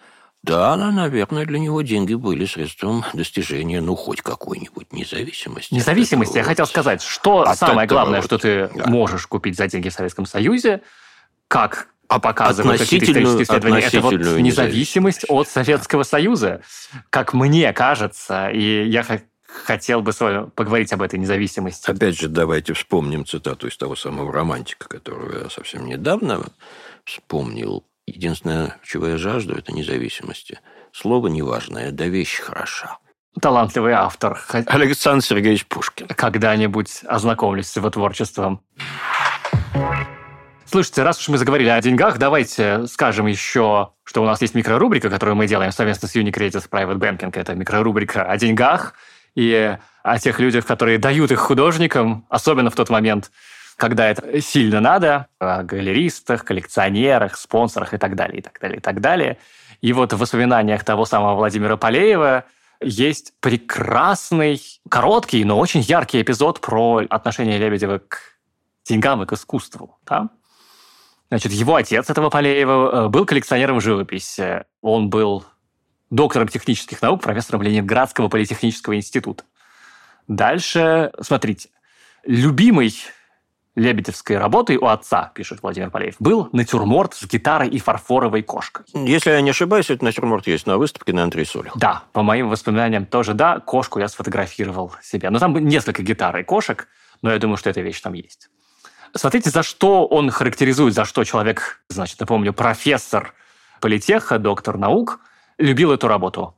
Да, 0.43 0.75
наверное, 0.75 1.45
для 1.45 1.59
него 1.59 1.83
деньги 1.83 2.15
были 2.15 2.45
средством 2.45 3.05
достижения, 3.13 3.79
ну, 3.79 3.95
хоть 3.95 4.21
какой-нибудь 4.23 4.91
независимости. 4.91 5.71
Независимости, 5.71 6.37
я 6.37 6.43
хотел 6.43 6.65
сказать, 6.65 7.03
что 7.03 7.41
От 7.41 7.59
самое 7.59 7.87
главное, 7.87 8.21
вот, 8.21 8.25
что 8.25 8.39
ты 8.39 8.71
да. 8.73 8.87
можешь 8.87 9.27
купить 9.27 9.55
за 9.55 9.67
деньги 9.67 9.89
в 9.89 9.93
Советском 9.93 10.25
Союзе, 10.25 10.81
как 11.47 11.89
показывают 12.19 12.79
какие-то 12.79 13.05
Относительную- 13.11 13.41
исторические 13.41 13.59
исследования, 13.59 13.87
это 13.87 14.01
вот 14.01 14.41
независимость 14.41 15.25
от 15.29 15.47
Советского 15.47 16.03
Союза, 16.03 16.61
как 17.09 17.33
мне 17.33 17.71
кажется, 17.73 18.49
и 18.49 18.87
я 18.87 19.05
хотел 19.65 20.01
бы 20.01 20.13
с 20.13 20.19
вами 20.19 20.49
поговорить 20.49 20.93
об 20.93 21.01
этой 21.01 21.19
независимости. 21.19 21.89
Опять 21.89 22.19
же, 22.19 22.29
давайте 22.29 22.73
вспомним 22.73 23.25
цитату 23.25 23.67
из 23.67 23.77
того 23.77 23.95
самого 23.95 24.31
романтика, 24.31 24.87
которую 24.87 25.43
я 25.43 25.49
совсем 25.49 25.85
недавно 25.85 26.45
вспомнил. 27.05 27.85
Единственное, 28.07 28.77
чего 28.83 29.07
я 29.07 29.17
жажду, 29.17 29.55
это 29.55 29.71
независимости. 29.71 30.59
Слово 30.93 31.27
неважное, 31.27 31.91
да 31.91 32.05
вещь 32.05 32.39
хороша. 32.39 32.97
Талантливый 33.39 33.93
автор. 33.93 34.41
Александр 34.67 35.23
Сергеевич 35.23 35.65
Пушкин. 35.65 36.07
Когда-нибудь 36.07 37.01
ознакомлюсь 37.05 37.67
с 37.67 37.75
его 37.77 37.89
творчеством. 37.89 38.61
Слушайте, 40.71 41.03
раз 41.03 41.19
уж 41.19 41.27
мы 41.27 41.37
заговорили 41.37 41.67
о 41.67 41.81
деньгах, 41.81 42.17
давайте 42.17 42.87
скажем 42.87 43.27
еще, 43.27 43.89
что 44.05 44.23
у 44.23 44.25
нас 44.25 44.41
есть 44.41 44.55
микрорубрика, 44.55 45.09
которую 45.09 45.35
мы 45.35 45.45
делаем 45.45 45.73
совместно 45.73 46.07
с 46.07 46.15
Unicredit 46.15 46.65
Private 46.69 46.97
Banking. 46.97 47.31
Это 47.33 47.53
микрорубрика 47.55 48.23
о 48.23 48.37
деньгах 48.37 48.93
и 49.35 49.77
о 50.01 50.19
тех 50.19 50.39
людях, 50.39 50.65
которые 50.65 50.97
дают 50.97 51.29
их 51.29 51.39
художникам, 51.39 52.25
особенно 52.29 52.69
в 52.69 52.75
тот 52.75 52.89
момент, 52.89 53.31
когда 53.75 54.07
это 54.07 54.41
сильно 54.41 54.79
надо, 54.79 55.27
о 55.39 55.63
галеристах, 55.63 56.45
коллекционерах, 56.45 57.35
спонсорах 57.35 57.93
и 57.93 57.97
так 57.97 58.15
далее, 58.15 58.39
и 58.39 58.41
так 58.41 58.57
далее, 58.61 58.77
и 58.77 58.81
так 58.81 59.01
далее. 59.01 59.39
И 59.81 59.91
вот 59.91 60.13
в 60.13 60.17
воспоминаниях 60.19 60.85
того 60.85 61.03
самого 61.03 61.35
Владимира 61.35 61.75
Полеева 61.75 62.45
есть 62.81 63.33
прекрасный, 63.41 64.61
короткий, 64.87 65.43
но 65.43 65.59
очень 65.59 65.81
яркий 65.81 66.21
эпизод 66.21 66.61
про 66.61 67.01
отношение 67.09 67.57
Лебедева 67.57 67.99
к 68.07 68.19
деньгам 68.85 69.21
и 69.21 69.25
к 69.25 69.33
искусству. 69.33 69.99
Да? 70.05 70.29
Значит, 71.31 71.53
его 71.53 71.75
отец 71.75 72.09
этого 72.09 72.29
Полеева 72.29 73.05
э, 73.05 73.07
был 73.07 73.25
коллекционером 73.25 73.79
живописи. 73.79 74.65
Он 74.81 75.09
был 75.09 75.45
доктором 76.09 76.49
технических 76.49 77.01
наук, 77.01 77.21
профессором 77.21 77.61
Ленинградского 77.61 78.27
политехнического 78.27 78.97
института. 78.97 79.45
Дальше, 80.27 81.13
смотрите, 81.21 81.69
любимый 82.25 82.93
лебедевской 83.75 84.37
работой 84.37 84.75
у 84.75 84.87
отца, 84.87 85.31
пишет 85.33 85.63
Владимир 85.63 85.89
Полеев, 85.89 86.15
был 86.19 86.49
натюрморт 86.51 87.13
с 87.13 87.25
гитарой 87.25 87.69
и 87.69 87.79
фарфоровой 87.79 88.43
кошкой. 88.43 88.83
Если 88.93 89.29
я 89.29 89.39
не 89.39 89.51
ошибаюсь, 89.51 89.85
этот 89.85 90.01
натюрморт 90.01 90.47
есть 90.47 90.67
на 90.67 90.77
выставке 90.77 91.13
на 91.13 91.23
антресолях. 91.23 91.77
Да, 91.77 92.03
по 92.11 92.23
моим 92.23 92.49
воспоминаниям 92.49 93.05
тоже 93.05 93.33
да, 93.35 93.61
кошку 93.61 93.99
я 93.99 94.09
сфотографировал 94.09 94.91
себе. 95.01 95.29
Но 95.29 95.39
там 95.39 95.57
несколько 95.57 96.03
гитар 96.03 96.37
и 96.39 96.43
кошек, 96.43 96.89
но 97.21 97.31
я 97.31 97.39
думаю, 97.39 97.55
что 97.55 97.69
эта 97.69 97.79
вещь 97.79 98.01
там 98.01 98.11
есть. 98.11 98.49
Смотрите, 99.15 99.49
за 99.49 99.63
что 99.63 100.05
он 100.05 100.29
характеризует, 100.29 100.93
за 100.93 101.05
что 101.05 101.23
человек, 101.23 101.83
значит, 101.89 102.19
напомню, 102.19 102.53
профессор 102.53 103.33
политеха, 103.81 104.39
доктор 104.39 104.77
наук, 104.77 105.19
любил 105.57 105.91
эту 105.91 106.07
работу. 106.07 106.55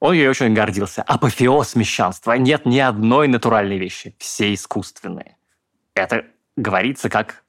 Он 0.00 0.14
ей 0.14 0.28
очень 0.28 0.54
гордился. 0.54 1.02
Апофеоз 1.02 1.74
мещанства. 1.74 2.32
Нет 2.32 2.66
ни 2.66 2.78
одной 2.78 3.28
натуральной 3.28 3.78
вещи. 3.78 4.14
Все 4.18 4.54
искусственные. 4.54 5.36
Это 5.94 6.24
говорится 6.56 7.08
как 7.08 7.42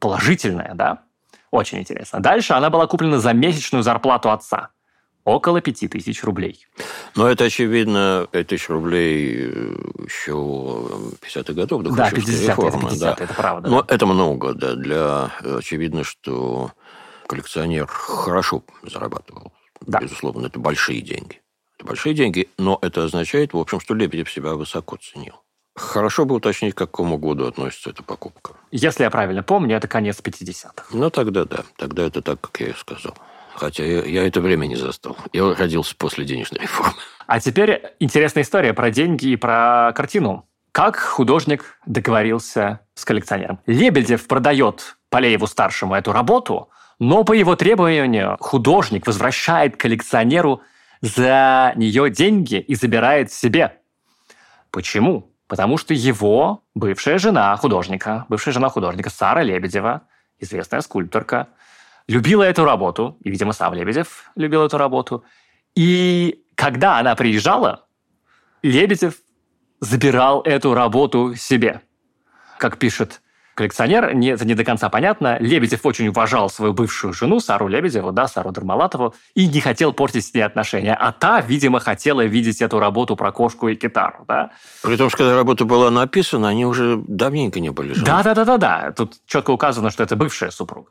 положительное, 0.00 0.72
да? 0.74 1.04
Очень 1.50 1.78
интересно. 1.78 2.20
Дальше 2.20 2.54
она 2.54 2.70
была 2.70 2.86
куплена 2.86 3.20
за 3.20 3.32
месячную 3.32 3.82
зарплату 3.82 4.30
отца. 4.30 4.70
Около 5.26 5.60
пяти 5.60 5.88
тысяч 5.88 6.22
рублей. 6.22 6.68
Но 7.16 7.26
это, 7.28 7.46
очевидно, 7.46 8.28
5 8.30 8.46
тысяч 8.46 8.68
рублей 8.68 9.50
э, 9.50 9.74
еще 10.04 10.30
50-х 10.30 11.52
годов 11.52 11.82
до 11.82 11.90
Да, 11.90 12.10
Хрущевской 12.10 12.36
50 12.36 12.58
это 12.58 12.62
реформы. 12.62 12.90
50 12.90 13.00
да. 13.18 13.24
это 13.24 13.34
правда. 13.34 13.68
Но 13.68 13.84
это 13.88 14.06
много, 14.06 14.54
да. 14.54 14.74
Для... 14.76 15.32
Очевидно, 15.58 16.04
что 16.04 16.70
коллекционер 17.26 17.88
хорошо 17.88 18.62
зарабатывал. 18.84 19.52
Да. 19.80 19.98
Безусловно, 19.98 20.46
это 20.46 20.60
большие 20.60 21.00
деньги. 21.00 21.42
Это 21.76 21.88
большие 21.88 22.14
деньги, 22.14 22.48
но 22.56 22.78
это 22.80 23.02
означает, 23.02 23.52
в 23.52 23.58
общем, 23.58 23.80
что 23.80 23.94
Лебедев 23.94 24.30
себя 24.30 24.54
высоко 24.54 24.94
ценил. 24.94 25.42
Хорошо 25.74 26.24
бы 26.24 26.36
уточнить, 26.36 26.74
к 26.74 26.78
какому 26.78 27.18
году 27.18 27.48
относится 27.48 27.90
эта 27.90 28.04
покупка. 28.04 28.52
Если 28.70 29.02
я 29.02 29.10
правильно 29.10 29.42
помню, 29.42 29.76
это 29.76 29.88
конец 29.88 30.20
50-х. 30.22 30.84
Ну, 30.92 31.10
тогда 31.10 31.44
да. 31.44 31.64
Тогда 31.76 32.04
это 32.04 32.22
так, 32.22 32.40
как 32.40 32.60
я 32.60 32.68
и 32.68 32.74
сказал. 32.74 33.16
Хотя 33.56 33.84
я, 33.84 34.04
я 34.04 34.26
это 34.26 34.40
время 34.40 34.66
не 34.66 34.76
застал. 34.76 35.16
Я 35.32 35.54
родился 35.54 35.96
после 35.96 36.24
денежной 36.24 36.60
реформы. 36.60 36.94
А 37.26 37.40
теперь 37.40 37.82
интересная 37.98 38.42
история 38.42 38.74
про 38.74 38.90
деньги 38.90 39.28
и 39.28 39.36
про 39.36 39.92
картину. 39.94 40.46
Как 40.72 40.96
художник 40.96 41.78
договорился 41.86 42.80
с 42.94 43.04
коллекционером? 43.04 43.60
Лебедев 43.66 44.28
продает 44.28 44.98
Полееву-старшему 45.08 45.94
эту 45.94 46.12
работу, 46.12 46.68
но 46.98 47.24
по 47.24 47.32
его 47.32 47.56
требованию 47.56 48.36
художник 48.40 49.06
возвращает 49.06 49.76
коллекционеру 49.76 50.60
за 51.00 51.72
нее 51.76 52.10
деньги 52.10 52.56
и 52.56 52.74
забирает 52.74 53.32
себе. 53.32 53.78
Почему? 54.70 55.32
Потому 55.48 55.78
что 55.78 55.94
его 55.94 56.62
бывшая 56.74 57.18
жена 57.18 57.56
художника, 57.56 58.26
бывшая 58.28 58.52
жена 58.52 58.68
художника 58.68 59.08
Сара 59.08 59.42
Лебедева, 59.42 60.02
известная 60.38 60.82
скульпторка, 60.82 61.48
любила 62.08 62.42
эту 62.42 62.64
работу, 62.64 63.16
и, 63.20 63.30
видимо, 63.30 63.52
сам 63.52 63.74
Лебедев 63.74 64.30
любил 64.36 64.64
эту 64.64 64.78
работу. 64.78 65.24
И 65.74 66.42
когда 66.54 66.98
она 66.98 67.14
приезжала, 67.14 67.86
Лебедев 68.62 69.14
забирал 69.80 70.42
эту 70.42 70.74
работу 70.74 71.34
себе. 71.34 71.82
Как 72.58 72.78
пишет 72.78 73.20
коллекционер, 73.54 74.14
не, 74.14 74.28
это 74.28 74.44
не 74.44 74.54
до 74.54 74.64
конца 74.64 74.88
понятно. 74.88 75.38
Лебедев 75.40 75.84
очень 75.84 76.08
уважал 76.08 76.50
свою 76.50 76.72
бывшую 76.74 77.12
жену, 77.12 77.40
Сару 77.40 77.68
Лебедеву, 77.68 78.12
да, 78.12 78.28
Сару 78.28 78.52
Дармалатову, 78.52 79.14
и 79.34 79.48
не 79.48 79.60
хотел 79.60 79.92
портить 79.92 80.26
с 80.26 80.34
ней 80.34 80.42
отношения. 80.42 80.94
А 80.94 81.12
та, 81.12 81.40
видимо, 81.40 81.80
хотела 81.80 82.24
видеть 82.24 82.60
эту 82.62 82.78
работу 82.78 83.16
про 83.16 83.32
кошку 83.32 83.68
и 83.68 83.74
гитару, 83.74 84.24
да. 84.28 84.50
При 84.82 84.96
том, 84.96 85.08
что 85.08 85.18
когда 85.18 85.34
работа 85.34 85.64
была 85.64 85.90
написана, 85.90 86.48
они 86.48 86.66
уже 86.66 87.02
давненько 87.08 87.60
не 87.60 87.70
были 87.70 87.94
женаты. 87.94 88.10
Да-да-да-да-да. 88.10 88.92
Тут 88.92 89.14
четко 89.26 89.50
указано, 89.50 89.90
что 89.90 90.02
это 90.02 90.16
бывшая 90.16 90.50
супруга. 90.50 90.90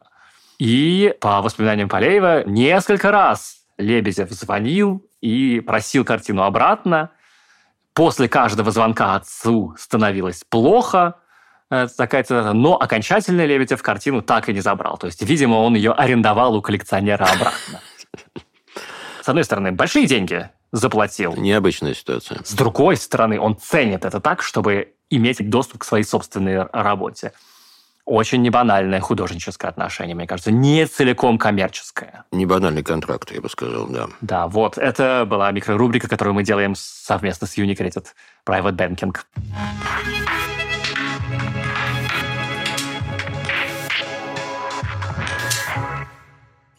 И 0.60 1.14
по 1.20 1.42
воспоминаниям 1.42 1.90
Полеева, 1.90 2.44
несколько 2.46 3.12
раз 3.12 3.66
Лебедев 3.78 4.32
звонил 4.32 5.06
и 5.22 5.60
просил 5.60 6.06
картину 6.06 6.44
обратно. 6.44 7.12
После 7.94 8.28
каждого 8.28 8.72
звонка 8.72 9.16
отцу 9.16 9.76
становилось 9.78 10.44
плохо, 10.50 11.16
Э, 11.72 11.88
такая 11.98 12.24
цитата, 12.24 12.54
но 12.54 12.76
окончательно 12.76 13.46
Лебедев 13.46 13.82
картину 13.82 14.22
так 14.22 14.50
и 14.50 14.54
не 14.54 14.62
забрал. 14.62 14.98
То 14.98 15.08
есть, 15.08 15.22
видимо, 15.24 15.56
он 15.56 15.76
ее 15.76 15.92
арендовал 15.92 16.56
у 16.56 16.62
коллекционера 16.62 17.24
обратно. 17.26 17.82
С 19.22 19.30
одной 19.30 19.44
стороны, 19.44 19.72
большие 19.72 20.06
деньги 20.06 20.50
заплатил. 20.72 21.34
Необычная 21.36 21.96
ситуация. 21.96 22.44
С 22.44 22.54
другой 22.54 22.98
стороны, 22.98 23.40
он 23.40 23.58
ценит 23.58 24.06
это 24.06 24.20
так, 24.20 24.44
чтобы 24.44 24.94
иметь 25.10 25.50
доступ 25.50 25.82
к 25.82 25.86
своей 25.86 26.04
собственной 26.04 26.64
работе. 26.68 27.34
Очень 28.06 28.44
небанальное 28.44 29.00
художническое 29.00 29.72
отношение, 29.72 30.16
мне 30.16 30.28
кажется, 30.28 30.52
не 30.52 30.86
целиком 30.86 31.40
коммерческое. 31.40 32.26
Небанальный 32.32 32.84
контракт, 32.84 33.32
я 33.32 33.42
бы 33.42 33.50
сказал, 33.50 33.88
да. 33.88 34.08
Да, 34.22 34.48
вот, 34.48 34.78
это 34.78 35.26
была 35.28 35.52
микрорубрика, 35.52 36.08
которую 36.08 36.36
мы 36.36 36.44
делаем 36.44 36.76
совместно 36.76 37.48
с 37.48 37.58
Unicredit 37.58 38.06
Private 38.48 38.76
Banking. 38.76 39.16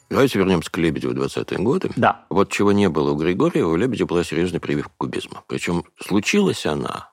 Давайте 0.08 0.38
вернемся 0.38 0.70
к 0.70 0.78
Лебедеву 0.78 1.12
20-е 1.12 1.58
годы. 1.58 1.90
Да. 1.96 2.24
Вот 2.30 2.52
чего 2.52 2.70
не 2.70 2.88
было 2.88 3.10
у 3.10 3.16
Григорьева, 3.16 3.68
у 3.68 3.76
Лебедева 3.76 4.06
была 4.06 4.22
серьезная 4.22 4.60
прививка 4.60 4.92
кубизма. 4.96 5.42
Причем 5.48 5.84
случилась 6.00 6.64
она, 6.66 7.10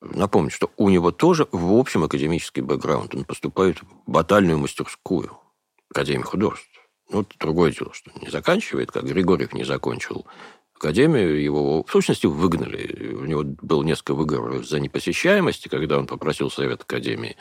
напомню, 0.00 0.50
что 0.50 0.70
у 0.76 0.88
него 0.88 1.10
тоже 1.10 1.46
в 1.52 1.72
общем 1.72 2.04
академический 2.04 2.62
бэкграунд. 2.62 3.14
Он 3.14 3.24
поступает 3.24 3.78
в 3.82 4.10
батальную 4.10 4.58
мастерскую 4.58 5.38
Академии 5.90 6.22
художеств. 6.22 6.68
Ну, 7.10 7.26
другое 7.38 7.72
дело, 7.72 7.92
что 7.92 8.12
не 8.20 8.30
заканчивает, 8.30 8.92
как 8.92 9.04
Григорьев 9.04 9.52
не 9.52 9.64
закончил 9.64 10.26
академию, 10.74 11.42
его 11.42 11.82
в 11.82 11.90
сущности 11.90 12.26
выгнали. 12.26 13.14
У 13.14 13.24
него 13.24 13.42
было 13.44 13.82
несколько 13.82 14.14
выговоров 14.14 14.66
за 14.66 14.80
непосещаемость, 14.80 15.68
когда 15.68 15.98
он 15.98 16.06
попросил 16.06 16.50
Совет 16.50 16.82
Академии 16.82 17.36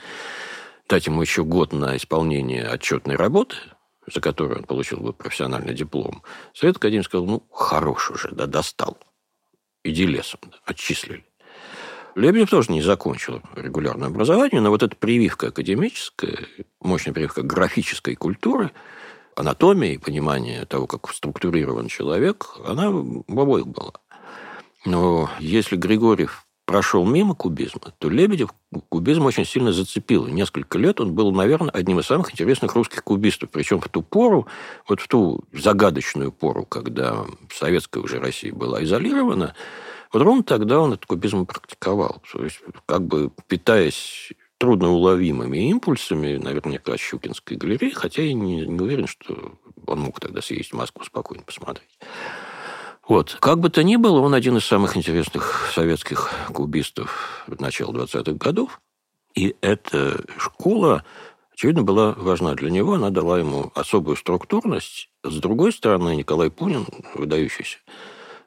дать 0.90 1.06
ему 1.06 1.22
еще 1.22 1.44
год 1.44 1.72
на 1.72 1.96
исполнение 1.96 2.68
отчетной 2.68 3.16
работы– 3.16 3.56
за 4.12 4.22
которую 4.22 4.60
он 4.60 4.64
получил 4.64 5.00
бы 5.00 5.14
профессиональный 5.14 5.74
диплом, 5.74 6.24
Совет 6.54 6.78
Академии 6.78 7.04
сказал, 7.04 7.26
ну, 7.26 7.48
хорош 7.52 8.12
уже, 8.12 8.30
да, 8.32 8.46
достал. 8.46 8.98
Иди 9.84 10.06
лесом, 10.06 10.40
да, 10.46 10.58
отчислили. 10.66 11.26
Лебедев 12.16 12.50
тоже 12.50 12.72
не 12.72 12.82
закончил 12.82 13.42
регулярное 13.56 14.08
образование, 14.08 14.62
но 14.62 14.70
вот 14.70 14.84
эта 14.84 14.96
прививка 14.96 15.48
академическая, 15.48 16.40
мощная 16.82 17.14
прививка 17.14 17.42
графической 17.42 18.16
культуры, 18.16 18.72
анатомии, 19.36 19.98
понимание 19.98 20.66
того, 20.66 20.88
как 20.88 21.10
структурирован 21.14 21.88
человек, 21.88 22.58
она 22.66 22.90
в 22.90 23.40
обоих 23.40 23.68
была. 23.68 23.94
Но 24.86 25.30
если 25.40 25.76
Григорьев 25.76 26.46
прошел 26.70 27.04
мимо 27.04 27.34
кубизма, 27.34 27.94
то 27.98 28.10
Лебедев 28.10 28.54
кубизм 28.90 29.26
очень 29.26 29.44
сильно 29.44 29.74
зацепил. 29.74 30.28
несколько 30.28 30.78
лет 30.78 31.02
он 31.02 31.14
был, 31.16 31.32
наверное, 31.32 31.72
одним 31.72 32.00
из 32.00 32.06
самых 32.06 32.32
интересных 32.32 32.76
русских 32.76 33.04
кубистов. 33.04 33.50
Причем 33.50 33.82
в 33.82 33.90
ту 33.90 34.04
пору, 34.04 34.46
вот 34.88 35.00
в 35.02 35.08
ту 35.08 35.44
загадочную 35.52 36.32
пору, 36.32 36.66
когда 36.66 37.26
советская 37.52 38.04
уже 38.04 38.20
Россия 38.20 38.54
была 38.54 38.84
изолирована, 38.84 39.56
вот 40.12 40.22
ровно 40.22 40.44
тогда 40.44 40.80
он 40.80 40.94
этот 40.94 41.06
кубизм 41.06 41.46
практиковал. 41.46 42.22
То 42.32 42.44
есть, 42.44 42.62
как 42.86 43.06
бы 43.06 43.32
питаясь 43.48 44.32
трудноуловимыми 44.58 45.70
импульсами, 45.70 46.38
наверняка, 46.38 46.98
Щукинской 46.98 47.58
галереи, 47.58 47.92
хотя 47.92 48.24
я 48.24 48.34
не, 48.34 48.66
не 48.66 48.80
уверен, 48.80 49.08
что 49.08 49.54
он 49.86 50.00
мог 50.02 50.20
тогда 50.20 50.42
съездить 50.42 50.74
в 50.74 50.76
Москву 50.76 51.04
спокойно 51.04 51.44
посмотреть. 51.44 51.98
Вот. 53.08 53.38
Как 53.40 53.60
бы 53.60 53.70
то 53.70 53.84
ни 53.84 53.96
было, 53.96 54.20
он 54.20 54.36
один 54.36 54.58
из 54.58 54.66
самых 54.66 54.98
интересных 54.98 55.72
советских 55.74 56.30
кубистов 56.54 57.44
начала 57.48 57.92
20-х 57.92 58.34
годов. 58.34 58.82
И 59.34 59.56
эта 59.62 60.24
школа, 60.38 61.04
очевидно, 61.54 61.84
была 61.84 62.14
важна 62.14 62.54
для 62.54 62.70
него. 62.70 62.94
Она 62.94 63.10
дала 63.10 63.40
ему 63.40 63.72
особую 63.74 64.18
структурность. 64.18 65.10
С 65.24 65.38
другой 65.38 65.72
стороны, 65.72 66.16
Николай 66.16 66.52
Пунин, 66.52 66.86
выдающийся 67.16 67.80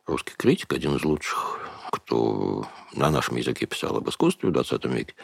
русский 0.07 0.35
критик, 0.37 0.73
один 0.73 0.97
из 0.97 1.05
лучших, 1.05 1.59
кто 1.91 2.67
на 2.95 3.11
нашем 3.11 3.37
языке 3.37 3.67
писал 3.67 3.97
об 3.97 4.09
искусстве 4.09 4.49
в 4.49 4.53
20 4.53 4.85
веке, 4.87 5.15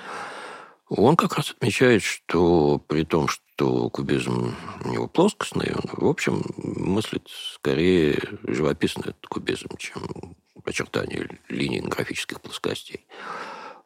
он 0.89 1.17
как 1.17 1.35
раз 1.37 1.51
отмечает, 1.51 2.03
что 2.03 2.79
при 2.87 3.05
том, 3.05 3.29
что 3.29 3.91
кубизм 3.91 4.55
у 4.85 4.89
него 4.89 5.07
плоскостный, 5.07 5.73
он, 5.75 5.83
в 5.93 6.09
общем, 6.09 6.43
мыслит 6.57 7.29
скорее 7.29 8.19
живописный 8.45 9.15
кубизм, 9.29 9.69
чем 9.77 10.37
очертания 10.65 11.29
линий 11.49 11.81
графических 11.81 12.41
плоскостей. 12.41 13.07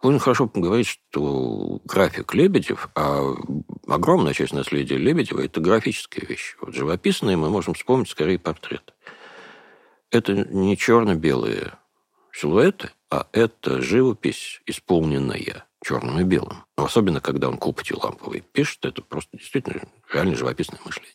Он 0.01 0.19
хорошо 0.19 0.51
говорит, 0.53 0.87
что 0.87 1.81
график 1.85 2.35
Лебедев, 2.35 2.89
а 2.97 3.35
огромная 3.87 4.35
часть 4.35 4.53
наследия 4.53 4.97
Лебедева– 4.97 5.41
это 5.45 5.61
графические 5.61 6.27
вещи. 6.27 6.57
Вот 6.61 6.75
живописные 6.75 7.37
мы 7.37 7.51
можем 7.51 7.75
вспомнить 7.75 8.09
скорее 8.11 8.39
портрет. 8.39 8.95
Это 10.13 10.35
не 10.35 10.77
черно-белые 10.77 11.73
силуэты, 12.33 12.91
а 13.11 13.27
это 13.33 13.81
живопись, 13.81 14.61
исполненная 14.67 15.65
черным 15.83 16.21
и 16.21 16.23
белым. 16.23 16.65
Но 16.77 16.85
особенно, 16.85 17.21
когда 17.21 17.49
он 17.49 17.57
копотью 17.57 17.99
ламповый 17.99 18.45
пишет, 18.53 18.85
это 18.85 19.03
просто 19.03 19.37
действительно 19.39 19.83
реально 20.13 20.37
живописное 20.37 20.79
мышление. 20.85 21.15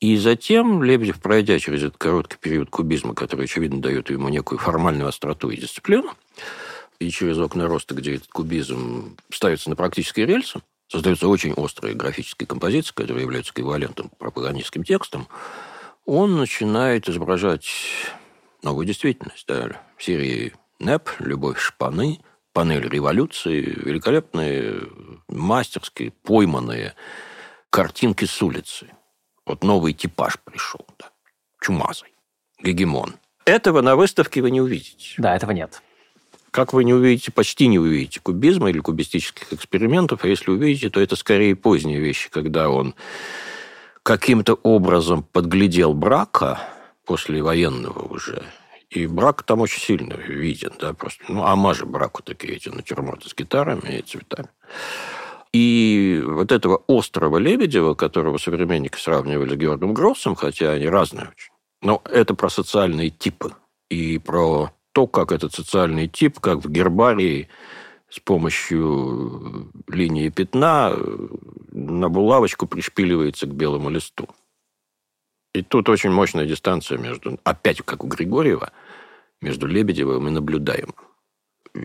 И 0.00 0.18
затем 0.18 0.82
Лебедев, 0.82 1.20
пройдя 1.20 1.58
через 1.58 1.82
этот 1.82 1.96
короткий 1.96 2.36
период 2.36 2.68
кубизма, 2.68 3.14
который, 3.14 3.46
очевидно, 3.46 3.80
дает 3.80 4.10
ему 4.10 4.28
некую 4.28 4.58
формальную 4.58 5.08
остроту 5.08 5.48
и 5.48 5.56
дисциплину, 5.56 6.12
и 6.98 7.10
через 7.10 7.38
окна 7.38 7.66
роста, 7.66 7.94
где 7.94 8.16
этот 8.16 8.28
кубизм 8.28 9.16
ставится 9.32 9.70
на 9.70 9.76
практические 9.76 10.26
рельсы, 10.26 10.60
создаются 10.88 11.26
очень 11.26 11.54
острые 11.54 11.94
графические 11.94 12.46
композиции, 12.46 12.92
которые 12.92 13.22
являются 13.22 13.52
эквивалентом 13.52 14.10
пропагандистским 14.18 14.84
текстом, 14.84 15.26
он 16.04 16.36
начинает 16.36 17.08
изображать 17.08 17.68
новую 18.62 18.86
действительность. 18.86 19.44
Да, 19.46 19.80
в 19.96 20.02
серии 20.02 20.52
НЭП, 20.78 21.08
«Любовь 21.18 21.58
шпаны», 21.58 22.20
панель 22.52 22.88
революции, 22.88 23.60
великолепные, 23.60 24.82
мастерские, 25.28 26.12
пойманные 26.22 26.94
картинки 27.70 28.24
с 28.24 28.40
улицы. 28.42 28.86
Вот 29.44 29.64
новый 29.64 29.92
типаж 29.92 30.38
пришел, 30.38 30.86
да. 30.98 31.10
Чумазый, 31.60 32.14
гегемон. 32.62 33.16
Этого 33.44 33.80
на 33.82 33.96
выставке 33.96 34.40
вы 34.40 34.50
не 34.50 34.60
увидите. 34.60 35.14
Да, 35.18 35.34
этого 35.34 35.50
нет. 35.50 35.82
Как 36.50 36.72
вы 36.72 36.84
не 36.84 36.94
увидите, 36.94 37.32
почти 37.32 37.66
не 37.66 37.78
увидите 37.78 38.20
кубизма 38.20 38.70
или 38.70 38.78
кубистических 38.78 39.52
экспериментов, 39.52 40.24
а 40.24 40.28
если 40.28 40.52
увидите, 40.52 40.88
то 40.88 41.00
это 41.00 41.16
скорее 41.16 41.56
поздние 41.56 41.98
вещи, 41.98 42.30
когда 42.30 42.70
он 42.70 42.94
каким-то 44.04 44.54
образом 44.62 45.24
подглядел 45.24 45.94
брака 45.94 46.60
после 47.04 47.42
военного 47.42 48.06
уже 48.06 48.44
и 48.94 49.06
брак 49.06 49.42
там 49.42 49.60
очень 49.60 49.80
сильно 49.80 50.14
виден, 50.14 50.72
да, 50.78 50.92
просто, 50.92 51.24
ну, 51.28 51.44
амажи 51.44 51.84
браку 51.84 52.22
такие 52.22 52.54
эти 52.54 52.68
натюрморты 52.68 53.28
с 53.28 53.34
гитарами 53.34 53.98
и 53.98 54.02
цветами. 54.02 54.48
И 55.52 56.22
вот 56.24 56.52
этого 56.52 56.82
острого 56.88 57.38
Лебедева, 57.38 57.94
которого 57.94 58.38
современники 58.38 58.96
сравнивали 58.98 59.54
с 59.54 59.58
Георгом 59.58 59.94
Гроссом, 59.94 60.34
хотя 60.34 60.72
они 60.72 60.86
разные 60.86 61.28
очень, 61.28 61.52
но 61.82 62.02
это 62.04 62.34
про 62.34 62.48
социальные 62.48 63.10
типы 63.10 63.52
и 63.90 64.18
про 64.18 64.72
то, 64.92 65.06
как 65.06 65.32
этот 65.32 65.52
социальный 65.54 66.08
тип, 66.08 66.38
как 66.40 66.58
в 66.58 66.70
гербарии, 66.70 67.48
с 68.14 68.20
помощью 68.20 69.72
линии 69.88 70.28
пятна 70.28 70.96
на 71.72 72.08
булавочку 72.08 72.66
пришпиливается 72.68 73.46
к 73.46 73.54
белому 73.54 73.90
листу. 73.90 74.28
И 75.52 75.62
тут 75.62 75.88
очень 75.88 76.10
мощная 76.10 76.46
дистанция 76.46 76.96
между, 76.96 77.40
опять 77.42 77.82
как 77.82 78.04
у 78.04 78.06
Григорьева, 78.06 78.70
между 79.40 79.66
Лебедевым 79.66 80.28
и 80.28 80.30
наблюдаемым. 80.30 80.94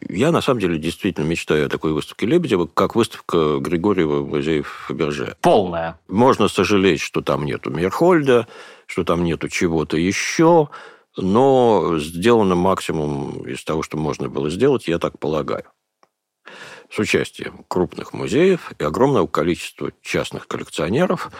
Я, 0.08 0.32
на 0.32 0.42
самом 0.42 0.60
деле, 0.60 0.78
действительно 0.78 1.26
мечтаю 1.26 1.66
о 1.66 1.70
такой 1.70 1.94
выставке 1.94 2.28
Лебедева, 2.28 2.68
как 2.68 2.96
выставка 2.96 3.58
Григорьева 3.58 4.20
в 4.20 4.30
музее 4.30 4.62
Фаберже. 4.62 5.36
Полная. 5.42 6.00
Можно 6.08 6.48
сожалеть, 6.48 7.02
что 7.02 7.22
там 7.22 7.44
нету 7.44 7.72
Мирхольда, 7.72 8.48
что 8.86 9.04
там 9.04 9.24
нету 9.24 9.50
чего-то 9.50 9.98
еще, 9.98 10.70
но 11.18 11.98
сделано 11.98 12.54
максимум 12.54 13.48
из 13.48 13.64
того, 13.64 13.82
что 13.82 13.98
можно 13.98 14.30
было 14.30 14.52
сделать, 14.52 14.88
я 14.88 15.00
так 15.00 15.18
полагаю. 15.18 15.66
С 16.92 17.00
участием 17.00 17.66
крупных 17.68 18.14
музеев 18.14 18.72
и 18.78 18.84
огромного 18.84 19.28
количества 19.28 19.92
частных 20.02 20.48
коллекционеров, 20.48 21.32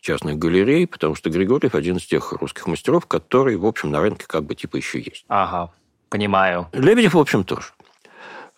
частных 0.00 0.38
галерей, 0.38 0.86
потому 0.86 1.14
что 1.14 1.30
Григорьев 1.30 1.74
один 1.74 1.96
из 1.96 2.06
тех 2.06 2.32
русских 2.32 2.66
мастеров, 2.66 3.06
который, 3.06 3.56
в 3.56 3.66
общем, 3.66 3.90
на 3.90 4.00
рынке 4.00 4.26
как 4.26 4.44
бы 4.44 4.54
типа 4.54 4.76
еще 4.76 4.98
есть. 4.98 5.24
Ага, 5.28 5.72
понимаю. 6.08 6.68
Лебедев, 6.72 7.14
в 7.14 7.18
общем, 7.18 7.44
тоже. 7.44 7.68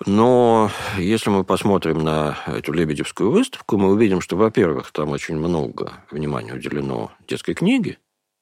Но 0.06 0.70
если 0.96 1.30
мы 1.30 1.42
посмотрим 1.42 2.04
на 2.04 2.38
эту 2.46 2.72
Лебедевскую 2.72 3.30
выставку, 3.30 3.78
мы 3.78 3.90
увидим, 3.90 4.20
что, 4.20 4.36
во-первых, 4.36 4.92
там 4.92 5.10
очень 5.10 5.36
много 5.36 5.92
внимания 6.10 6.54
уделено 6.54 7.10
детской 7.26 7.54
книге, 7.54 7.98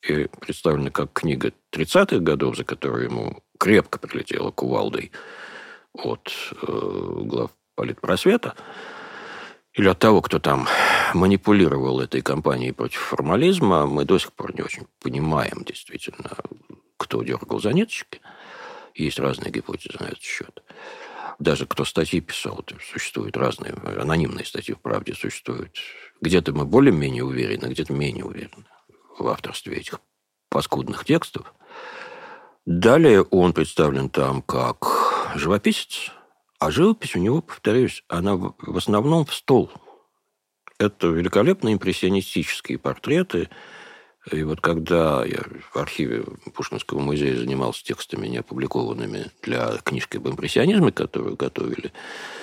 и 0.07 0.29
представлена 0.41 0.91
как 0.91 1.13
книга 1.13 1.53
30-х 1.73 2.19
годов, 2.19 2.57
за 2.57 2.65
которую 2.65 3.05
ему 3.05 3.43
крепко 3.59 3.99
прилетела 3.99 4.51
кувалдой 4.51 5.13
от 5.95 6.31
э, 6.63 6.67
глав 7.25 7.51
политпросвета, 7.77 8.57
или 9.74 9.89
от 9.89 9.99
того, 9.99 10.22
кто 10.22 10.39
там 10.39 10.66
манипулировал 11.14 12.01
этой 12.01 12.22
кампанией 12.22 12.72
против 12.72 13.01
формализма, 13.01 13.87
мы 13.87 14.05
до 14.05 14.18
сих 14.18 14.33
пор 14.33 14.55
не 14.55 14.62
очень 14.62 14.87
понимаем 15.01 15.62
действительно, 15.64 16.31
кто 16.97 17.22
дергал 17.22 17.61
за 17.61 17.72
ниточки. 17.72 18.20
Есть 18.95 19.18
разные 19.18 19.53
гипотезы 19.53 19.99
на 20.01 20.07
этот 20.07 20.22
счет. 20.22 20.62
Даже 21.39 21.66
кто 21.66 21.85
статьи 21.85 22.20
писал, 22.20 22.64
существуют 22.81 23.37
разные, 23.37 23.74
анонимные 23.74 24.47
статьи 24.47 24.74
в 24.74 24.81
«Правде» 24.81 25.12
существуют. 25.12 25.77
Где-то 26.22 26.55
мы 26.55 26.64
более-менее 26.64 27.24
уверены, 27.24 27.66
где-то 27.66 27.93
менее 27.93 28.24
уверены 28.24 28.64
в 29.18 29.29
авторстве 29.29 29.77
этих 29.77 30.01
паскудных 30.49 31.05
текстов. 31.05 31.53
Далее 32.64 33.22
он 33.22 33.53
представлен 33.53 34.09
там 34.09 34.41
как 34.41 35.33
живописец, 35.35 36.11
а 36.59 36.71
живопись 36.71 37.17
у 37.17 37.19
него, 37.19 37.43
повторюсь, 37.43 38.05
она 38.09 38.37
в 38.37 38.77
основном 38.77 39.27
в 39.27 39.35
стол. 39.35 39.71
Это 40.79 41.09
великолепные 41.09 41.75
импрессионистические 41.75 42.79
портреты. 42.79 43.49
И 44.31 44.43
вот 44.43 44.61
когда 44.61 45.25
я 45.25 45.43
в 45.73 45.77
архиве 45.77 46.25
Пушкинского 46.53 46.99
музея 46.99 47.37
занимался 47.37 47.85
текстами, 47.85 48.27
не 48.27 48.39
опубликованными 48.39 49.31
для 49.43 49.77
книжки 49.79 50.17
об 50.17 50.29
импрессионизме, 50.29 50.93
которую 50.93 51.37
готовили 51.37 51.93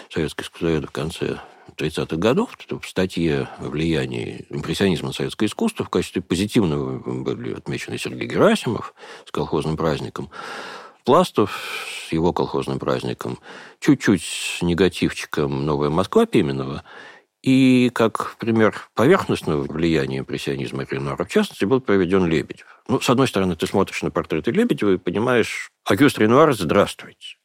советские 0.10 0.46
искусствоведы 0.46 0.88
в 0.88 0.92
конце 0.92 1.40
30-х 1.76 2.16
годов, 2.18 2.58
в 2.70 2.88
статье 2.88 3.50
о 3.58 3.70
влиянии 3.70 4.46
импрессионизма 4.50 5.08
на 5.08 5.14
советское 5.14 5.48
искусство 5.48 5.86
в 5.86 5.90
качестве 5.90 6.22
позитивного 6.22 7.00
были 7.00 7.54
отмечены 7.54 7.98
Сергей 7.98 8.28
Герасимов 8.28 8.94
с 9.26 9.32
колхозным 9.32 9.76
праздником, 9.76 10.30
Пластов 11.04 12.08
с 12.08 12.12
его 12.12 12.34
колхозным 12.34 12.80
праздником, 12.80 13.40
чуть-чуть 13.80 14.24
с 14.24 14.62
негативчиком 14.62 15.66
«Новая 15.66 15.90
Москва» 15.90 16.26
Пименова, 16.26 16.84
и 17.42 17.92
как 17.94 18.38
пример 18.38 18.90
поверхностного 18.96 19.64
влияния 19.64 20.20
импрессионизма 20.20 20.86
Ренуара, 20.90 21.26
в 21.26 21.30
частности, 21.30 21.66
был 21.66 21.82
проведен 21.82 22.26
Лебедев. 22.26 22.82
Ну, 22.88 23.02
с 23.02 23.10
одной 23.10 23.28
стороны, 23.28 23.58
ты 23.58 23.68
смотришь 23.68 24.02
на 24.02 24.12
портреты 24.12 24.52
Лебедева 24.52 24.92
и 24.94 24.98
понимаешь, 24.98 25.70
Агюст 25.86 26.18
Ренуар, 26.20 26.54
здравствуйте. 26.54 27.36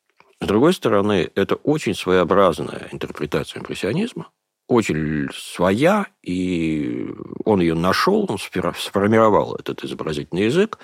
С 0.41 0.47
другой 0.47 0.73
стороны, 0.73 1.29
это 1.35 1.57
очень 1.57 1.95
своеобразная 1.95 2.89
интерпретация 2.93 3.61
импрессионизма, 3.61 4.31
очень 4.69 5.29
своя, 5.35 6.07
и 6.23 7.09
он 7.45 7.61
ее 7.61 7.75
нашел, 7.75 8.25
он 8.29 8.39
сформировал 8.39 9.57
этот 9.57 9.83
изобразительный 9.83 10.45
язык, 10.45 10.79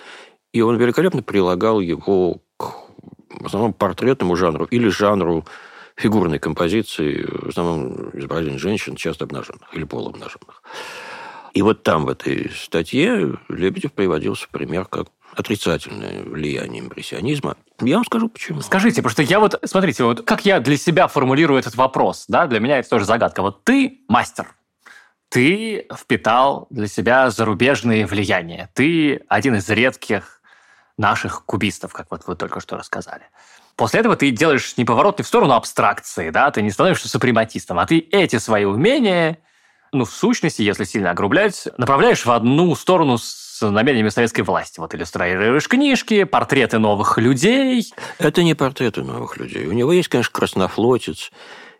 и 0.54 0.60
он 0.62 0.76
великолепно 0.76 1.22
прилагал 1.22 1.80
его 1.80 2.40
к 2.56 2.84
в 3.28 3.46
основном 3.46 3.72
портретному 3.72 4.36
жанру 4.36 4.64
или 4.66 4.88
жанру 4.88 5.44
фигурной 5.96 6.38
композиции, 6.38 7.26
в 7.26 7.48
основном 7.48 8.10
изображение 8.16 8.60
женщин, 8.60 8.94
часто 8.94 9.24
обнаженных 9.24 9.74
или 9.74 9.82
полуобнаженных. 9.82 10.62
И 11.52 11.62
вот 11.62 11.82
там, 11.82 12.04
в 12.04 12.08
этой 12.08 12.50
статье, 12.50 13.36
Лебедев 13.48 13.92
приводился 13.92 14.46
пример 14.50 14.84
как 14.84 15.08
отрицательное 15.34 16.22
влияние 16.22 16.82
импрессионизма. 16.82 17.56
Я 17.80 17.96
вам 17.96 18.04
скажу, 18.04 18.28
почему. 18.28 18.60
Скажите, 18.60 19.02
потому 19.02 19.10
что 19.10 19.22
я 19.22 19.40
вот, 19.40 19.60
смотрите, 19.64 20.04
вот 20.04 20.22
как 20.22 20.44
я 20.44 20.60
для 20.60 20.76
себя 20.76 21.08
формулирую 21.08 21.58
этот 21.58 21.74
вопрос, 21.74 22.26
да, 22.28 22.46
для 22.46 22.60
меня 22.60 22.78
это 22.78 22.88
тоже 22.88 23.04
загадка. 23.04 23.42
Вот 23.42 23.64
ты 23.64 24.02
мастер, 24.08 24.54
ты 25.28 25.88
впитал 25.92 26.68
для 26.70 26.86
себя 26.86 27.30
зарубежные 27.30 28.06
влияния. 28.06 28.70
Ты 28.74 29.24
один 29.28 29.56
из 29.56 29.68
редких 29.68 30.33
наших 30.96 31.44
кубистов, 31.44 31.92
как 31.92 32.06
вот 32.10 32.26
вы 32.26 32.36
только 32.36 32.60
что 32.60 32.76
рассказали. 32.76 33.24
После 33.76 34.00
этого 34.00 34.16
ты 34.16 34.30
делаешь 34.30 34.76
неповоротный 34.76 35.24
в 35.24 35.28
сторону 35.28 35.54
абстракции, 35.54 36.30
да, 36.30 36.50
ты 36.50 36.62
не 36.62 36.70
становишься 36.70 37.08
супрематистом, 37.08 37.78
а 37.78 37.86
ты 37.86 37.98
эти 37.98 38.38
свои 38.38 38.64
умения, 38.64 39.38
ну, 39.92 40.04
в 40.04 40.10
сущности, 40.10 40.62
если 40.62 40.84
сильно 40.84 41.10
огрублять, 41.10 41.68
направляешь 41.78 42.24
в 42.24 42.30
одну 42.30 42.74
сторону 42.76 43.18
с 43.18 43.60
намерениями 43.68 44.08
советской 44.08 44.42
власти. 44.42 44.80
Вот 44.80 44.94
иллюстрируешь 44.94 45.68
книжки, 45.68 46.24
портреты 46.24 46.78
новых 46.78 47.18
людей. 47.18 47.92
Это 48.18 48.42
не 48.42 48.54
портреты 48.54 49.02
новых 49.02 49.36
людей. 49.36 49.66
У 49.66 49.72
него 49.72 49.92
есть, 49.92 50.08
конечно, 50.08 50.32
краснофлотец, 50.32 51.30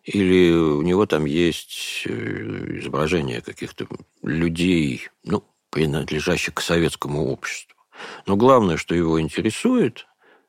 или 0.05 0.53
у 0.53 0.83
него 0.83 1.07
там 1.07 1.25
есть 1.25 2.03
э, 2.05 2.79
изображение 2.81 3.41
каких-то 3.41 3.87
людей, 4.23 5.09
ну, 5.25 5.43
принадлежащих 5.71 6.55
к 6.55 6.61
советскому 6.61 7.27
обществу. 7.33 7.75
Но 8.26 8.36
главное, 8.36 8.76
что 8.76 8.95
его 8.95 9.20
интересует, 9.20 10.07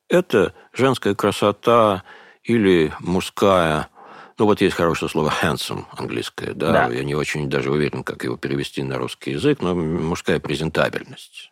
это 0.09 0.53
женская 0.73 1.15
красота 1.15 2.03
или 2.43 2.93
мужская 2.99 3.89
ну, 4.37 4.45
вот 4.45 4.59
есть 4.59 4.75
хорошее 4.75 5.09
слово 5.09 5.31
handsome 5.41 5.85
английское, 5.91 6.53
да? 6.53 6.87
да. 6.87 6.93
Я 6.93 7.05
не 7.05 7.15
очень 7.15 7.49
даже 7.49 7.71
уверен, 7.71 8.03
как 8.03 8.23
его 8.25 8.35
перевести 8.35 8.83
на 8.83 8.97
русский 8.97 9.31
язык, 9.31 9.61
но 9.61 9.73
мужская 9.73 10.41
презентабельность. 10.41 11.51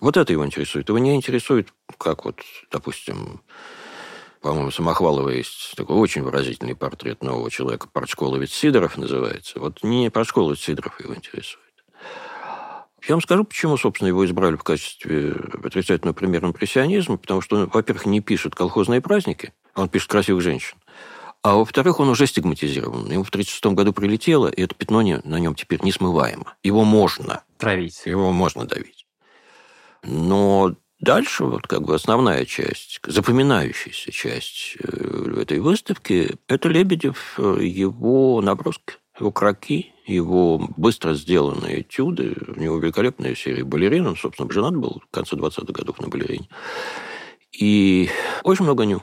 Вот 0.00 0.16
это 0.16 0.32
его 0.32 0.44
интересует. 0.44 0.88
Его 0.88 0.98
не 0.98 1.14
интересует, 1.14 1.68
как 1.98 2.24
вот, 2.24 2.40
допустим, 2.70 3.42
по-моему, 4.40 4.70
Самохвалова 4.70 5.28
есть 5.30 5.74
такой 5.76 5.96
очень 5.96 6.22
выразительный 6.22 6.76
портрет 6.76 7.22
нового 7.22 7.50
человека. 7.50 7.88
Парчколовец 7.92 8.52
Сидоров 8.52 8.96
называется. 8.96 9.58
Вот 9.58 9.82
не 9.82 10.10
Парчколовец 10.10 10.60
Сидоров 10.60 11.00
его 11.00 11.14
интересует. 11.14 11.65
Я 13.08 13.14
вам 13.14 13.22
скажу, 13.22 13.44
почему, 13.44 13.76
собственно, 13.76 14.08
его 14.08 14.24
избрали 14.26 14.56
в 14.56 14.64
качестве 14.64 15.36
отрицательного 15.62 16.12
примера 16.14 16.48
импрессионизма. 16.48 17.16
Потому 17.16 17.40
что 17.40 17.56
он, 17.56 17.70
во-первых, 17.72 18.06
не 18.06 18.20
пишет 18.20 18.54
колхозные 18.54 19.00
праздники, 19.00 19.52
он 19.74 19.88
пишет 19.88 20.10
красивых 20.10 20.42
женщин. 20.42 20.76
А 21.42 21.54
во-вторых, 21.54 22.00
он 22.00 22.08
уже 22.08 22.26
стигматизирован. 22.26 23.10
Ему 23.10 23.22
в 23.22 23.28
1936 23.28 23.66
году 23.66 23.92
прилетело, 23.92 24.48
и 24.48 24.62
это 24.62 24.74
пятно 24.74 25.02
не, 25.02 25.20
на 25.22 25.38
нем 25.38 25.54
теперь 25.54 25.80
несмываемо. 25.82 26.54
Его 26.64 26.82
можно. 26.82 27.44
Травить. 27.58 28.02
Его 28.04 28.32
можно 28.32 28.64
давить. 28.64 29.06
Но 30.02 30.74
дальше 30.98 31.44
вот 31.44 31.68
как 31.68 31.82
бы 31.82 31.94
основная 31.94 32.44
часть, 32.44 32.98
запоминающаяся 33.06 34.10
часть 34.10 34.76
э, 34.80 35.42
этой 35.42 35.60
выставки, 35.60 36.36
это 36.48 36.68
Лебедев, 36.68 37.34
э, 37.38 37.58
его 37.62 38.40
наброски, 38.40 38.94
его 39.18 39.32
кроки, 39.32 39.92
его 40.06 40.58
быстро 40.76 41.14
сделанные 41.14 41.82
этюды. 41.82 42.36
У 42.48 42.60
него 42.60 42.78
великолепная 42.78 43.34
серия 43.34 43.64
балерин. 43.64 44.06
Он, 44.06 44.16
собственно, 44.16 44.50
женат 44.50 44.76
был 44.76 45.02
в 45.06 45.14
конце 45.14 45.36
20-х 45.36 45.72
годов 45.72 46.00
на 46.00 46.08
балерине. 46.08 46.48
И 47.52 48.10
очень 48.42 48.64
много 48.64 48.84
ню. 48.84 49.02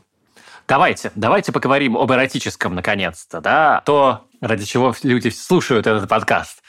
Давайте, 0.68 1.12
давайте 1.16 1.52
поговорим 1.52 1.98
об 1.98 2.12
эротическом 2.12 2.74
наконец-то, 2.74 3.42
да, 3.42 3.82
то, 3.86 4.28
ради 4.40 4.64
чего 4.64 4.96
люди 5.04 5.28
слушают 5.30 5.88
этот 5.88 6.08
подкаст. 6.08 6.64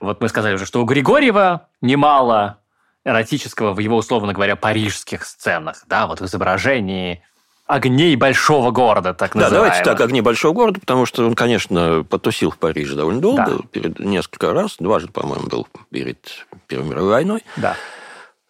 Вот 0.00 0.20
мы 0.20 0.28
сказали 0.28 0.54
уже, 0.54 0.66
что 0.66 0.82
у 0.82 0.84
Григорьева 0.84 1.68
немало 1.80 2.60
эротического 3.06 3.72
в 3.72 3.78
его, 3.78 3.96
условно 3.96 4.34
говоря, 4.34 4.54
парижских 4.54 5.24
сценах, 5.24 5.84
да, 5.86 6.06
вот 6.06 6.20
в 6.20 6.26
изображении 6.26 7.24
огней 7.68 8.16
большого 8.16 8.70
города, 8.72 9.14
так 9.14 9.34
называемых. 9.34 9.68
Да, 9.68 9.68
давайте 9.68 9.84
так, 9.84 10.00
огни 10.00 10.20
большого 10.20 10.54
города, 10.54 10.80
потому 10.80 11.06
что 11.06 11.24
он, 11.26 11.34
конечно, 11.34 12.04
потусил 12.08 12.50
в 12.50 12.58
Париже 12.58 12.96
довольно 12.96 13.20
долго, 13.20 13.44
да. 13.44 13.58
перед 13.70 14.00
несколько 14.00 14.52
раз, 14.52 14.76
дважды, 14.80 15.12
по-моему, 15.12 15.46
был 15.46 15.68
перед 15.90 16.46
Первой 16.66 16.88
мировой 16.88 17.10
войной. 17.10 17.44
Да. 17.56 17.76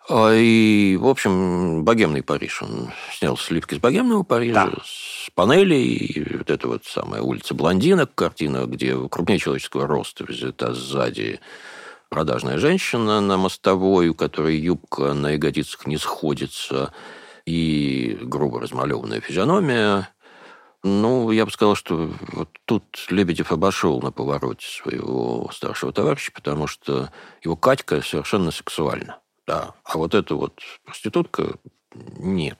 А, 0.08 0.32
и, 0.32 0.96
в 0.96 1.06
общем, 1.06 1.84
богемный 1.84 2.22
Париж. 2.22 2.62
Он 2.62 2.90
снял 3.12 3.36
сливки 3.36 3.74
с 3.74 3.78
богемного 3.78 4.22
Парижа, 4.22 4.66
да. 4.66 4.82
с 4.84 5.28
панелей. 5.34 5.96
И 5.96 6.36
вот 6.38 6.48
эта 6.48 6.68
вот 6.68 6.84
самая 6.86 7.20
улица 7.20 7.54
Блондинок, 7.54 8.14
картина, 8.14 8.66
где 8.66 8.96
крупнее 9.08 9.40
человеческого 9.40 9.86
роста 9.86 10.24
взята 10.24 10.72
сзади 10.72 11.40
продажная 12.08 12.56
женщина 12.58 13.20
на 13.20 13.36
мостовой, 13.36 14.08
у 14.08 14.14
которой 14.14 14.56
юбка 14.56 15.12
на 15.12 15.30
ягодицах 15.30 15.86
не 15.86 15.98
сходится, 15.98 16.92
и 17.49 18.18
грубо 18.20 18.61
размалеванная 18.61 19.22
физиономия. 19.22 20.11
Ну, 20.82 21.30
я 21.30 21.46
бы 21.46 21.51
сказал, 21.51 21.74
что 21.76 22.12
вот 22.32 22.51
тут 22.66 22.84
Лебедев 23.09 23.51
обошел 23.53 24.03
на 24.03 24.12
повороте 24.12 24.66
своего 24.66 25.51
старшего 25.53 25.92
товарища, 25.92 26.30
потому 26.32 26.66
что 26.66 27.11
его 27.42 27.57
Катька 27.57 28.03
совершенно 28.03 28.51
сексуальна. 28.51 29.20
Да. 29.46 29.72
А 29.82 29.96
вот 29.96 30.14
эта 30.14 30.34
вот 30.34 30.61
проститутка 30.84 31.55
нет. 32.18 32.59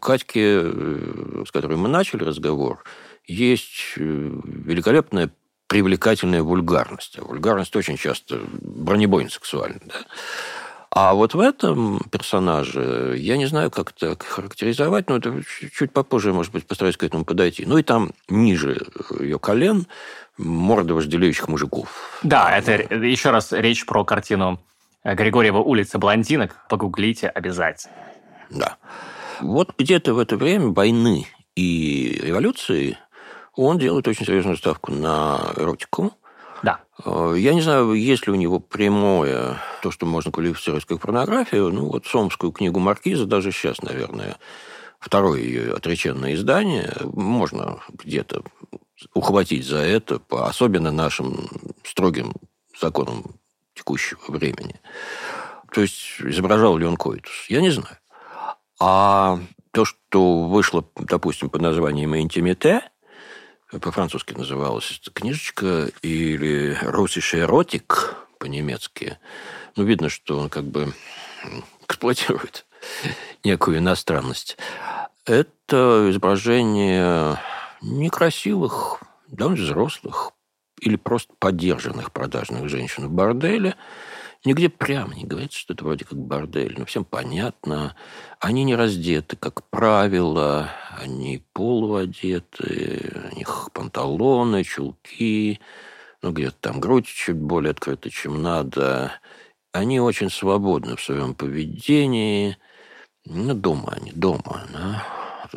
Катьке, 0.00 0.60
э, 0.62 1.44
с 1.44 1.50
которой 1.50 1.76
мы 1.76 1.88
начали 1.88 2.22
разговор, 2.22 2.84
есть 3.26 3.94
э, 3.96 4.00
великолепная 4.00 5.30
привлекательная 5.66 6.42
вульгарность. 6.42 7.18
А 7.18 7.24
вульгарность 7.24 7.74
очень 7.74 7.96
часто 7.96 8.40
бронебойно 8.62 9.28
сексуальна. 9.28 9.80
Да? 9.84 9.94
А 11.00 11.14
вот 11.14 11.32
в 11.34 11.38
этом 11.38 12.00
персонаже, 12.10 13.14
я 13.16 13.36
не 13.36 13.46
знаю, 13.46 13.70
как 13.70 13.92
это 13.96 14.16
характеризовать, 14.18 15.08
но 15.08 15.18
это 15.18 15.42
чуть 15.72 15.92
попозже, 15.92 16.32
может 16.32 16.52
быть, 16.52 16.66
постараюсь 16.66 16.96
к 16.96 17.04
этому 17.04 17.24
подойти. 17.24 17.64
Ну 17.64 17.78
и 17.78 17.84
там 17.84 18.10
ниже 18.28 18.84
ее 19.20 19.38
колен 19.38 19.86
морда 20.38 20.94
вожделеющих 20.94 21.46
мужиков. 21.46 22.18
Да, 22.24 22.50
это 22.50 22.72
еще 22.96 23.30
раз 23.30 23.52
речь 23.52 23.86
про 23.86 24.04
картину 24.04 24.60
Григорьева 25.04 25.58
улица 25.58 26.00
блондинок. 26.00 26.56
Погуглите 26.68 27.28
обязательно. 27.28 27.94
Да. 28.50 28.76
Вот 29.40 29.74
где-то 29.78 30.14
в 30.14 30.18
это 30.18 30.36
время 30.36 30.70
войны 30.70 31.28
и 31.54 32.20
революции 32.24 32.98
он 33.54 33.78
делает 33.78 34.08
очень 34.08 34.26
серьезную 34.26 34.56
ставку 34.56 34.90
на 34.90 35.52
эротику. 35.56 36.12
Э, 37.04 37.34
я 37.36 37.54
не 37.54 37.60
знаю, 37.60 37.92
есть 37.94 38.26
ли 38.26 38.32
у 38.32 38.36
него 38.36 38.60
прямое 38.60 39.58
то, 39.82 39.90
что 39.90 40.06
можно 40.06 40.32
квалифицировать 40.32 40.84
как 40.84 41.00
порнографию. 41.00 41.70
Ну, 41.70 41.88
вот 41.88 42.06
Сомскую 42.06 42.52
книгу 42.52 42.78
Маркиза 42.80 43.26
даже 43.26 43.52
сейчас, 43.52 43.82
наверное, 43.82 44.36
второе 44.98 45.40
ее 45.40 45.72
отреченное 45.72 46.34
издание, 46.34 46.94
можно 47.04 47.80
где-то 47.92 48.42
ухватить 49.14 49.66
за 49.66 49.78
это, 49.78 50.18
по 50.18 50.48
особенно 50.48 50.90
нашим 50.90 51.48
строгим 51.84 52.32
законам 52.80 53.24
текущего 53.74 54.20
времени. 54.28 54.80
То 55.72 55.82
есть, 55.82 56.20
изображал 56.20 56.76
ли 56.78 56.86
он 56.86 56.96
коитус? 56.96 57.46
Я 57.48 57.60
не 57.60 57.70
знаю. 57.70 57.98
А 58.80 59.38
то, 59.72 59.84
что 59.84 60.44
вышло, 60.44 60.84
допустим, 60.96 61.50
под 61.50 61.62
названием 61.62 62.16
«Интимите», 62.16 62.82
по-французски 63.70 64.32
называлась 64.32 65.00
книжечка, 65.12 65.90
или 66.02 66.76
«Русский 66.82 67.20
эротик» 67.38 68.16
по-немецки. 68.38 69.18
Ну, 69.76 69.84
видно, 69.84 70.08
что 70.08 70.38
он 70.38 70.48
как 70.48 70.64
бы 70.64 70.92
эксплуатирует 71.86 72.66
некую 73.44 73.78
иностранность. 73.78 74.56
Это 75.24 76.06
изображение 76.10 77.38
некрасивых, 77.82 79.02
довольно 79.26 79.62
взрослых 79.62 80.32
или 80.80 80.96
просто 80.96 81.34
поддержанных 81.38 82.12
продажных 82.12 82.68
женщин 82.68 83.08
в 83.08 83.10
борделе– 83.10 83.76
Нигде 84.44 84.68
прямо 84.68 85.14
не 85.14 85.24
говорится, 85.24 85.58
что 85.58 85.74
это 85.74 85.84
вроде 85.84 86.04
как 86.04 86.18
бордель. 86.18 86.76
Но 86.78 86.84
всем 86.84 87.04
понятно. 87.04 87.96
Они 88.38 88.64
не 88.64 88.76
раздеты, 88.76 89.36
как 89.36 89.64
правило. 89.68 90.70
Они 90.96 91.42
полуодеты. 91.52 93.30
У 93.32 93.36
них 93.36 93.70
панталоны, 93.72 94.62
чулки. 94.62 95.60
Ну, 96.22 96.32
где-то 96.32 96.56
там 96.60 96.80
грудь 96.80 97.06
чуть 97.06 97.36
более 97.36 97.72
открыта, 97.72 98.10
чем 98.10 98.42
надо. 98.42 99.12
Они 99.72 100.00
очень 100.00 100.30
свободны 100.30 100.96
в 100.96 101.02
своем 101.02 101.34
поведении. 101.34 102.56
Ну, 103.24 103.54
дома 103.54 103.94
они, 103.96 104.12
дома. 104.12 104.62
Да? 104.72 105.04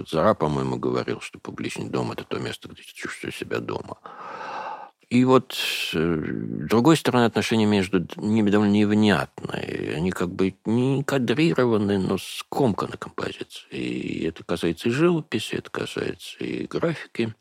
Зара, 0.10 0.34
по-моему, 0.34 0.78
говорил, 0.78 1.22
что 1.22 1.40
публичный 1.40 1.90
дом– 1.90 2.12
это 2.14 2.24
то 2.24 2.40
место, 2.40 2.70
где 2.70 2.82
ты 2.82 2.94
чувствуешь 2.94 3.36
себя 3.36 3.60
дома. 3.60 3.98
И 5.12 5.26
вот 5.26 5.51
с 5.51 5.91
э, 5.93 6.22
другой 6.24 6.95
стороны 6.95 7.26
отношения 7.26 7.66
между 7.66 8.07
ними 8.16 8.49
довольно 8.49 8.72
невнятные. 8.72 9.95
Они 9.97 10.09
как 10.09 10.30
бы 10.30 10.55
не 10.64 11.03
кадрированы, 11.03 11.99
но 11.99 12.18
скомканы 12.18 12.95
композиции. 12.97 13.68
И 13.72 14.26
это 14.26 14.45
касается 14.45 14.88
и 14.88 14.91
живописи, 14.93 15.55
это 15.55 15.70
касается 15.70 16.38
и 16.39 16.66
графики. 16.66 17.36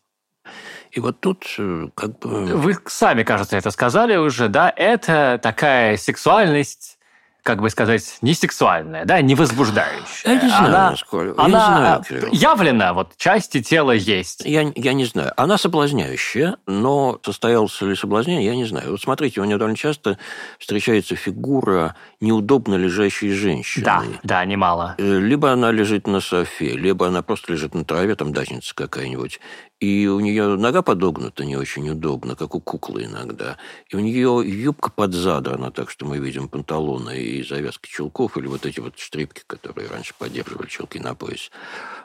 И 0.90 0.98
вот 0.98 1.20
тут 1.20 1.46
э, 1.58 1.86
как 1.94 2.18
бы... 2.18 2.46
Вы 2.56 2.76
сами, 2.86 3.22
кажется, 3.22 3.56
это 3.56 3.70
сказали 3.70 4.16
уже, 4.16 4.48
да? 4.48 4.72
Это 4.76 5.38
такая 5.40 5.96
сексуальность 5.96 6.98
как 7.42 7.60
бы 7.60 7.70
сказать, 7.70 8.18
не 8.22 8.34
сексуальная, 8.34 9.04
да, 9.04 9.20
не 9.20 9.34
возбуждающая. 9.34 10.34
Я 10.34 10.34
не 10.34 10.48
знаю, 10.48 10.66
она, 10.66 10.90
насколько. 10.90 11.42
Она 11.42 11.46
не 11.46 12.08
знаю, 12.08 12.28
явлена, 12.32 12.92
вот 12.92 13.16
части 13.16 13.62
тела 13.62 13.92
есть. 13.92 14.44
Я, 14.44 14.72
я 14.74 14.92
не 14.92 15.04
знаю. 15.04 15.32
Она 15.36 15.58
соблазняющая, 15.58 16.56
но 16.66 17.18
состоялся 17.22 17.86
ли 17.86 17.94
соблазнение, 17.94 18.46
я 18.46 18.56
не 18.56 18.64
знаю. 18.64 18.92
Вот 18.92 19.00
смотрите, 19.00 19.40
у 19.40 19.44
нее 19.44 19.56
довольно 19.56 19.76
часто 19.76 20.18
встречается 20.58 21.16
фигура 21.16 21.94
неудобно 22.20 22.74
лежащей 22.74 23.32
женщины. 23.32 23.84
Да, 23.84 24.02
да, 24.22 24.44
немало. 24.44 24.94
Э, 24.98 25.18
либо 25.18 25.52
она 25.52 25.70
лежит 25.70 26.06
на 26.06 26.20
софе, 26.20 26.76
либо 26.76 27.06
она 27.06 27.22
просто 27.22 27.52
лежит 27.52 27.74
на 27.74 27.84
траве, 27.84 28.14
там 28.14 28.32
дачница 28.32 28.74
какая-нибудь. 28.74 29.40
И 29.80 30.06
у 30.06 30.20
нее 30.20 30.56
нога 30.56 30.82
подогнута 30.82 31.46
не 31.46 31.56
очень 31.56 31.88
удобно, 31.88 32.36
как 32.36 32.54
у 32.54 32.60
куклы 32.60 33.04
иногда. 33.04 33.56
И 33.88 33.96
у 33.96 34.00
нее 34.00 34.42
юбка 34.44 34.90
подзадрана, 34.90 35.70
так 35.70 35.88
что 35.88 36.04
мы 36.04 36.18
видим 36.18 36.48
панталоны 36.48 37.18
и 37.18 37.42
завязки 37.42 37.88
чулков, 37.88 38.36
или 38.36 38.46
вот 38.46 38.66
эти 38.66 38.78
вот 38.78 38.98
штрипки, 38.98 39.42
которые 39.46 39.88
раньше 39.88 40.12
поддерживали 40.18 40.68
чулки 40.68 40.98
на 40.98 41.14
пояс. 41.14 41.50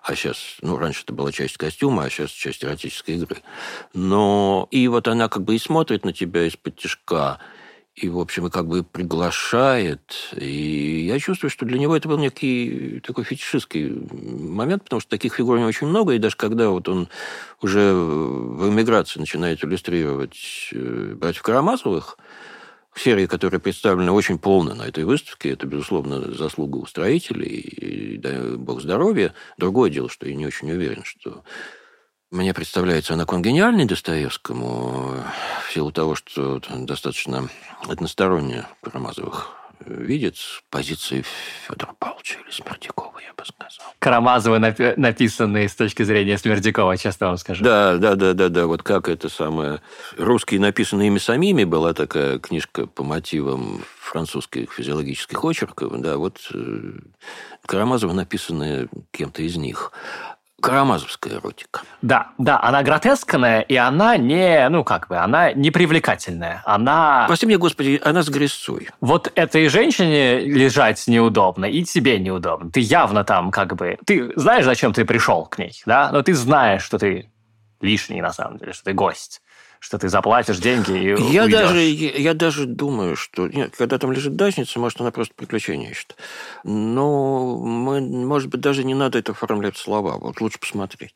А 0.04 0.16
сейчас, 0.16 0.38
ну, 0.62 0.78
раньше 0.78 1.04
это 1.04 1.14
была 1.14 1.34
часть 1.34 1.58
костюма, 1.58 2.06
а 2.06 2.10
сейчас 2.10 2.30
часть 2.30 2.64
эротической 2.64 3.16
игры. 3.16 3.42
Но 3.94 4.70
и 4.72 4.88
вот 4.88 5.10
она 5.10 5.28
как 5.28 5.44
бы 5.44 5.56
и 5.56 5.60
смотрит 5.60 6.06
на 6.06 6.14
тебя 6.14 6.48
из-под 6.48 6.78
тяжка, 6.78 7.40
и, 7.96 8.10
в 8.10 8.20
общем, 8.20 8.48
и 8.48 8.50
как 8.50 8.68
бы 8.68 8.84
приглашает. 8.84 10.34
И 10.36 11.06
я 11.08 11.18
чувствую, 11.20 11.50
что 11.50 11.66
для 11.66 11.80
него 11.80 11.96
это 11.96 12.10
был 12.10 12.18
некий 12.18 13.02
такой 13.06 13.24
фетишистский 13.24 13.90
момент, 14.12 14.84
потому 14.84 15.00
что 15.00 15.10
таких 15.10 15.36
фигур 15.36 15.58
него 15.58 15.68
очень 15.68 15.88
много, 15.88 16.14
и 16.14 16.20
даже 16.20 16.36
когда 16.36 16.70
вот 16.70 16.90
он 16.90 17.08
уже 17.62 17.94
в 17.94 18.70
эмиграции 18.70 19.20
начинает 19.20 19.64
иллюстрировать 19.64 20.70
э, 20.74 21.16
братьев 21.16 21.42
Карамазовых, 21.42 22.18
серии, 22.98 23.26
которые 23.26 23.60
представлены 23.60 24.12
очень 24.12 24.40
полно 24.40 24.74
на 24.74 24.84
этой 24.84 25.04
выставке, 25.04 25.52
это, 25.52 25.68
безусловно, 25.68 26.34
заслуга 26.34 26.78
устроителей, 26.78 27.60
и, 27.60 28.18
дай 28.18 28.56
бог 28.56 28.82
здоровья. 28.82 29.34
Другое 29.58 29.90
дело, 29.90 30.10
что 30.10 30.28
я 30.28 30.36
не 30.36 30.46
очень 30.46 30.72
уверен, 30.72 31.04
что 31.04 31.44
мне 32.36 32.54
представляется 32.54 33.14
она 33.14 33.26
конгениальной 33.26 33.86
Достоевскому 33.86 35.24
в 35.68 35.74
силу 35.74 35.92
того, 35.92 36.16
что 36.16 36.62
достаточно 36.70 37.50
односторонне 37.88 38.66
Карамазовых 38.82 39.52
видит 39.86 40.38
с 40.38 40.62
позиции 40.70 41.24
Федора 41.68 41.94
Павловича 42.00 42.40
или 42.40 42.52
Смердякова, 42.52 43.20
я 43.20 43.34
бы 43.34 43.44
сказал. 43.46 43.94
Карамазовы 44.00 44.60
написанные 44.60 45.70
с 45.70 45.76
точки 45.76 46.04
зрения 46.04 46.38
Смердякова, 46.38 46.98
честно 46.98 47.28
вам 47.28 47.38
скажу. 47.38 47.64
Да, 47.64 47.98
да, 47.98 48.16
да, 48.16 48.34
да, 48.34 48.50
да. 48.50 48.68
Вот 48.68 48.84
как 48.84 49.10
это 49.10 49.30
самое... 49.30 49.82
Русские 50.18 50.60
написанные 50.60 51.08
ими 51.08 51.20
самими 51.20 51.64
была 51.64 51.94
такая 51.94 52.40
книжка 52.40 52.88
по 52.88 53.04
мотивам 53.04 53.84
французских 54.00 54.72
физиологических 54.72 55.44
очерков. 55.44 55.94
Да, 56.00 56.18
вот 56.18 56.40
э, 56.54 56.94
Карамазовы 57.66 58.14
написанные 58.14 58.88
кем-то 59.12 59.42
из 59.42 59.56
них 59.58 59.92
карамазовская 60.62 61.36
эротика. 61.36 61.82
Да, 62.02 62.30
да, 62.38 62.60
она 62.62 62.82
гротескная, 62.84 63.62
и 63.62 63.76
она 63.76 64.18
не, 64.18 64.68
ну 64.70 64.84
как 64.84 65.08
бы, 65.08 65.18
она 65.18 65.52
не 65.54 65.72
привлекательная. 65.72 66.62
Она... 66.66 67.26
Прости 67.28 67.46
меня, 67.46 67.58
Господи, 67.58 68.02
она 68.04 68.24
с 68.24 68.30
грязцой. 68.30 68.90
Вот 69.02 69.32
этой 69.36 69.68
женщине 69.70 70.40
лежать 70.40 71.06
неудобно, 71.08 71.66
и 71.66 71.84
тебе 71.84 72.20
неудобно. 72.20 72.72
Ты 72.72 72.80
явно 72.80 73.24
там 73.24 73.52
как 73.52 73.76
бы... 73.76 73.98
Ты 74.06 74.32
знаешь, 74.36 74.66
зачем 74.66 74.94
ты 74.94 75.06
пришел 75.06 75.46
к 75.46 75.58
ней, 75.58 75.82
да? 75.86 76.10
Но 76.12 76.22
ты 76.22 76.34
знаешь, 76.34 76.84
что 76.84 76.98
ты 76.98 77.30
лишний 77.82 78.22
на 78.22 78.34
самом 78.34 78.58
деле, 78.58 78.74
что 78.74 78.86
ты 78.86 78.94
гость 78.94 79.42
что 79.80 79.98
ты 79.98 80.10
заплатишь 80.10 80.58
деньги 80.58 80.92
и 80.92 81.32
я 81.32 81.48
даже, 81.48 81.80
я, 81.82 82.34
даже 82.34 82.66
думаю, 82.66 83.16
что 83.16 83.48
нет, 83.48 83.76
когда 83.76 83.98
там 83.98 84.12
лежит 84.12 84.36
дачница, 84.36 84.80
может, 84.80 85.02
она 85.02 85.12
просто 85.12 85.34
приключения 85.36 85.92
ищет. 85.92 86.16
Но, 86.64 87.58
мы, 87.58 88.02
может 88.02 88.50
быть, 88.50 88.62
даже 88.62 88.84
не 88.84 88.94
надо 88.94 89.20
это 89.20 89.34
оформлять 89.34 89.78
слова. 89.78 90.18
Вот 90.18 90.42
лучше 90.42 90.60
посмотреть. 90.60 91.14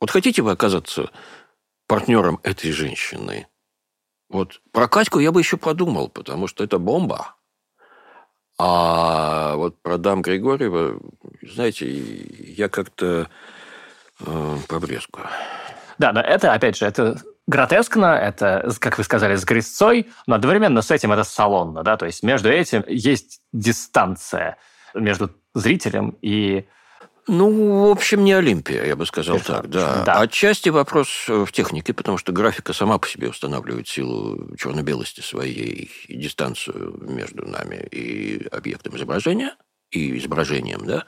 Вот 0.00 0.10
хотите 0.10 0.42
вы 0.42 0.52
оказаться 0.52 1.10
партнером 1.86 2.40
этой 2.42 2.72
женщины? 2.72 3.46
Вот 4.28 4.60
про 4.72 4.88
Катьку 4.88 5.18
я 5.18 5.32
бы 5.32 5.40
еще 5.40 5.56
подумал, 5.56 6.08
потому 6.08 6.46
что 6.46 6.64
это 6.64 6.78
бомба. 6.78 7.34
А 8.58 9.56
вот 9.56 9.80
про 9.82 9.98
дам 9.98 10.22
Григорьева, 10.22 11.00
знаете, 11.42 11.88
я 11.88 12.68
как-то 12.68 13.28
э, 14.20 14.56
побрезгую. 14.68 15.26
Да, 15.98 16.12
но 16.12 16.20
это, 16.20 16.52
опять 16.52 16.76
же, 16.76 16.86
это 16.86 17.20
гротескно, 17.50 18.14
это, 18.16 18.70
как 18.78 18.96
вы 18.96 19.04
сказали, 19.04 19.34
с 19.34 19.44
грязцой, 19.44 20.08
но 20.26 20.36
одновременно 20.36 20.82
с 20.82 20.90
этим 20.90 21.12
это 21.12 21.24
салонно, 21.24 21.82
да, 21.82 21.96
то 21.96 22.06
есть 22.06 22.22
между 22.22 22.48
этим 22.48 22.84
есть 22.86 23.40
дистанция 23.52 24.56
между 24.94 25.30
зрителем 25.54 26.16
и 26.22 26.64
ну, 27.28 27.86
в 27.86 27.90
общем, 27.90 28.24
не 28.24 28.32
Олимпия, 28.32 28.84
я 28.84 28.96
бы 28.96 29.06
сказал 29.06 29.36
Это, 29.36 29.46
так, 29.46 29.70
да. 29.70 30.02
да. 30.04 30.20
Отчасти 30.20 30.68
вопрос 30.68 31.08
в 31.28 31.52
технике, 31.52 31.92
потому 31.92 32.18
что 32.18 32.32
графика 32.32 32.72
сама 32.72 32.98
по 32.98 33.06
себе 33.06 33.28
устанавливает 33.28 33.86
силу 33.86 34.56
черно-белости 34.56 35.20
своей 35.20 35.90
дистанцию 36.08 36.96
между 37.00 37.46
нами 37.46 37.86
и 37.92 38.48
объектом 38.50 38.96
изображения, 38.96 39.54
и 39.92 40.18
изображением, 40.18 40.84
да. 40.84 41.04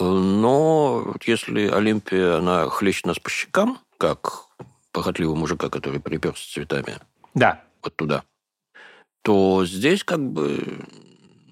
Но 0.00 1.14
если 1.26 1.68
Олимпия, 1.68 2.36
она 2.36 2.68
хлещет 2.70 3.06
нас 3.06 3.18
по 3.18 3.28
щекам, 3.28 3.78
как 3.98 4.47
похотливого 4.98 5.36
мужика, 5.36 5.68
который 5.68 6.00
приперся 6.00 6.52
цветами 6.52 6.96
Да. 7.34 7.60
вот 7.84 7.94
туда, 7.94 8.24
то 9.22 9.64
здесь 9.64 10.02
как 10.02 10.18
бы, 10.18 10.58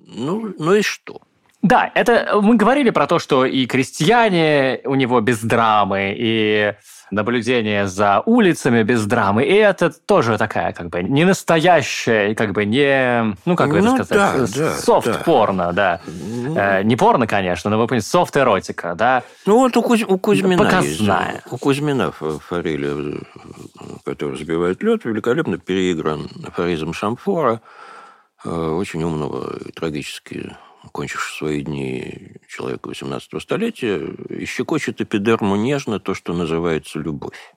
ну, 0.05 0.53
ну 0.59 0.75
и 0.75 0.83
что? 0.83 1.21
Да, 1.63 1.93
это 1.95 2.41
мы 2.43 2.57
говорили 2.57 2.91
про 2.91 3.07
то, 3.07 3.21
что 3.21 3.45
и 3.45 3.67
крестьяне 3.67 4.81
у 4.85 4.97
него 4.97 5.21
без 5.21 5.43
драмы, 5.43 6.13
и 6.19 6.75
наблюдение 7.11 7.87
за 7.87 8.21
улицами 8.27 8.83
без 8.83 9.05
драмы, 9.07 9.45
и 9.45 9.53
это 9.55 9.91
тоже 9.91 10.39
такая 10.39 10.73
как 10.73 10.89
бы 10.89 11.03
не 11.03 11.25
настоящая, 11.25 12.35
как 12.35 12.53
бы 12.53 12.65
не, 12.65 13.37
ну 13.45 13.55
как 13.57 13.71
бы 13.71 13.81
Ну 13.81 13.95
это 13.97 14.05
сказать, 14.05 14.55
да, 14.57 14.61
да, 14.71 14.75
софт-порно, 14.75 15.73
да. 15.73 16.01
Ну, 16.07 16.57
Э, 16.57 16.83
не 16.83 16.97
порно, 16.97 17.27
конечно, 17.27 17.71
но 17.71 17.79
вы 17.79 17.87
понимаете, 17.87 18.09
софт-эротика, 18.09 18.95
да. 18.95 19.23
Ну, 19.47 19.59
вот 19.59 19.77
у, 19.77 19.83
Кузь- 19.83 20.05
у 20.07 20.19
Кузьмина 20.19 20.63
Показная. 20.65 21.33
есть. 21.35 21.53
У 21.53 21.59
Кузьмина 21.59 22.09
ф- 22.09 22.43
Форели, 22.49 23.21
который 24.05 24.37
сбивает 24.39 24.83
лед, 24.83 25.05
великолепно 25.05 25.59
переигран 25.59 26.29
афоризм 26.47 26.93
Шамфора, 26.93 27.61
э, 28.45 28.49
очень 28.51 29.03
умного 29.03 29.57
и 29.65 29.71
трагически 29.73 30.57
кончившего 30.93 31.37
свои 31.49 31.63
дни 31.63 32.33
человека 32.49 32.89
18 32.89 33.41
столетия, 33.43 33.99
и 34.29 34.45
щекочет 34.47 35.01
эпидерму 35.01 35.57
нежно 35.57 36.01
то, 36.01 36.15
что 36.15 36.33
называется 36.33 36.99
любовь. 36.99 37.55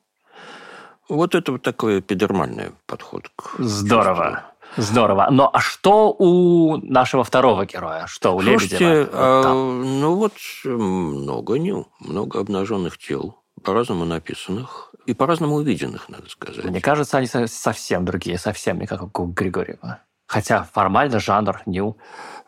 Вот 1.07 1.33
это 1.35 1.53
вот 1.53 1.63
такой 1.63 1.99
эпидермальный 1.99 2.71
подход. 2.85 3.29
К 3.35 3.55
Здорово. 3.59 4.43
Здорово. 4.77 5.27
Но 5.31 5.49
а 5.51 5.59
что 5.59 6.11
у 6.17 6.77
нашего 6.77 7.23
второго 7.23 7.65
героя? 7.65 8.05
Что 8.07 8.35
у 8.35 8.41
Слушайте, 8.41 8.77
Лебедева? 8.77 9.09
А, 9.13 9.43
там. 9.43 9.99
ну 9.99 10.15
вот 10.15 10.33
много 10.63 11.55
ню, 11.57 11.87
много 11.99 12.39
обнаженных 12.39 12.99
тел, 12.99 13.39
по-разному 13.63 14.05
написанных 14.05 14.93
и 15.07 15.15
по-разному 15.15 15.55
увиденных, 15.55 16.07
надо 16.09 16.29
сказать. 16.29 16.63
Мне 16.63 16.81
кажется, 16.81 17.17
они 17.17 17.25
со- 17.25 17.47
совсем 17.47 18.05
другие, 18.05 18.37
совсем 18.37 18.79
не 18.79 18.85
как 18.85 19.19
у 19.19 19.25
Григорьева. 19.25 20.01
Хотя 20.29 20.63
формально 20.63 21.19
жанр 21.19 21.63
ню. 21.65 21.97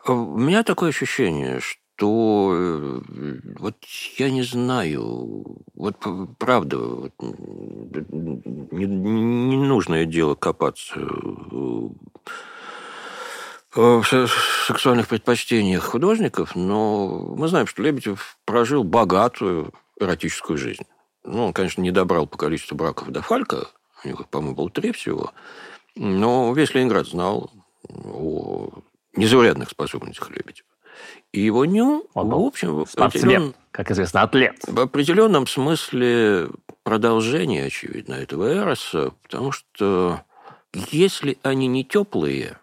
А 0.06 0.12
У 0.12 0.38
меня 0.38 0.62
такое 0.62 0.90
ощущение, 0.90 1.58
что 1.58 2.52
э, 2.54 3.00
вот 3.58 3.74
я 4.18 4.30
не 4.30 4.44
знаю, 4.44 5.44
вот 5.74 5.96
правда, 6.38 6.78
вот, 6.78 7.12
не, 7.20 8.86
не 8.86 9.56
нужное 9.56 10.04
дело 10.04 10.36
копаться 10.36 10.94
э, 10.94 11.88
в 13.74 14.04
се- 14.04 14.28
сексуальных 14.68 15.08
предпочтениях 15.08 15.82
художников, 15.82 16.54
но 16.54 17.34
мы 17.36 17.48
знаем, 17.48 17.66
что 17.66 17.82
Лебедев 17.82 18.36
прожил 18.44 18.84
богатую 18.84 19.72
эротическую 19.98 20.56
жизнь. 20.56 20.84
Ну, 21.24 21.46
он, 21.46 21.52
конечно, 21.52 21.82
не 21.82 21.90
добрал 21.90 22.28
по 22.28 22.38
количеству 22.38 22.76
браков 22.76 23.08
до 23.08 23.22
Фалька, 23.22 23.66
у 24.04 24.08
него, 24.08 24.24
по-моему, 24.30 24.54
было 24.54 24.70
три 24.70 24.92
всего, 24.92 25.32
но 25.96 26.52
весь 26.54 26.74
Ленинград 26.74 27.08
знал 27.08 27.50
о 27.88 28.70
незаурядных 29.16 29.70
способностях 29.70 30.30
Лебедева. 30.30 30.66
И 31.32 31.40
его 31.40 31.64
ню, 31.64 32.06
Он 32.14 32.28
в 32.28 32.34
общем, 32.34 32.84
Спортсмен, 32.86 33.54
как 33.70 33.90
известно, 33.90 34.22
атлет. 34.22 34.56
в 34.66 34.78
определенном 34.80 35.46
смысле 35.46 36.48
продолжение, 36.82 37.66
очевидно, 37.66 38.14
этого 38.14 38.44
эроса, 38.46 39.12
потому 39.22 39.52
что 39.52 40.20
если 40.90 41.38
они 41.42 41.66
не 41.66 41.84
теплые, 41.84 42.58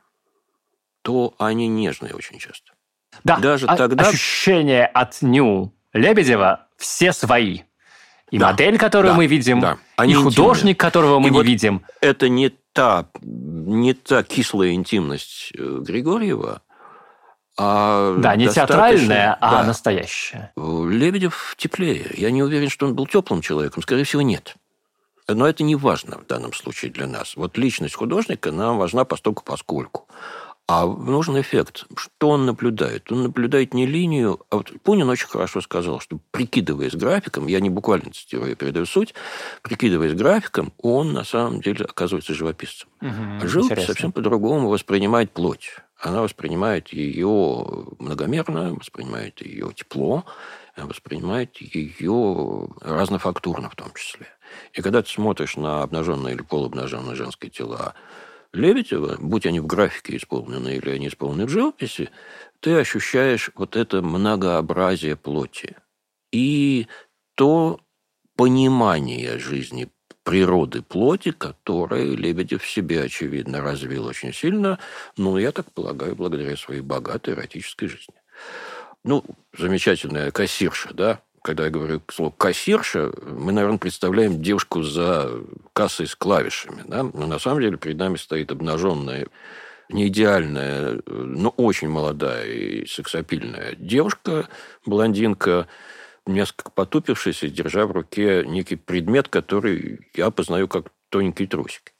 то 1.01 1.33
они 1.39 1.67
нежные 1.67 2.13
очень 2.13 2.37
часто. 2.39 2.73
Да, 3.23 3.37
Даже 3.37 3.65
а- 3.65 3.75
тогда- 3.75 4.07
ощущения 4.07 4.85
от 4.85 5.21
ню 5.21 5.73
Лебедева 5.93 6.67
все 6.77 7.11
свои. 7.13 7.61
И 8.29 8.37
Да, 8.37 8.51
модель, 8.51 8.77
которую 8.77 9.13
да, 9.13 9.17
мы 9.17 9.25
видим, 9.25 9.59
да. 9.59 9.73
и 9.73 9.77
Они 9.97 10.13
художник, 10.13 10.79
которого 10.79 11.17
мы 11.19 11.29
И 11.29 11.31
не 11.31 11.37
вот 11.37 11.45
видим. 11.47 11.83
Это 11.99 12.29
не 12.29 12.49
та, 12.73 13.05
не 13.21 13.93
та 13.93 14.23
кислая 14.23 14.73
интимность 14.73 15.51
э, 15.57 15.79
Григорьева, 15.81 16.61
а 17.61 18.15
Да, 18.17 18.37
не 18.37 18.47
театральная, 18.47 19.37
а 19.41 19.51
да. 19.51 19.63
настоящая. 19.65 20.53
Лебедев 20.55 21.55
теплее. 21.57 22.09
Я 22.15 22.31
не 22.31 22.41
уверен, 22.41 22.69
что 22.69 22.85
он 22.85 22.95
был 22.95 23.05
теплым 23.05 23.41
человеком. 23.41 23.83
Скорее 23.83 24.05
всего, 24.05 24.21
нет. 24.21 24.55
Но 25.27 25.45
это 25.45 25.63
не 25.63 25.75
важно 25.75 26.17
в 26.19 26.25
данном 26.25 26.53
случае 26.53 26.89
для 26.89 27.05
нас. 27.05 27.35
Вот 27.35 27.57
личность 27.57 27.95
художника 27.95 28.51
нам 28.51 28.77
важна 28.77 29.03
постольку 29.03 29.43
поскольку. 29.43 30.07
А 30.69 30.85
нужен 30.85 31.41
эффект. 31.41 31.87
Что 31.95 32.29
он 32.29 32.45
наблюдает? 32.45 33.11
Он 33.11 33.23
наблюдает 33.23 33.73
не 33.73 33.87
линию... 33.87 34.39
А 34.51 34.57
вот 34.57 34.71
Пунин 34.83 35.09
очень 35.09 35.27
хорошо 35.27 35.61
сказал, 35.61 35.99
что 35.99 36.19
прикидываясь 36.29 36.93
графиком, 36.93 37.47
я 37.47 37.59
не 37.59 37.71
буквально 37.71 38.11
цитирую, 38.11 38.51
я 38.51 38.55
передаю 38.55 38.85
суть, 38.85 39.15
прикидываясь 39.63 40.13
графиком, 40.13 40.71
он 40.77 41.11
на 41.11 41.23
самом 41.23 41.61
деле 41.61 41.85
оказывается 41.85 42.35
живописцем. 42.35 42.87
А 43.01 43.47
живопись 43.47 43.71
Интересно. 43.71 43.93
совсем 43.95 44.11
по-другому 44.11 44.69
воспринимает 44.69 45.31
плоть. 45.31 45.71
Она 45.99 46.21
воспринимает 46.21 46.89
ее 46.89 47.87
многомерно, 47.97 48.75
воспринимает 48.75 49.41
ее 49.41 49.73
тепло, 49.75 50.23
воспринимает 50.77 51.57
ее 51.57 52.67
разнофактурно 52.81 53.71
в 53.71 53.75
том 53.75 53.91
числе. 53.95 54.27
И 54.73 54.83
когда 54.83 55.01
ты 55.01 55.09
смотришь 55.09 55.57
на 55.57 55.81
обнаженные 55.81 56.35
или 56.35 56.43
полуобнаженные 56.43 57.15
женские 57.15 57.49
тела 57.49 57.95
Лебедева, 58.53 59.17
будь 59.19 59.45
они 59.45 59.59
в 59.59 59.67
графике 59.67 60.17
исполнены 60.17 60.75
или 60.75 60.89
они 60.89 61.07
исполнены 61.07 61.45
в 61.45 61.49
живописи, 61.49 62.09
ты 62.59 62.75
ощущаешь 62.75 63.51
вот 63.55 63.75
это 63.75 64.01
многообразие 64.01 65.15
плоти. 65.15 65.75
И 66.31 66.87
то 67.35 67.79
понимание 68.35 69.37
жизни 69.37 69.89
природы 70.23 70.81
плоти, 70.81 71.31
которое 71.31 72.15
Лебедев 72.15 72.63
в 72.63 72.69
себе, 72.69 73.03
очевидно, 73.03 73.61
развил 73.61 74.05
очень 74.05 74.33
сильно, 74.33 74.79
ну, 75.17 75.37
я 75.37 75.51
так 75.51 75.71
полагаю, 75.71 76.15
благодаря 76.15 76.55
своей 76.55 76.81
богатой 76.81 77.33
эротической 77.33 77.87
жизни. 77.87 78.15
Ну, 79.03 79.23
замечательная 79.57 80.31
кассирша, 80.31 80.93
да, 80.93 81.21
когда 81.49 81.65
я 81.65 81.71
говорю 81.71 81.99
слово 82.11 82.29
кассирша, 82.29 83.11
мы, 83.23 83.51
наверное, 83.51 83.79
представляем 83.79 84.39
девушку 84.39 84.83
за 84.83 85.31
кассой 85.73 86.05
с 86.05 86.15
клавишами, 86.15 86.83
да, 86.85 87.01
но 87.01 87.25
на 87.25 87.39
самом 87.39 87.61
деле 87.61 87.75
перед 87.75 87.97
нами 87.97 88.17
стоит 88.17 88.51
обнаженная 88.51 89.25
не 89.89 90.09
идеальная, 90.09 91.01
но 91.07 91.49
очень 91.49 91.89
молодая 91.89 92.45
и 92.45 92.85
сексапильная 92.85 93.73
девушка, 93.79 94.47
блондинка, 94.85 95.67
несколько 96.27 96.69
потупившись 96.69 97.41
и 97.41 97.49
держа 97.49 97.87
в 97.87 97.93
руке 97.93 98.43
некий 98.45 98.75
предмет, 98.75 99.27
который 99.27 100.07
я 100.13 100.29
познаю 100.29 100.67
как 100.67 100.91
тоненький 101.09 101.47
трусик. 101.47 101.93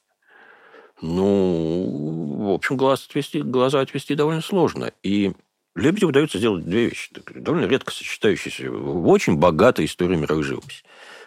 Ну, 1.02 2.50
в 2.50 2.52
общем, 2.52 2.78
глаз 2.78 3.08
отвести, 3.10 3.42
глаза 3.42 3.80
отвести 3.80 4.14
довольно 4.14 4.42
сложно. 4.42 4.92
И 5.02 5.34
Лебедеву 5.80 6.10
удается 6.10 6.38
сделать 6.38 6.66
две 6.66 6.88
вещи, 6.88 7.10
довольно 7.36 7.66
редко 7.66 7.92
сочетающиеся 7.92 8.70
в 8.72 9.08
очень 9.08 9.38
богатой 9.38 9.86
истории 9.86 10.16
мировой 10.16 10.44
живописи. 10.44 10.84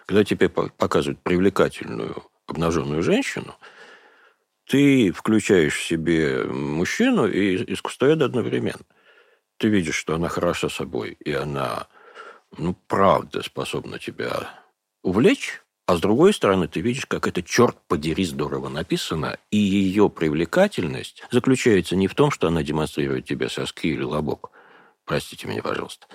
Когда 0.06 0.24
тебе 0.24 0.48
показывают 0.48 1.20
привлекательную 1.20 2.24
обнаженную 2.46 3.02
женщину, 3.02 3.56
ты 4.66 5.12
включаешь 5.12 5.76
в 5.76 5.84
себе 5.84 6.44
мужчину 6.44 7.26
и 7.26 7.72
искусствоведа 7.72 8.26
одновременно. 8.26 8.84
Ты 9.56 9.68
видишь, 9.68 9.96
что 9.96 10.14
она 10.14 10.28
хороша 10.28 10.68
собой, 10.68 11.16
и 11.24 11.32
она, 11.32 11.86
ну, 12.56 12.74
правда 12.88 13.42
способна 13.42 13.98
тебя 13.98 14.50
увлечь, 15.02 15.61
а 15.86 15.96
с 15.96 16.00
другой 16.00 16.32
стороны, 16.32 16.68
ты 16.68 16.80
видишь, 16.80 17.06
как 17.06 17.26
это, 17.26 17.42
черт 17.42 17.76
подери, 17.88 18.24
здорово 18.24 18.68
написано, 18.68 19.36
и 19.50 19.56
ее 19.56 20.08
привлекательность 20.08 21.24
заключается 21.30 21.96
не 21.96 22.08
в 22.08 22.14
том, 22.14 22.30
что 22.30 22.48
она 22.48 22.62
демонстрирует 22.62 23.24
тебе 23.24 23.48
соски 23.48 23.88
или 23.88 24.02
лобок, 24.02 24.50
простите 25.04 25.46
меня, 25.48 25.62
пожалуйста, 25.62 26.06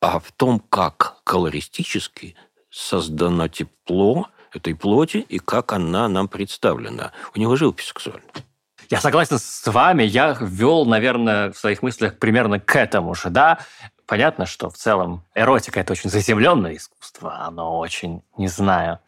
а 0.00 0.18
в 0.18 0.32
том, 0.32 0.60
как 0.60 1.16
колористически 1.24 2.36
создано 2.70 3.48
тепло 3.48 4.28
этой 4.52 4.74
плоти 4.74 5.18
и 5.18 5.38
как 5.38 5.72
она 5.72 6.08
нам 6.08 6.28
представлена. 6.28 7.12
У 7.34 7.38
него 7.38 7.56
живопись 7.56 7.86
сексуальная. 7.86 8.30
Я 8.90 9.00
согласен 9.00 9.38
с 9.38 9.66
вами. 9.66 10.04
Я 10.04 10.36
ввел, 10.40 10.84
наверное, 10.84 11.52
в 11.52 11.58
своих 11.58 11.82
мыслях 11.82 12.18
примерно 12.18 12.60
к 12.60 12.76
этому 12.76 13.14
же, 13.14 13.30
да. 13.30 13.58
Понятно, 14.06 14.46
что 14.46 14.70
в 14.70 14.76
целом 14.76 15.24
эротика– 15.34 15.80
это 15.80 15.92
очень 15.92 16.10
заземленное 16.10 16.76
искусство. 16.76 17.40
Оно 17.40 17.78
очень, 17.78 18.22
не 18.36 18.46
знаю, 18.46 19.00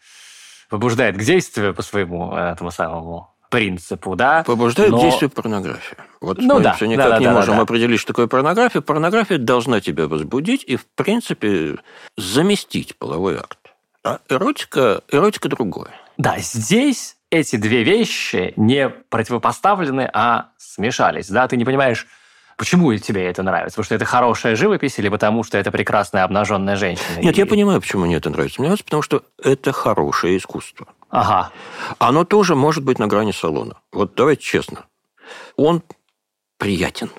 побуждает 0.68 1.16
к 1.16 1.20
действию 1.20 1.74
по 1.74 1.82
своему 1.82 2.34
этому 2.34 2.70
самому 2.70 3.34
принципу, 3.50 4.14
да. 4.14 4.42
Побуждает 4.44 4.90
Но... 4.90 4.98
к 4.98 5.02
действию 5.02 5.30
порнография. 5.30 5.98
Вот 6.20 6.38
ну, 6.38 6.56
мы 6.56 6.60
да, 6.60 6.74
все 6.74 6.86
никак 6.86 7.10
да, 7.10 7.18
не 7.18 7.24
да, 7.24 7.32
можем 7.32 7.56
да. 7.56 7.62
определить, 7.62 8.00
что 8.00 8.08
такое 8.08 8.26
порнография. 8.26 8.80
Порнография 8.80 9.38
должна 9.38 9.80
тебя 9.80 10.06
возбудить 10.06 10.64
и, 10.64 10.76
в 10.76 10.86
принципе, 10.86 11.76
заместить 12.16 12.96
половой 12.96 13.38
акт. 13.38 13.58
А 14.04 14.20
эротика, 14.28 15.02
эротика 15.10 15.48
другое. 15.48 15.90
Да, 16.16 16.38
здесь 16.38 17.16
эти 17.30 17.56
две 17.56 17.84
вещи 17.84 18.52
не 18.56 18.88
противопоставлены, 18.88 20.08
а 20.12 20.48
смешались. 20.56 21.28
Да, 21.28 21.46
ты 21.48 21.56
не 21.56 21.64
понимаешь, 21.64 22.06
Почему 22.58 22.92
тебе 22.96 23.24
это 23.26 23.44
нравится? 23.44 23.76
Потому 23.76 23.84
что 23.84 23.94
это 23.94 24.04
хорошая 24.04 24.56
живопись 24.56 24.98
или 24.98 25.08
потому 25.08 25.44
что 25.44 25.56
это 25.56 25.70
прекрасная 25.70 26.24
обнаженная 26.24 26.74
женщина? 26.74 27.20
Нет, 27.22 27.36
и... 27.36 27.40
я 27.40 27.46
понимаю, 27.46 27.80
почему 27.80 28.04
мне 28.04 28.16
это 28.16 28.30
нравится. 28.30 28.60
Мне 28.60 28.68
нравится, 28.68 28.84
потому 28.84 29.02
что 29.02 29.22
это 29.40 29.70
хорошее 29.70 30.36
искусство. 30.36 30.88
Ага. 31.08 31.52
Оно 32.00 32.24
тоже 32.24 32.56
может 32.56 32.82
быть 32.82 32.98
на 32.98 33.06
грани 33.06 33.30
салона. 33.30 33.76
Вот 33.92 34.16
давайте 34.16 34.42
честно. 34.42 34.86
Он 35.54 35.84
приятен. 36.56 37.10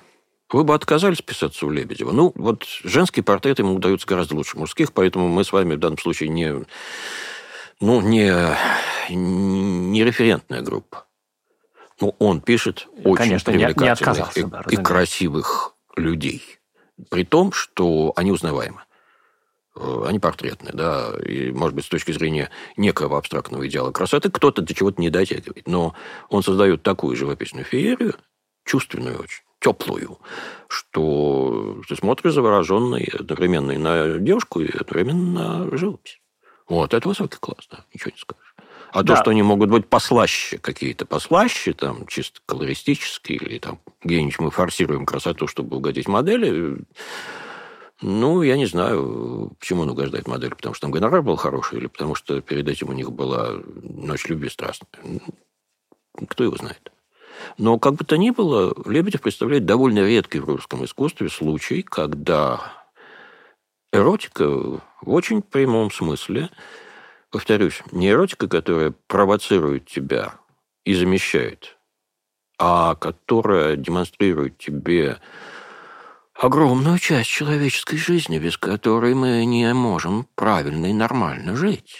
Вы 0.52 0.62
бы 0.62 0.74
отказались 0.74 1.22
писаться 1.22 1.64
у 1.64 1.70
Лебедева. 1.70 2.12
Ну, 2.12 2.32
вот 2.34 2.64
женские 2.84 3.22
портреты 3.22 3.62
ему 3.62 3.76
удаются 3.76 4.06
гораздо 4.06 4.34
лучше 4.34 4.58
мужских, 4.58 4.92
поэтому 4.92 5.28
мы 5.28 5.42
с 5.42 5.52
вами 5.52 5.74
в 5.74 5.78
данном 5.78 5.96
случае 5.96 6.28
не, 6.28 6.66
ну, 7.80 8.02
не, 8.02 8.30
не 9.08 10.04
референтная 10.04 10.60
группа. 10.60 11.06
Но 12.00 12.14
он 12.18 12.40
пишет 12.40 12.88
очень 13.04 13.16
Конечно, 13.16 13.52
привлекательных 13.52 14.36
не, 14.36 14.42
не 14.42 14.48
и, 14.70 14.74
и 14.74 14.76
красивых 14.76 15.74
людей. 15.96 16.42
При 17.10 17.24
том, 17.24 17.52
что 17.52 18.12
они 18.16 18.32
узнаваемы. 18.32 18.82
Э, 19.76 20.04
они 20.06 20.18
портретные, 20.18 20.72
да, 20.72 21.12
и, 21.24 21.52
может 21.52 21.74
быть, 21.74 21.84
с 21.84 21.88
точки 21.88 22.12
зрения 22.12 22.50
некого 22.76 23.18
абстрактного 23.18 23.66
идеала 23.66 23.92
красоты, 23.92 24.30
кто-то 24.30 24.62
до 24.62 24.74
чего-то 24.74 25.00
не 25.00 25.10
дотягивает. 25.10 25.66
Но 25.68 25.94
он 26.28 26.42
создает 26.42 26.82
такую 26.82 27.16
живописную 27.16 27.64
феерию, 27.64 28.14
чувственную 28.64 29.20
очень, 29.20 29.42
теплую, 29.60 30.18
что 30.68 31.80
ты 31.88 31.96
смотришь 31.96 32.32
завороженный 32.32 33.10
одновременно 33.12 33.72
и 33.72 33.78
на 33.78 34.18
девушку, 34.18 34.60
и 34.60 34.76
одновременно 34.76 35.64
на 35.64 35.76
живопись. 35.76 36.20
Вот, 36.68 36.94
это 36.94 37.08
высокий 37.08 37.38
класс, 37.38 37.66
да, 37.70 37.84
ничего 37.92 38.12
не 38.12 38.18
скажешь. 38.18 38.54
А 38.92 39.02
да. 39.02 39.14
то, 39.14 39.20
что 39.20 39.30
они 39.30 39.42
могут 39.42 39.70
быть 39.70 39.86
послаще 39.86 40.58
какие-то, 40.58 41.06
послаще, 41.06 41.72
там, 41.72 42.06
чисто 42.06 42.40
колористические, 42.46 43.38
или 43.38 43.58
там 43.58 43.78
где-нибудь 44.02 44.38
мы 44.40 44.50
форсируем 44.50 45.06
красоту, 45.06 45.46
чтобы 45.46 45.76
угодить 45.76 46.08
модели, 46.08 46.78
ну, 48.02 48.42
я 48.42 48.56
не 48.56 48.66
знаю, 48.66 49.52
почему 49.60 49.82
он 49.82 49.90
угождает 49.90 50.26
модели. 50.26 50.54
Потому 50.54 50.74
что 50.74 50.82
там 50.82 50.90
гонорар 50.90 51.22
был 51.22 51.36
хороший, 51.36 51.78
или 51.78 51.86
потому 51.86 52.14
что 52.14 52.40
перед 52.40 52.66
этим 52.66 52.88
у 52.88 52.92
них 52.92 53.12
была 53.12 53.60
ночь 53.82 54.26
любви 54.26 54.48
страстная. 54.48 54.88
Кто 56.28 56.44
его 56.44 56.56
знает. 56.56 56.90
Но 57.58 57.78
как 57.78 57.94
бы 57.94 58.04
то 58.04 58.16
ни 58.16 58.30
было, 58.30 58.74
Лебедев 58.86 59.20
представляет 59.20 59.66
довольно 59.66 60.00
редкий 60.00 60.40
в 60.40 60.46
русском 60.46 60.84
искусстве 60.84 61.28
случай, 61.28 61.82
когда 61.82 62.72
эротика 63.92 64.46
в 64.46 64.80
очень 65.04 65.42
прямом 65.42 65.90
смысле, 65.90 66.50
повторюсь, 67.30 67.82
не 67.92 68.10
эротика, 68.10 68.48
которая 68.48 68.92
провоцирует 69.06 69.86
тебя 69.86 70.34
и 70.84 70.94
замещает, 70.94 71.78
а 72.58 72.94
которая 72.94 73.76
демонстрирует 73.76 74.58
тебе 74.58 75.18
огромную 76.34 76.98
часть 76.98 77.30
человеческой 77.30 77.96
жизни, 77.96 78.38
без 78.38 78.56
которой 78.56 79.14
мы 79.14 79.44
не 79.44 79.72
можем 79.74 80.26
правильно 80.34 80.86
и 80.86 80.92
нормально 80.92 81.56
жить. 81.56 81.96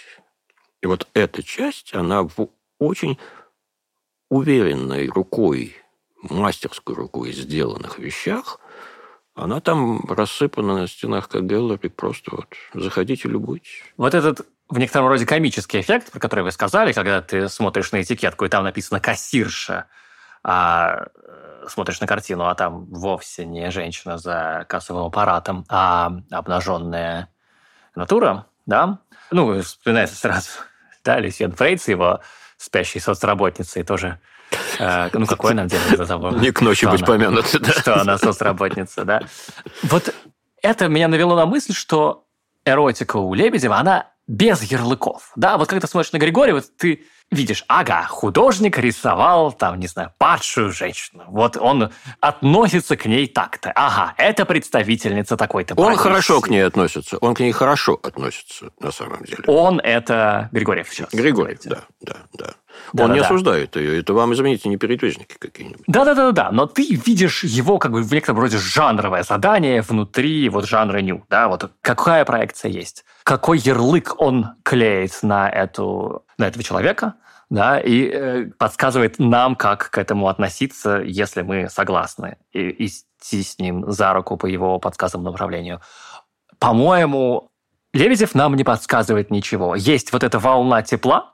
И 0.81 0.87
вот 0.87 1.07
эта 1.13 1.43
часть, 1.43 1.93
она 1.93 2.23
в 2.23 2.49
очень 2.79 3.17
уверенной 4.29 5.07
рукой, 5.07 5.75
мастерской 6.23 6.95
рукой 6.95 7.33
сделанных 7.33 7.99
вещах, 7.99 8.59
она 9.33 9.61
там 9.61 10.01
рассыпана 10.09 10.79
на 10.79 10.87
стенах 10.87 11.29
как 11.29 11.45
галлери, 11.45 11.87
просто 11.87 12.35
вот 12.35 12.47
заходите, 12.73 13.29
любуйтесь. 13.29 13.83
Вот 13.95 14.13
этот 14.13 14.47
в 14.71 14.79
некотором 14.79 15.07
роде 15.07 15.25
комический 15.25 15.81
эффект, 15.81 16.11
про 16.11 16.19
который 16.19 16.45
вы 16.45 16.51
сказали, 16.51 16.93
когда 16.93 17.21
ты 17.21 17.49
смотришь 17.49 17.91
на 17.91 18.01
этикетку, 18.01 18.45
и 18.45 18.49
там 18.49 18.63
написано 18.63 19.01
«кассирша», 19.01 19.87
а 20.43 21.07
э, 21.13 21.65
смотришь 21.67 21.99
на 21.99 22.07
картину, 22.07 22.45
а 22.45 22.55
там 22.55 22.85
вовсе 22.85 23.45
не 23.45 23.69
женщина 23.69 24.17
за 24.17 24.65
кассовым 24.69 25.05
аппаратом, 25.05 25.65
а 25.67 26.11
обнаженная 26.31 27.27
натура, 27.95 28.47
да? 28.65 28.99
Ну, 29.29 29.61
вспоминается 29.61 30.15
сразу, 30.15 30.49
да, 31.03 31.19
Люсьен 31.19 31.51
Фрейд 31.51 31.81
с 31.81 31.89
его 31.89 32.21
спящей 32.57 33.01
соцработницей 33.01 33.83
тоже. 33.83 34.19
Э, 34.79 35.09
ну, 35.11 35.27
какой 35.27 35.53
нам 35.53 35.67
делать 35.67 35.97
за 35.97 36.05
того? 36.05 36.31
Не 36.31 36.51
к 36.51 36.61
ночи 36.61 36.85
быть 36.85 37.05
помянуты, 37.05 37.59
да. 37.59 37.71
Что 37.73 38.01
она 38.01 38.17
соцработница, 38.17 39.03
да. 39.03 39.21
Вот 39.83 40.15
это 40.61 40.87
меня 40.87 41.09
навело 41.09 41.35
на 41.35 41.45
мысль, 41.45 41.73
что 41.73 42.25
эротика 42.63 43.17
у 43.17 43.33
Лебедева, 43.33 43.77
она 43.77 44.10
без 44.27 44.63
ярлыков. 44.63 45.31
Да, 45.35 45.57
вот 45.57 45.67
когда 45.67 45.85
ты 45.85 45.91
смотришь 45.91 46.11
на 46.11 46.17
Григория, 46.17 46.61
ты 46.77 47.05
видишь, 47.31 47.63
ага, 47.67 48.03
художник 48.03 48.77
рисовал, 48.77 49.51
там, 49.51 49.79
не 49.79 49.87
знаю, 49.87 50.11
падшую 50.17 50.71
женщину. 50.71 51.23
Вот 51.27 51.57
он 51.57 51.91
относится 52.19 52.97
к 52.97 53.05
ней 53.05 53.27
так-то. 53.27 53.71
Ага, 53.73 54.13
это 54.17 54.45
представительница 54.45 55.37
такой-то 55.37 55.73
Он 55.75 55.95
хорошо 55.95 56.41
к 56.41 56.49
ней 56.49 56.65
относится. 56.65 57.17
Он 57.17 57.33
к 57.33 57.39
ней 57.39 57.51
хорошо 57.51 57.99
относится, 58.03 58.71
на 58.79 58.91
самом 58.91 59.23
деле. 59.23 59.43
Он 59.47 59.79
это 59.79 60.49
Григорьев 60.51 60.89
сейчас. 60.89 61.09
Григорьев, 61.11 61.59
да, 61.63 61.79
да, 62.01 62.17
да. 62.33 62.53
Да, 62.93 63.03
он 63.03 63.09
да, 63.09 63.13
не 63.15 63.19
да. 63.19 63.25
осуждает 63.25 63.75
ее. 63.75 63.99
Это 63.99 64.13
вам, 64.13 64.33
извините, 64.33 64.69
не 64.69 64.77
передвижники 64.77 65.35
какие-нибудь. 65.37 65.83
Да-да-да, 65.87 66.51
но 66.51 66.65
ты 66.65 66.95
видишь 66.95 67.43
его 67.43 67.77
как 67.77 67.91
бы 67.91 68.01
в 68.01 68.11
некотором 68.11 68.39
роде 68.39 68.57
жанровое 68.57 69.23
задание 69.23 69.81
внутри 69.81 70.49
вот 70.49 70.65
жанра 70.65 70.99
ню. 70.99 71.23
Да? 71.29 71.47
Вот 71.47 71.71
какая 71.81 72.25
проекция 72.25 72.71
есть. 72.71 73.05
Какой 73.23 73.59
ярлык 73.59 74.15
он 74.19 74.51
клеит 74.63 75.19
на, 75.21 75.49
эту, 75.49 76.25
на 76.41 76.47
этого 76.47 76.63
человека, 76.63 77.15
да, 77.49 77.79
и 77.79 78.09
э, 78.09 78.45
подсказывает 78.57 79.19
нам, 79.19 79.55
как 79.55 79.89
к 79.89 79.97
этому 79.97 80.27
относиться, 80.27 80.97
если 80.97 81.41
мы 81.41 81.69
согласны, 81.69 82.37
и 82.51 82.87
идти 82.87 83.43
с 83.43 83.59
ним 83.59 83.89
за 83.91 84.13
руку 84.13 84.37
по 84.37 84.45
его 84.45 84.79
подсказам 84.79 85.23
направлению. 85.23 85.81
По-моему, 86.59 87.51
Лебедев 87.93 88.35
нам 88.35 88.55
не 88.55 88.63
подсказывает 88.63 89.31
ничего. 89.31 89.75
Есть 89.75 90.13
вот 90.13 90.23
эта 90.23 90.39
волна 90.39 90.81
тепла, 90.81 91.33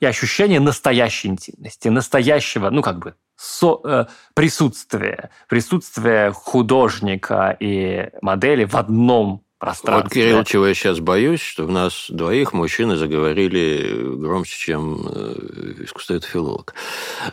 и 0.00 0.06
ощущение 0.06 0.60
настоящей 0.60 1.28
интимности, 1.28 1.88
настоящего, 1.88 2.70
ну, 2.70 2.82
как 2.82 2.98
бы, 2.98 3.14
со, 3.36 3.80
э, 3.84 4.06
присутствия, 4.34 5.30
присутствия 5.48 6.30
художника 6.32 7.56
и 7.58 8.10
модели 8.22 8.64
в 8.64 8.76
одном 8.76 9.44
пространстве. 9.58 10.02
Вот, 10.02 10.12
Кирилл, 10.12 10.44
чего 10.44 10.66
я 10.66 10.74
сейчас 10.74 11.00
боюсь, 11.00 11.40
что 11.40 11.64
в 11.64 11.70
нас 11.70 12.06
двоих 12.08 12.52
мужчины 12.52 12.96
заговорили 12.96 14.16
громче, 14.16 14.56
чем 14.56 15.06
э, 15.06 15.84
искусствовед-филолог. 15.84 16.74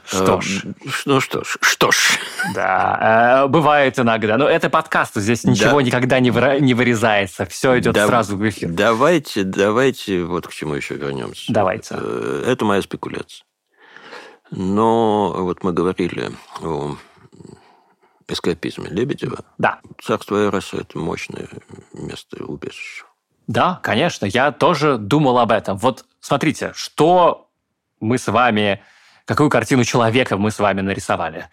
Что 0.05 0.41
ж. 0.41 0.65
Э, 0.65 0.73
ну 1.05 1.21
что 1.21 1.43
ж, 1.43 1.57
что 1.61 1.91
ж. 1.91 2.19
Да, 2.53 3.43
э, 3.45 3.47
бывает 3.47 3.99
иногда. 3.99 4.38
Но 4.38 4.47
это 4.47 4.69
подкаст, 4.69 5.15
здесь 5.15 5.43
ничего 5.43 5.80
да. 5.80 5.84
никогда 5.84 6.19
не, 6.19 6.32
выра- 6.32 6.59
не 6.59 6.73
вырезается. 6.73 7.45
Все 7.45 7.80
идет 7.80 7.93
да, 7.93 8.07
сразу 8.07 8.36
в 8.38 8.49
эфир. 8.49 8.69
Давайте, 8.69 9.43
давайте 9.43 10.23
вот 10.23 10.47
к 10.47 10.51
чему 10.51 10.73
еще 10.73 10.95
вернемся. 10.95 11.51
Давайте. 11.53 11.95
Это 11.95 12.65
моя 12.65 12.82
спекуляция. 12.82 13.45
Но 14.51 15.34
вот 15.38 15.63
мы 15.63 15.73
говорили 15.73 16.32
о 16.61 16.95
эскапизме 18.28 18.89
Лебедева. 18.89 19.45
Да. 19.57 19.80
Царство 20.01 20.47
Эроса– 20.47 20.78
это 20.82 20.97
мощное 20.97 21.47
место 21.93 22.43
убежища. 22.43 23.05
Да, 23.47 23.80
конечно, 23.84 24.26
я 24.26 24.51
тоже 24.51 24.97
думал 24.97 25.38
об 25.38 25.51
этом. 25.51 25.78
Вот 25.78 26.05
смотрите, 26.19 26.71
что 26.73 27.49
мы 27.99 28.17
с 28.17 28.28
вами, 28.28 28.84
какую 29.26 29.49
картину 29.49 29.84
человека 29.84 30.38
мы 30.38 30.51
с 30.51 30.59
вами 30.59 30.82
нарисовали. 30.82 31.49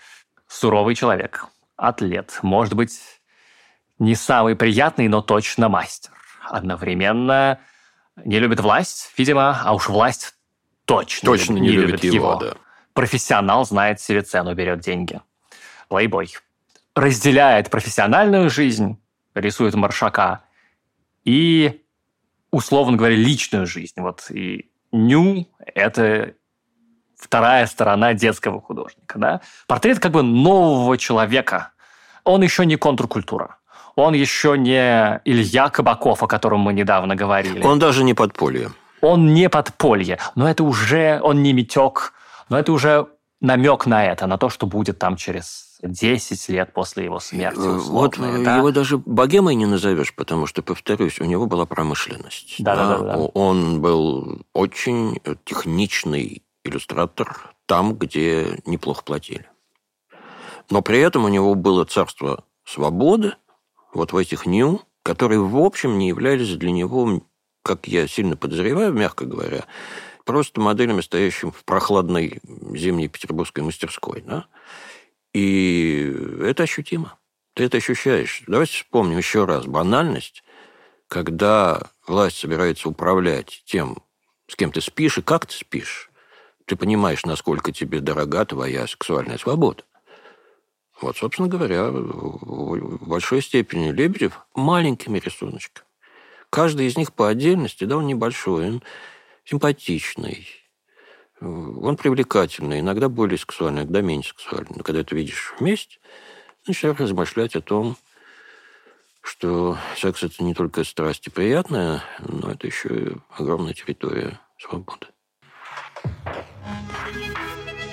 Суровый 0.48 0.94
человек, 0.94 1.46
атлет, 1.76 2.38
может 2.42 2.74
быть, 2.74 2.98
не 3.98 4.14
самый 4.14 4.56
приятный, 4.56 5.08
но 5.08 5.20
точно 5.20 5.68
мастер. 5.68 6.12
Одновременно 6.48 7.60
не 8.16 8.38
любит 8.38 8.60
власть, 8.60 9.12
видимо, 9.16 9.60
а 9.62 9.74
уж 9.74 9.88
власть 9.88 10.34
точно, 10.86 11.26
точно 11.26 11.54
не, 11.54 11.60
не 11.60 11.68
любит, 11.70 12.04
его. 12.04 12.14
его. 12.14 12.36
Да. 12.36 12.54
Профессионал 12.94 13.64
знает 13.64 14.00
себе 14.00 14.22
цену, 14.22 14.54
берет 14.54 14.80
деньги. 14.80 15.20
Плейбой 15.88 16.34
разделяет 16.94 17.70
профессиональную 17.70 18.50
жизнь, 18.50 18.98
рисует 19.34 19.74
маршака, 19.74 20.42
и, 21.24 21.82
условно 22.50 22.96
говоря, 22.96 23.14
личную 23.14 23.66
жизнь. 23.66 24.00
Вот 24.00 24.30
и 24.30 24.70
ню– 24.90 25.48
это 25.74 26.34
вторая 27.16 27.66
сторона 27.66 28.14
детского 28.14 28.60
художника. 28.60 29.18
Да? 29.18 29.40
Портрет 29.66 30.00
как 30.00 30.12
бы 30.12 30.22
нового 30.22 30.98
человека. 30.98 31.72
Он 32.24 32.42
еще 32.42 32.66
не 32.66 32.76
контркультура. 32.76 33.58
Он 33.94 34.14
еще 34.14 34.56
не 34.56 35.20
Илья 35.24 35.68
Кабаков, 35.68 36.22
о 36.22 36.26
котором 36.26 36.60
мы 36.60 36.72
недавно 36.72 37.14
говорили. 37.14 37.62
Он 37.62 37.78
даже 37.78 38.04
не 38.04 38.14
подполье. 38.14 38.70
Он 39.00 39.34
не 39.34 39.48
подполье. 39.48 40.18
Но 40.34 40.48
это 40.48 40.64
уже, 40.64 41.20
он 41.22 41.42
не 41.42 41.52
метек, 41.52 42.14
но 42.48 42.58
это 42.58 42.72
уже 42.72 43.08
намек 43.40 43.86
на 43.86 44.04
это, 44.04 44.26
на 44.26 44.38
то, 44.38 44.48
что 44.48 44.66
будет 44.66 44.98
там 44.98 45.16
через 45.16 45.71
10 45.82 46.48
лет 46.48 46.72
после 46.72 47.04
его 47.04 47.18
смерти. 47.18 47.58
Э, 47.58 47.78
вот 47.78 48.16
да? 48.18 48.56
его 48.56 48.70
даже 48.70 48.98
богемой 48.98 49.54
не 49.54 49.66
назовешь, 49.66 50.14
потому 50.14 50.46
что, 50.46 50.62
повторюсь, 50.62 51.20
у 51.20 51.24
него 51.24 51.46
была 51.46 51.66
промышленность. 51.66 52.56
Да, 52.58 52.76
да, 52.76 52.98
да, 52.98 52.98
да. 52.98 53.18
Он 53.18 53.80
был 53.80 54.42
очень 54.52 55.20
техничный 55.44 56.42
иллюстратор 56.64 57.52
там, 57.66 57.94
где 57.94 58.60
неплохо 58.64 59.02
платили. 59.02 59.46
Но 60.70 60.82
при 60.82 61.00
этом 61.00 61.24
у 61.24 61.28
него 61.28 61.54
было 61.54 61.84
царство 61.84 62.44
свободы, 62.64 63.34
вот 63.92 64.12
в 64.12 64.16
этих 64.16 64.46
ню, 64.46 64.82
которые, 65.02 65.40
в 65.40 65.58
общем, 65.58 65.98
не 65.98 66.08
являлись 66.08 66.54
для 66.56 66.70
него, 66.70 67.22
как 67.62 67.88
я 67.88 68.06
сильно 68.06 68.36
подозреваю, 68.36 68.92
мягко 68.92 69.24
говоря, 69.24 69.64
просто 70.24 70.60
моделями, 70.60 71.00
стоящими 71.00 71.50
в 71.50 71.64
прохладной 71.64 72.40
зимней 72.74 73.08
петербургской 73.08 73.64
мастерской. 73.64 74.22
Да? 74.22 74.46
И 75.32 76.14
это 76.40 76.64
ощутимо. 76.64 77.18
Ты 77.54 77.64
это 77.64 77.78
ощущаешь. 77.78 78.42
Давайте 78.46 78.74
вспомним 78.74 79.18
еще 79.18 79.44
раз 79.44 79.66
банальность, 79.66 80.42
когда 81.08 81.90
власть 82.06 82.38
собирается 82.38 82.88
управлять 82.88 83.62
тем, 83.66 84.02
с 84.46 84.56
кем 84.56 84.72
ты 84.72 84.80
спишь 84.80 85.18
и 85.18 85.22
как 85.22 85.46
ты 85.46 85.54
спишь. 85.54 86.10
Ты 86.66 86.76
понимаешь, 86.76 87.24
насколько 87.24 87.72
тебе 87.72 88.00
дорога 88.00 88.44
твоя 88.44 88.86
сексуальная 88.86 89.38
свобода. 89.38 89.84
Вот, 91.00 91.16
собственно 91.16 91.48
говоря, 91.48 91.90
в 91.90 93.08
большой 93.08 93.42
степени 93.42 93.90
Лебедев 93.90 94.46
маленькими 94.54 95.18
рисуночками. 95.18 95.86
Каждый 96.48 96.86
из 96.86 96.96
них 96.96 97.12
по 97.12 97.28
отдельности, 97.28 97.84
да, 97.84 97.96
он 97.96 98.06
небольшой, 98.06 98.68
он 98.68 98.82
симпатичный, 99.44 100.46
он 101.42 101.96
привлекательный, 101.96 102.80
иногда 102.80 103.08
более 103.08 103.38
сексуальный, 103.38 103.82
иногда 103.82 104.00
менее 104.00 104.24
сексуальный. 104.26 104.76
Но 104.76 104.82
когда 104.82 105.02
ты 105.02 105.16
видишь 105.16 105.54
вместе, 105.58 105.98
начинаешь 106.66 107.00
размышлять 107.00 107.56
о 107.56 107.60
том, 107.60 107.96
что 109.22 109.76
секс– 109.96 110.22
это 110.24 110.42
не 110.42 110.54
только 110.54 110.84
страсть 110.84 111.26
и 111.26 111.30
приятное, 111.30 112.02
но 112.20 112.50
это 112.50 112.66
еще 112.66 112.88
и 112.88 113.16
огромная 113.36 113.74
территория 113.74 114.40
свободы. 114.58 115.06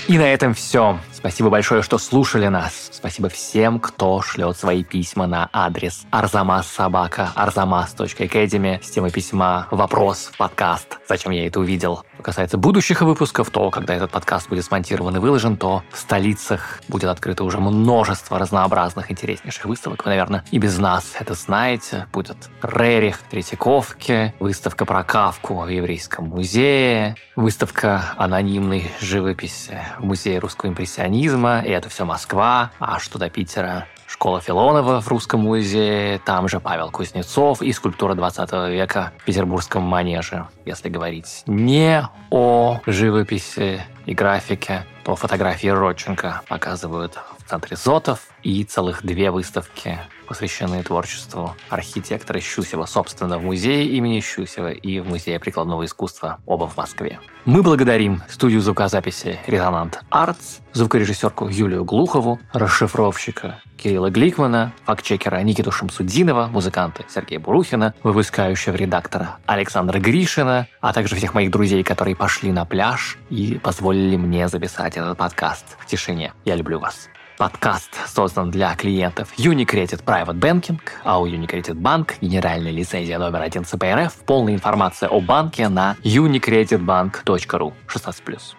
И 0.09 0.17
на 0.17 0.23
этом 0.23 0.55
все. 0.55 0.97
Спасибо 1.13 1.51
большое, 1.51 1.83
что 1.83 1.99
слушали 1.99 2.47
нас. 2.47 2.89
Спасибо 2.91 3.29
всем, 3.29 3.79
кто 3.79 4.23
шлет 4.23 4.57
свои 4.57 4.83
письма 4.83 5.27
на 5.27 5.47
адрес 5.53 6.01
arzamas.собака 6.09 7.29
arzamas.academy 7.35 8.83
с 8.83 8.89
темой 8.89 9.11
письма 9.11 9.67
«Вопрос», 9.69 10.31
«Подкаст». 10.35 10.97
Зачем 11.07 11.31
я 11.31 11.45
это 11.45 11.59
увидел? 11.59 12.05
Что 12.15 12.23
касается 12.23 12.57
будущих 12.57 13.01
выпусков, 13.01 13.51
то, 13.51 13.69
когда 13.69 13.93
этот 13.93 14.09
подкаст 14.09 14.49
будет 14.49 14.65
смонтирован 14.65 15.15
и 15.15 15.19
выложен, 15.19 15.57
то 15.57 15.83
в 15.91 15.97
столицах 15.99 16.81
будет 16.87 17.09
открыто 17.09 17.43
уже 17.43 17.59
множество 17.59 18.39
разнообразных 18.39 19.11
интереснейших 19.11 19.65
выставок. 19.65 20.05
Вы, 20.05 20.09
наверное, 20.09 20.43
и 20.49 20.57
без 20.57 20.79
нас 20.79 21.13
это 21.19 21.35
знаете. 21.35 22.07
Будет 22.11 22.49
Рерих 22.63 23.19
в 23.19 23.29
Третьяковке, 23.29 24.33
выставка 24.39 24.85
про 24.85 25.03
Кавку 25.03 25.61
в 25.61 25.67
Еврейском 25.67 26.25
музее, 26.29 27.15
выставка 27.35 28.15
анонимной 28.17 28.91
живописи 28.99 29.79
в 29.99 30.05
Музее 30.05 30.39
русского 30.39 30.69
импрессионизма, 30.69 31.61
и 31.61 31.69
это 31.69 31.89
все 31.89 32.05
Москва. 32.05 32.71
А 32.79 32.99
что 32.99 33.19
до 33.19 33.29
Питера? 33.29 33.87
Школа 34.07 34.41
Филонова 34.41 35.01
в 35.01 35.07
Русском 35.07 35.41
музее, 35.41 36.19
там 36.25 36.47
же 36.49 36.59
Павел 36.59 36.89
Кузнецов 36.89 37.61
и 37.61 37.71
скульптура 37.71 38.15
20 38.15 38.51
века 38.71 39.13
в 39.19 39.25
Петербургском 39.25 39.83
манеже. 39.83 40.47
Если 40.65 40.89
говорить 40.89 41.43
не 41.45 42.09
о 42.31 42.79
живописи 42.87 43.83
и 44.07 44.13
графике, 44.15 44.85
то 45.03 45.15
фотографии 45.15 45.67
Родченко 45.67 46.41
показывают 46.47 47.19
в 47.37 47.47
центре 47.47 47.77
Зотов 47.77 48.21
и 48.41 48.63
целых 48.63 49.05
две 49.05 49.29
выставки 49.29 49.99
посвященные 50.29 50.83
творчеству 50.83 51.55
архитектора 51.69 52.39
Щусева, 52.39 52.85
собственно, 52.85 53.39
в 53.39 53.43
музее 53.43 53.87
имени 53.87 54.21
Щусева 54.21 54.71
и 54.71 54.99
в 54.99 55.09
музее 55.09 55.39
прикладного 55.39 55.83
искусства, 55.85 56.37
оба 56.45 56.67
в 56.67 56.77
Москве. 56.77 57.19
Мы 57.45 57.63
благодарим 57.63 58.21
студию 58.29 58.61
звукозаписи 58.61 59.39
«Резонант 59.47 60.01
Артс», 60.11 60.59
звукорежиссерку 60.73 61.49
Юлию 61.49 61.83
Глухову, 61.83 62.39
расшифровщика 62.53 63.59
Кирилла 63.75 64.11
Гликмана, 64.11 64.71
фактчекера 64.85 65.41
Никиту 65.41 65.71
Шамсудинова, 65.71 66.47
музыканта 66.47 67.03
Сергея 67.09 67.39
Бурухина, 67.39 67.95
выпускающего 68.03 68.75
редактора 68.75 69.37
Александра 69.47 69.99
Гришина, 69.99 70.67
а 70.79 70.93
также 70.93 71.15
всех 71.15 71.33
моих 71.33 71.49
друзей, 71.49 71.83
которые 71.83 72.15
пошли 72.15 72.51
на 72.51 72.65
пляж 72.65 73.17
и 73.31 73.59
позволили 73.63 74.15
мне 74.15 74.47
записать 74.47 74.95
этот 74.95 75.17
подкаст 75.17 75.65
в 75.79 75.87
тишине. 75.87 76.33
Я 76.45 76.55
люблю 76.55 76.77
вас. 76.79 77.09
Подкаст 77.39 77.95
создан 78.05 78.51
для 78.51 78.75
клиентов 78.75 79.31
Unicredit 79.37 80.03
Private 80.03 80.37
Banking, 80.37 80.81
а 81.05 81.21
у 81.21 81.25
Unicredit 81.25 81.75
Bank 81.75 82.15
генеральная 82.19 82.73
лицензия 82.73 83.17
номер 83.17 83.43
один 83.43 83.63
ЦПРФ. 83.63 84.13
Полная 84.25 84.55
информация 84.55 85.07
о 85.07 85.21
банке 85.21 85.69
на 85.69 85.95
unicreditbank.ru 86.03 87.73
16+. 87.87 88.58